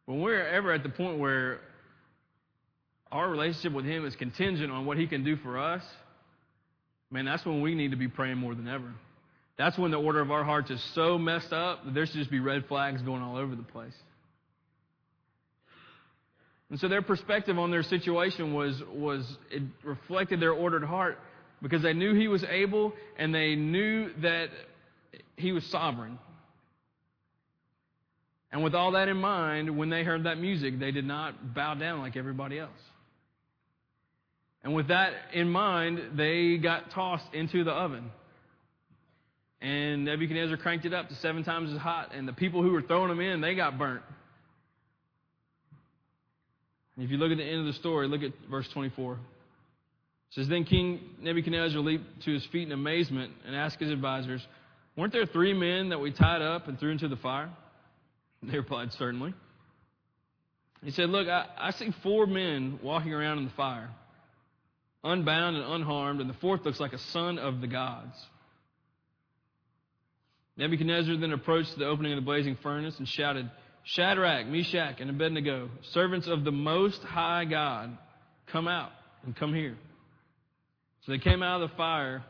When 0.05 0.19
we're 0.19 0.45
ever 0.45 0.73
at 0.73 0.83
the 0.83 0.89
point 0.89 1.19
where 1.19 1.61
our 3.13 3.29
relationship 3.29 3.71
with 3.71 3.85
Him 3.85 4.05
is 4.05 4.15
contingent 4.17 4.71
on 4.71 4.85
what 4.85 4.97
He 4.97 5.07
can 5.07 5.23
do 5.23 5.37
for 5.37 5.57
us, 5.57 5.83
man, 7.09 7.23
that's 7.23 7.45
when 7.45 7.61
we 7.61 7.73
need 7.73 7.91
to 7.91 7.97
be 7.97 8.09
praying 8.09 8.37
more 8.37 8.55
than 8.55 8.67
ever. 8.67 8.93
That's 9.57 9.77
when 9.77 9.91
the 9.91 9.97
order 9.97 10.19
of 10.19 10.31
our 10.31 10.43
hearts 10.43 10.69
is 10.69 10.83
so 10.95 11.17
messed 11.17 11.53
up 11.53 11.85
that 11.85 11.93
there 11.93 12.05
should 12.05 12.15
just 12.15 12.29
be 12.29 12.39
red 12.41 12.65
flags 12.67 13.01
going 13.01 13.21
all 13.21 13.37
over 13.37 13.55
the 13.55 13.63
place. 13.63 13.95
And 16.69 16.79
so 16.79 16.87
their 16.87 17.01
perspective 17.01 17.57
on 17.57 17.71
their 17.71 17.83
situation 17.83 18.53
was, 18.53 18.81
was 18.93 19.25
it 19.49 19.63
reflected 19.83 20.39
their 20.39 20.51
ordered 20.51 20.83
heart 20.83 21.17
because 21.61 21.81
they 21.81 21.93
knew 21.93 22.13
he 22.13 22.27
was 22.27 22.43
able 22.43 22.93
and 23.17 23.33
they 23.33 23.55
knew 23.55 24.11
that 24.21 24.49
he 25.37 25.51
was 25.53 25.65
sovereign. 25.67 26.19
And 28.51 28.63
with 28.63 28.75
all 28.75 28.91
that 28.91 29.07
in 29.07 29.17
mind, 29.17 29.77
when 29.77 29.89
they 29.89 30.03
heard 30.03 30.23
that 30.25 30.37
music, 30.39 30.79
they 30.79 30.91
did 30.91 31.05
not 31.05 31.53
bow 31.53 31.73
down 31.73 31.99
like 31.99 32.17
everybody 32.17 32.59
else. 32.59 32.71
And 34.63 34.73
with 34.73 34.89
that 34.89 35.13
in 35.33 35.49
mind, 35.49 36.17
they 36.17 36.57
got 36.57 36.91
tossed 36.91 37.33
into 37.33 37.63
the 37.63 37.71
oven. 37.71 38.11
And 39.61 40.05
Nebuchadnezzar 40.05 40.57
cranked 40.57 40.85
it 40.85 40.93
up 40.93 41.09
to 41.09 41.15
seven 41.15 41.43
times 41.43 41.71
as 41.73 41.79
hot, 41.79 42.13
and 42.13 42.27
the 42.27 42.33
people 42.33 42.61
who 42.61 42.71
were 42.71 42.81
throwing 42.81 43.09
them 43.09 43.19
in, 43.19 43.41
they 43.41 43.55
got 43.55 43.77
burnt. 43.77 44.03
And 46.97 47.05
if 47.05 47.11
you 47.11 47.17
look 47.17 47.31
at 47.31 47.37
the 47.37 47.43
end 47.43 47.59
of 47.59 47.67
the 47.67 47.73
story, 47.73 48.07
look 48.07 48.23
at 48.23 48.31
verse 48.49 48.67
24. 48.73 49.13
It 49.13 49.19
says, 50.31 50.47
Then 50.47 50.65
King 50.65 50.99
Nebuchadnezzar 51.21 51.79
leaped 51.79 52.23
to 52.25 52.33
his 52.33 52.45
feet 52.47 52.67
in 52.67 52.71
amazement 52.71 53.31
and 53.45 53.55
asked 53.55 53.79
his 53.79 53.91
advisors, 53.91 54.45
Weren't 54.97 55.13
there 55.13 55.27
three 55.27 55.53
men 55.53 55.89
that 55.89 55.99
we 55.99 56.11
tied 56.11 56.41
up 56.41 56.67
and 56.67 56.79
threw 56.79 56.91
into 56.91 57.07
the 57.07 57.15
fire? 57.17 57.49
They 58.43 58.55
replied, 58.55 58.93
Certainly. 58.93 59.33
He 60.83 60.91
said, 60.91 61.09
Look, 61.09 61.27
I, 61.27 61.45
I 61.57 61.71
see 61.71 61.91
four 62.03 62.27
men 62.27 62.79
walking 62.83 63.13
around 63.13 63.39
in 63.39 63.45
the 63.45 63.51
fire, 63.51 63.89
unbound 65.03 65.55
and 65.55 65.65
unharmed, 65.65 66.21
and 66.21 66.29
the 66.29 66.35
fourth 66.35 66.65
looks 66.65 66.79
like 66.79 66.93
a 66.93 66.99
son 66.99 67.39
of 67.39 67.61
the 67.61 67.67
gods. 67.67 68.15
Nebuchadnezzar 70.55 71.17
then 71.17 71.33
approached 71.33 71.77
the 71.77 71.85
opening 71.85 72.13
of 72.13 72.17
the 72.17 72.25
blazing 72.25 72.57
furnace 72.61 72.97
and 72.97 73.07
shouted, 73.07 73.49
Shadrach, 73.87 74.47
Meshach, 74.47 74.99
and 74.99 75.09
Abednego, 75.09 75.69
servants 75.91 76.27
of 76.27 76.43
the 76.43 76.51
Most 76.51 77.01
High 77.03 77.45
God, 77.45 77.97
come 78.47 78.67
out 78.67 78.91
and 79.23 79.33
come 79.33 79.53
here. 79.53 79.77
So 81.05 81.13
they 81.13 81.19
came 81.19 81.41
out 81.41 81.61
of 81.61 81.69
the 81.69 81.75
fire, 81.77 82.21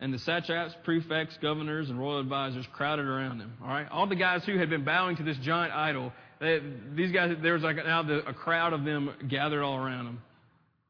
and 0.00 0.14
the 0.14 0.18
satraps, 0.18 0.74
prefects, 0.82 1.36
governors, 1.42 1.90
and 1.90 1.98
royal 1.98 2.20
advisors 2.20 2.66
crowded 2.72 3.04
around 3.04 3.38
them. 3.38 3.52
All 3.62 3.68
right, 3.68 3.86
all 3.90 4.06
the 4.06 4.16
guys 4.16 4.44
who 4.44 4.56
had 4.56 4.70
been 4.70 4.82
bowing 4.82 5.16
to 5.16 5.22
this 5.22 5.36
giant 5.38 5.74
idol, 5.74 6.10
they, 6.40 6.60
these 6.94 7.12
guys, 7.12 7.36
there 7.42 7.52
was 7.52 7.62
like 7.62 7.76
now 7.76 8.02
the, 8.02 8.26
a 8.26 8.32
crowd 8.32 8.72
of 8.72 8.84
them 8.84 9.10
gathered 9.28 9.62
all 9.62 9.76
around 9.76 10.06
them. 10.06 10.22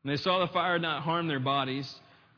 And 0.05 0.13
they 0.13 0.17
saw 0.17 0.39
the 0.39 0.53
fire 0.53 0.75
had 0.75 0.83
not 0.83 1.03
harm 1.03 1.27
their 1.27 1.41
bodies, 1.41 1.93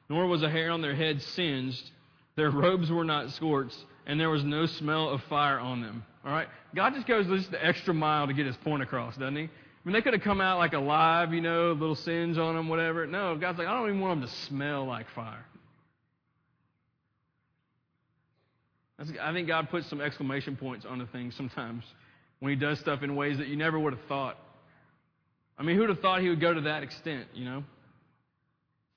nor 0.08 0.26
was 0.26 0.42
a 0.42 0.50
hair 0.50 0.70
on 0.70 0.80
their 0.80 0.94
heads 0.94 1.24
singed. 1.26 1.90
Their 2.36 2.50
robes 2.50 2.90
were 2.90 3.04
not 3.04 3.30
scorched 3.32 3.78
and 4.06 4.20
there 4.20 4.30
was 4.30 4.44
no 4.44 4.66
smell 4.66 5.08
of 5.08 5.22
fire 5.24 5.58
on 5.58 5.80
them. 5.80 6.04
All 6.24 6.32
right? 6.32 6.48
God 6.74 6.94
just 6.94 7.06
goes 7.06 7.26
just 7.26 7.50
the 7.50 7.64
extra 7.64 7.92
mile 7.92 8.26
to 8.26 8.32
get 8.32 8.46
his 8.46 8.56
point 8.58 8.82
across, 8.82 9.16
doesn't 9.16 9.36
he? 9.36 9.42
I 9.44 9.48
mean, 9.84 9.92
they 9.92 10.00
could 10.00 10.14
have 10.14 10.22
come 10.22 10.40
out 10.40 10.58
like 10.58 10.72
alive, 10.72 11.34
you 11.34 11.42
know, 11.42 11.72
little 11.72 11.94
singe 11.94 12.38
on 12.38 12.54
them, 12.54 12.68
whatever. 12.68 13.06
No, 13.06 13.36
God's 13.36 13.58
like, 13.58 13.68
I 13.68 13.74
don't 13.74 13.88
even 13.88 14.00
want 14.00 14.20
them 14.20 14.28
to 14.28 14.34
smell 14.46 14.86
like 14.86 15.06
fire. 15.10 15.44
I 19.20 19.32
think 19.32 19.48
God 19.48 19.68
puts 19.70 19.88
some 19.88 20.00
exclamation 20.00 20.56
points 20.56 20.86
on 20.86 20.98
the 20.98 21.06
things 21.06 21.34
sometimes 21.34 21.84
when 22.38 22.50
He 22.50 22.56
does 22.56 22.78
stuff 22.78 23.02
in 23.02 23.16
ways 23.16 23.38
that 23.38 23.48
you 23.48 23.56
never 23.56 23.78
would 23.78 23.92
have 23.92 24.04
thought. 24.08 24.38
I 25.58 25.62
mean, 25.62 25.74
who 25.76 25.82
would 25.82 25.90
have 25.90 26.00
thought 26.00 26.22
He 26.22 26.28
would 26.28 26.40
go 26.40 26.54
to 26.54 26.62
that 26.62 26.82
extent, 26.82 27.26
you 27.34 27.44
know? 27.44 27.64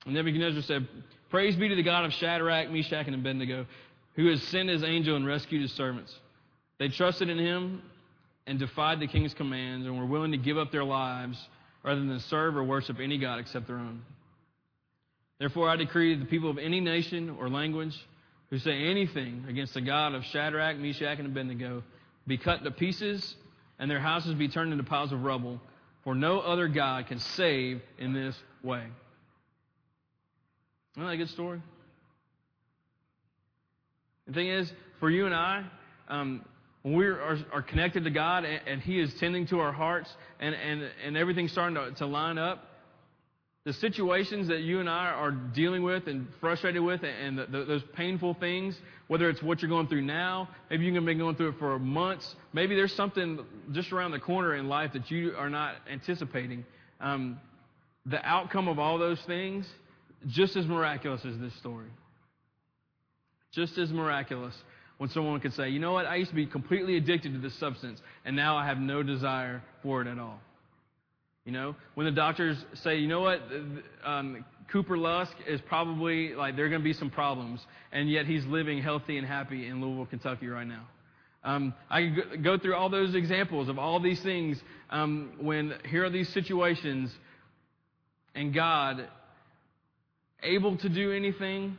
And 0.06 0.14
Nebuchadnezzar 0.14 0.62
said, 0.62 0.88
Praise 1.30 1.56
be 1.56 1.68
to 1.68 1.74
the 1.74 1.82
God 1.82 2.04
of 2.04 2.12
Shadrach, 2.14 2.70
Meshach, 2.70 3.06
and 3.06 3.14
Abednego, 3.14 3.66
who 4.14 4.28
has 4.28 4.42
sent 4.44 4.68
his 4.68 4.82
angel 4.82 5.16
and 5.16 5.26
rescued 5.26 5.60
his 5.60 5.72
servants. 5.72 6.14
They 6.78 6.88
trusted 6.88 7.28
in 7.28 7.38
him 7.38 7.82
and 8.46 8.58
defied 8.58 9.00
the 9.00 9.06
king's 9.06 9.34
commands 9.34 9.86
and 9.86 9.98
were 9.98 10.06
willing 10.06 10.32
to 10.32 10.38
give 10.38 10.56
up 10.56 10.72
their 10.72 10.84
lives 10.84 11.38
rather 11.82 12.00
than 12.00 12.20
serve 12.20 12.56
or 12.56 12.64
worship 12.64 12.98
any 13.00 13.18
God 13.18 13.40
except 13.40 13.66
their 13.66 13.76
own. 13.76 14.02
Therefore, 15.38 15.68
I 15.68 15.76
decree 15.76 16.14
that 16.14 16.20
the 16.20 16.30
people 16.30 16.50
of 16.50 16.58
any 16.58 16.80
nation 16.80 17.36
or 17.38 17.48
language 17.48 17.94
who 18.50 18.58
say 18.58 18.72
anything 18.72 19.44
against 19.48 19.74
the 19.74 19.80
God 19.80 20.14
of 20.14 20.24
Shadrach, 20.24 20.76
Meshach, 20.78 21.18
and 21.18 21.26
Abednego 21.26 21.82
be 22.26 22.38
cut 22.38 22.64
to 22.64 22.70
pieces 22.70 23.36
and 23.78 23.90
their 23.90 24.00
houses 24.00 24.34
be 24.34 24.48
turned 24.48 24.72
into 24.72 24.84
piles 24.84 25.12
of 25.12 25.22
rubble, 25.22 25.60
for 26.02 26.14
no 26.14 26.40
other 26.40 26.68
God 26.68 27.06
can 27.06 27.20
save 27.20 27.80
in 27.98 28.12
this 28.12 28.36
way. 28.62 28.84
Isn't 30.94 31.06
that 31.06 31.12
a 31.12 31.16
good 31.16 31.28
story? 31.28 31.62
The 34.26 34.32
thing 34.32 34.48
is, 34.48 34.72
for 34.98 35.10
you 35.10 35.26
and 35.26 35.34
I, 35.34 35.64
um, 36.08 36.44
when 36.82 36.94
we 36.94 37.06
are, 37.06 37.38
are, 37.52 37.62
connected 37.62 38.04
to 38.04 38.10
God 38.10 38.44
and, 38.44 38.60
and, 38.66 38.82
He 38.82 39.00
is 39.00 39.12
tending 39.18 39.46
to 39.48 39.60
our 39.60 39.72
hearts 39.72 40.08
and, 40.38 40.54
and, 40.54 40.88
and 41.04 41.16
everything's 41.16 41.52
starting 41.52 41.74
to, 41.74 41.90
to 41.98 42.06
line 42.06 42.38
up, 42.38 42.64
the 43.64 43.72
situations 43.74 44.48
that 44.48 44.60
you 44.60 44.80
and 44.80 44.88
I 44.88 45.06
are 45.06 45.30
dealing 45.30 45.82
with 45.82 46.06
and 46.06 46.26
frustrated 46.40 46.82
with 46.82 47.02
and 47.02 47.38
the, 47.38 47.46
the, 47.46 47.64
those 47.64 47.82
painful 47.94 48.34
things, 48.34 48.74
whether 49.08 49.28
it's 49.28 49.42
what 49.42 49.60
you're 49.60 49.68
going 49.68 49.88
through 49.88 50.02
now, 50.02 50.48
maybe 50.70 50.86
you've 50.86 51.04
been 51.04 51.18
going 51.18 51.36
through 51.36 51.50
it 51.50 51.58
for 51.58 51.78
months, 51.78 52.34
maybe 52.52 52.74
there's 52.74 52.94
something 52.94 53.40
just 53.72 53.92
around 53.92 54.12
the 54.12 54.20
corner 54.20 54.54
in 54.54 54.68
life 54.68 54.92
that 54.94 55.10
you 55.10 55.34
are 55.36 55.50
not 55.50 55.74
anticipating. 55.90 56.64
Um, 57.00 57.40
the 58.06 58.24
outcome 58.26 58.68
of 58.68 58.78
all 58.78 58.98
those 58.98 59.20
things, 59.26 59.66
just 60.28 60.56
as 60.56 60.64
miraculous 60.64 61.20
as 61.24 61.38
this 61.38 61.54
story. 61.56 61.88
Just 63.52 63.76
as 63.76 63.90
miraculous 63.90 64.54
when 64.98 65.08
someone 65.10 65.40
could 65.40 65.54
say, 65.54 65.68
you 65.70 65.78
know 65.78 65.92
what, 65.92 66.06
I 66.06 66.16
used 66.16 66.30
to 66.30 66.36
be 66.36 66.46
completely 66.46 66.96
addicted 66.96 67.32
to 67.32 67.38
this 67.38 67.54
substance, 67.58 68.00
and 68.24 68.36
now 68.36 68.56
I 68.56 68.66
have 68.66 68.78
no 68.78 69.02
desire 69.02 69.62
for 69.82 70.02
it 70.02 70.08
at 70.08 70.18
all. 70.18 70.40
You 71.44 71.52
know, 71.52 71.76
when 71.94 72.04
the 72.04 72.12
doctors 72.12 72.62
say, 72.74 72.98
you 72.98 73.08
know 73.08 73.20
what, 73.20 73.40
um, 74.04 74.44
Cooper 74.70 74.98
Lusk 74.98 75.32
is 75.46 75.60
probably 75.62 76.34
like 76.34 76.56
there 76.56 76.66
are 76.66 76.68
going 76.68 76.82
to 76.82 76.84
be 76.84 76.92
some 76.92 77.10
problems, 77.10 77.64
and 77.90 78.10
yet 78.10 78.26
he's 78.26 78.44
living 78.44 78.82
healthy 78.82 79.16
and 79.16 79.26
happy 79.26 79.66
in 79.66 79.80
Louisville, 79.80 80.06
Kentucky 80.06 80.48
right 80.48 80.66
now. 80.66 80.86
Um, 81.44 81.72
I 81.88 82.10
could 82.10 82.44
go 82.44 82.58
through 82.58 82.74
all 82.74 82.90
those 82.90 83.14
examples 83.14 83.68
of 83.68 83.78
all 83.78 84.00
these 84.00 84.20
things 84.20 84.60
um, 84.90 85.32
when 85.40 85.74
here 85.88 86.04
are 86.04 86.10
these 86.10 86.28
situations, 86.30 87.10
and 88.34 88.52
God 88.52 89.08
able 90.42 90.76
to 90.76 90.88
do 90.88 91.12
anything 91.12 91.78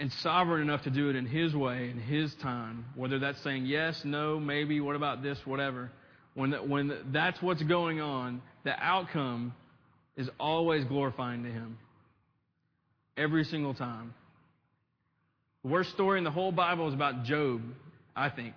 and 0.00 0.12
sovereign 0.14 0.62
enough 0.62 0.82
to 0.82 0.90
do 0.90 1.10
it 1.10 1.14
in 1.14 1.26
His 1.26 1.54
way, 1.54 1.90
in 1.90 2.00
His 2.00 2.34
time, 2.36 2.86
whether 2.96 3.20
that's 3.20 3.40
saying 3.42 3.66
yes, 3.66 4.02
no, 4.04 4.40
maybe, 4.40 4.80
what 4.80 4.96
about 4.96 5.22
this, 5.22 5.38
whatever 5.44 5.92
when, 6.34 6.52
when 6.68 6.92
that's 7.12 7.40
what's 7.42 7.62
going 7.62 8.00
on, 8.00 8.42
the 8.64 8.72
outcome 8.72 9.54
is 10.16 10.28
always 10.38 10.84
glorifying 10.84 11.44
to 11.44 11.50
Him. 11.50 11.78
Every 13.16 13.44
single 13.44 13.74
time. 13.74 14.14
The 15.62 15.70
worst 15.70 15.90
story 15.90 16.18
in 16.18 16.24
the 16.24 16.30
whole 16.30 16.52
Bible 16.52 16.88
is 16.88 16.94
about 16.94 17.24
Job, 17.24 17.60
I 18.16 18.30
think. 18.30 18.54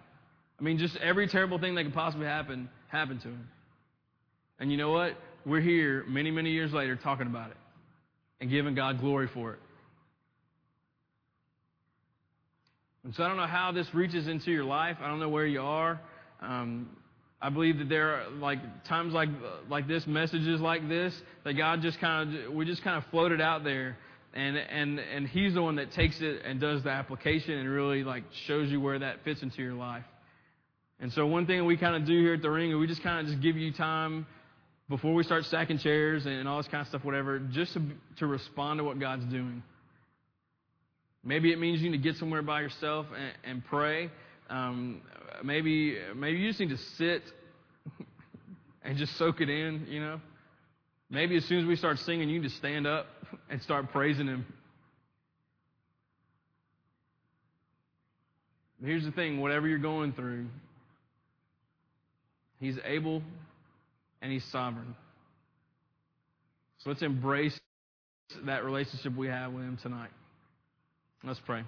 I 0.60 0.64
mean, 0.64 0.78
just 0.78 0.96
every 0.98 1.28
terrible 1.28 1.60
thing 1.60 1.76
that 1.76 1.84
could 1.84 1.94
possibly 1.94 2.28
happen 2.28 2.70
happened 2.88 3.22
to 3.22 3.28
him. 3.28 3.50
And 4.60 4.72
you 4.72 4.78
know 4.78 4.92
what? 4.92 5.18
We're 5.46 5.60
here 5.60 6.06
many, 6.08 6.32
many 6.32 6.52
years 6.52 6.72
later 6.72 6.96
talking 6.96 7.28
about 7.28 7.50
it 7.50 7.58
and 8.40 8.50
giving 8.50 8.74
God 8.74 9.02
glory 9.02 9.28
for 9.34 9.54
it. 9.54 9.60
And 13.04 13.14
so 13.16 13.24
I 13.24 13.28
don't 13.28 13.38
know 13.38 13.48
how 13.48 13.72
this 13.72 13.88
reaches 13.94 14.28
into 14.28 14.52
your 14.52 14.64
life. 14.64 14.98
I 15.02 15.08
don't 15.08 15.20
know 15.20 15.30
where 15.30 15.46
you 15.46 15.62
are. 15.62 16.00
Um, 16.42 16.90
I 17.42 17.50
believe 17.50 17.80
that 17.80 17.90
there 17.90 18.16
are 18.16 18.30
like 18.30 18.60
times 18.86 19.14
like 19.14 19.30
like 19.70 19.88
this, 19.88 20.08
messages 20.08 20.62
like 20.62 20.88
this, 20.88 21.14
that 21.44 21.54
God 21.54 21.82
just 21.82 22.00
kind 22.00 22.34
of 22.36 22.54
we 22.54 22.66
just 22.66 22.84
kind 22.84 22.98
of 22.98 23.10
floated 23.12 23.42
out 23.42 23.66
there, 23.66 23.98
and 24.34 24.56
and 24.56 25.00
and 25.00 25.28
He's 25.28 25.54
the 25.54 25.62
one 25.62 25.76
that 25.76 25.92
takes 25.92 26.22
it 26.22 26.44
and 26.46 26.62
does 26.62 26.84
the 26.84 26.90
application 26.90 27.56
and 27.56 27.70
really 27.70 28.06
like 28.06 28.24
shows 28.48 28.70
you 28.70 28.80
where 28.80 29.00
that 29.00 29.18
fits 29.26 29.42
into 29.42 29.62
your 29.62 29.74
life. 29.74 30.06
And 31.02 31.12
so 31.12 31.26
one 31.28 31.46
thing 31.46 31.66
we 31.66 31.76
kind 31.76 31.98
of 31.98 32.06
do 32.06 32.18
here 32.18 32.36
at 32.36 32.42
the 32.42 32.50
ring, 32.50 32.80
we 32.80 32.88
just 32.88 33.04
kind 33.04 33.20
of 33.20 33.26
just 33.26 33.44
give 33.44 33.58
you 33.58 33.74
time 33.74 34.26
before 34.88 35.14
we 35.14 35.24
start 35.24 35.44
stacking 35.44 35.78
chairs 35.80 36.26
and 36.26 36.48
all 36.48 36.58
this 36.58 36.68
kind 36.68 36.82
of 36.82 36.88
stuff, 36.88 37.04
whatever, 37.04 37.40
just 37.40 37.74
to, 37.74 37.82
to 38.20 38.28
respond 38.28 38.80
to 38.80 38.86
what 38.86 39.00
God's 39.00 39.26
doing. 39.26 39.64
Maybe 41.24 41.54
it 41.54 41.60
means 41.60 41.82
you 41.82 41.90
need 41.90 41.98
to 41.98 42.04
get 42.04 42.18
somewhere 42.18 42.42
by 42.42 42.62
yourself 42.62 43.06
and, 43.16 43.34
and 43.46 43.66
pray. 43.66 44.10
Um, 44.50 45.02
maybe 45.44 45.98
maybe 46.16 46.38
you 46.38 46.50
just 46.50 46.60
need 46.60 46.70
to 46.70 46.78
sit 46.98 47.24
and 48.84 48.98
just 48.98 49.18
soak 49.18 49.40
it 49.40 49.50
in, 49.50 49.88
you 49.90 50.02
know. 50.02 50.20
Maybe 51.10 51.38
as 51.38 51.46
soon 51.46 51.60
as 51.60 51.66
we 51.66 51.76
start 51.76 52.00
singing, 52.00 52.28
you 52.28 52.42
need 52.42 52.50
to 52.50 52.56
stand 52.56 52.88
up 52.88 53.06
and 53.50 53.62
start 53.62 53.92
praising 53.92 54.28
Him. 54.28 54.46
But 58.82 58.90
here's 58.90 59.06
the 59.06 59.12
thing 59.12 59.40
whatever 59.40 59.68
you're 59.68 59.78
going 59.80 60.12
through, 60.12 60.48
He's 62.60 62.78
able 62.84 63.22
and 64.22 64.32
He's 64.32 64.44
sovereign. 64.52 64.96
So 66.80 66.90
let's 66.90 67.02
embrace 67.02 67.58
that 68.46 68.66
relationship 68.66 69.16
we 69.16 69.28
have 69.28 69.54
with 69.54 69.64
Him 69.64 69.78
tonight. 69.82 70.10
Let's 71.26 71.40
pray. 71.40 71.64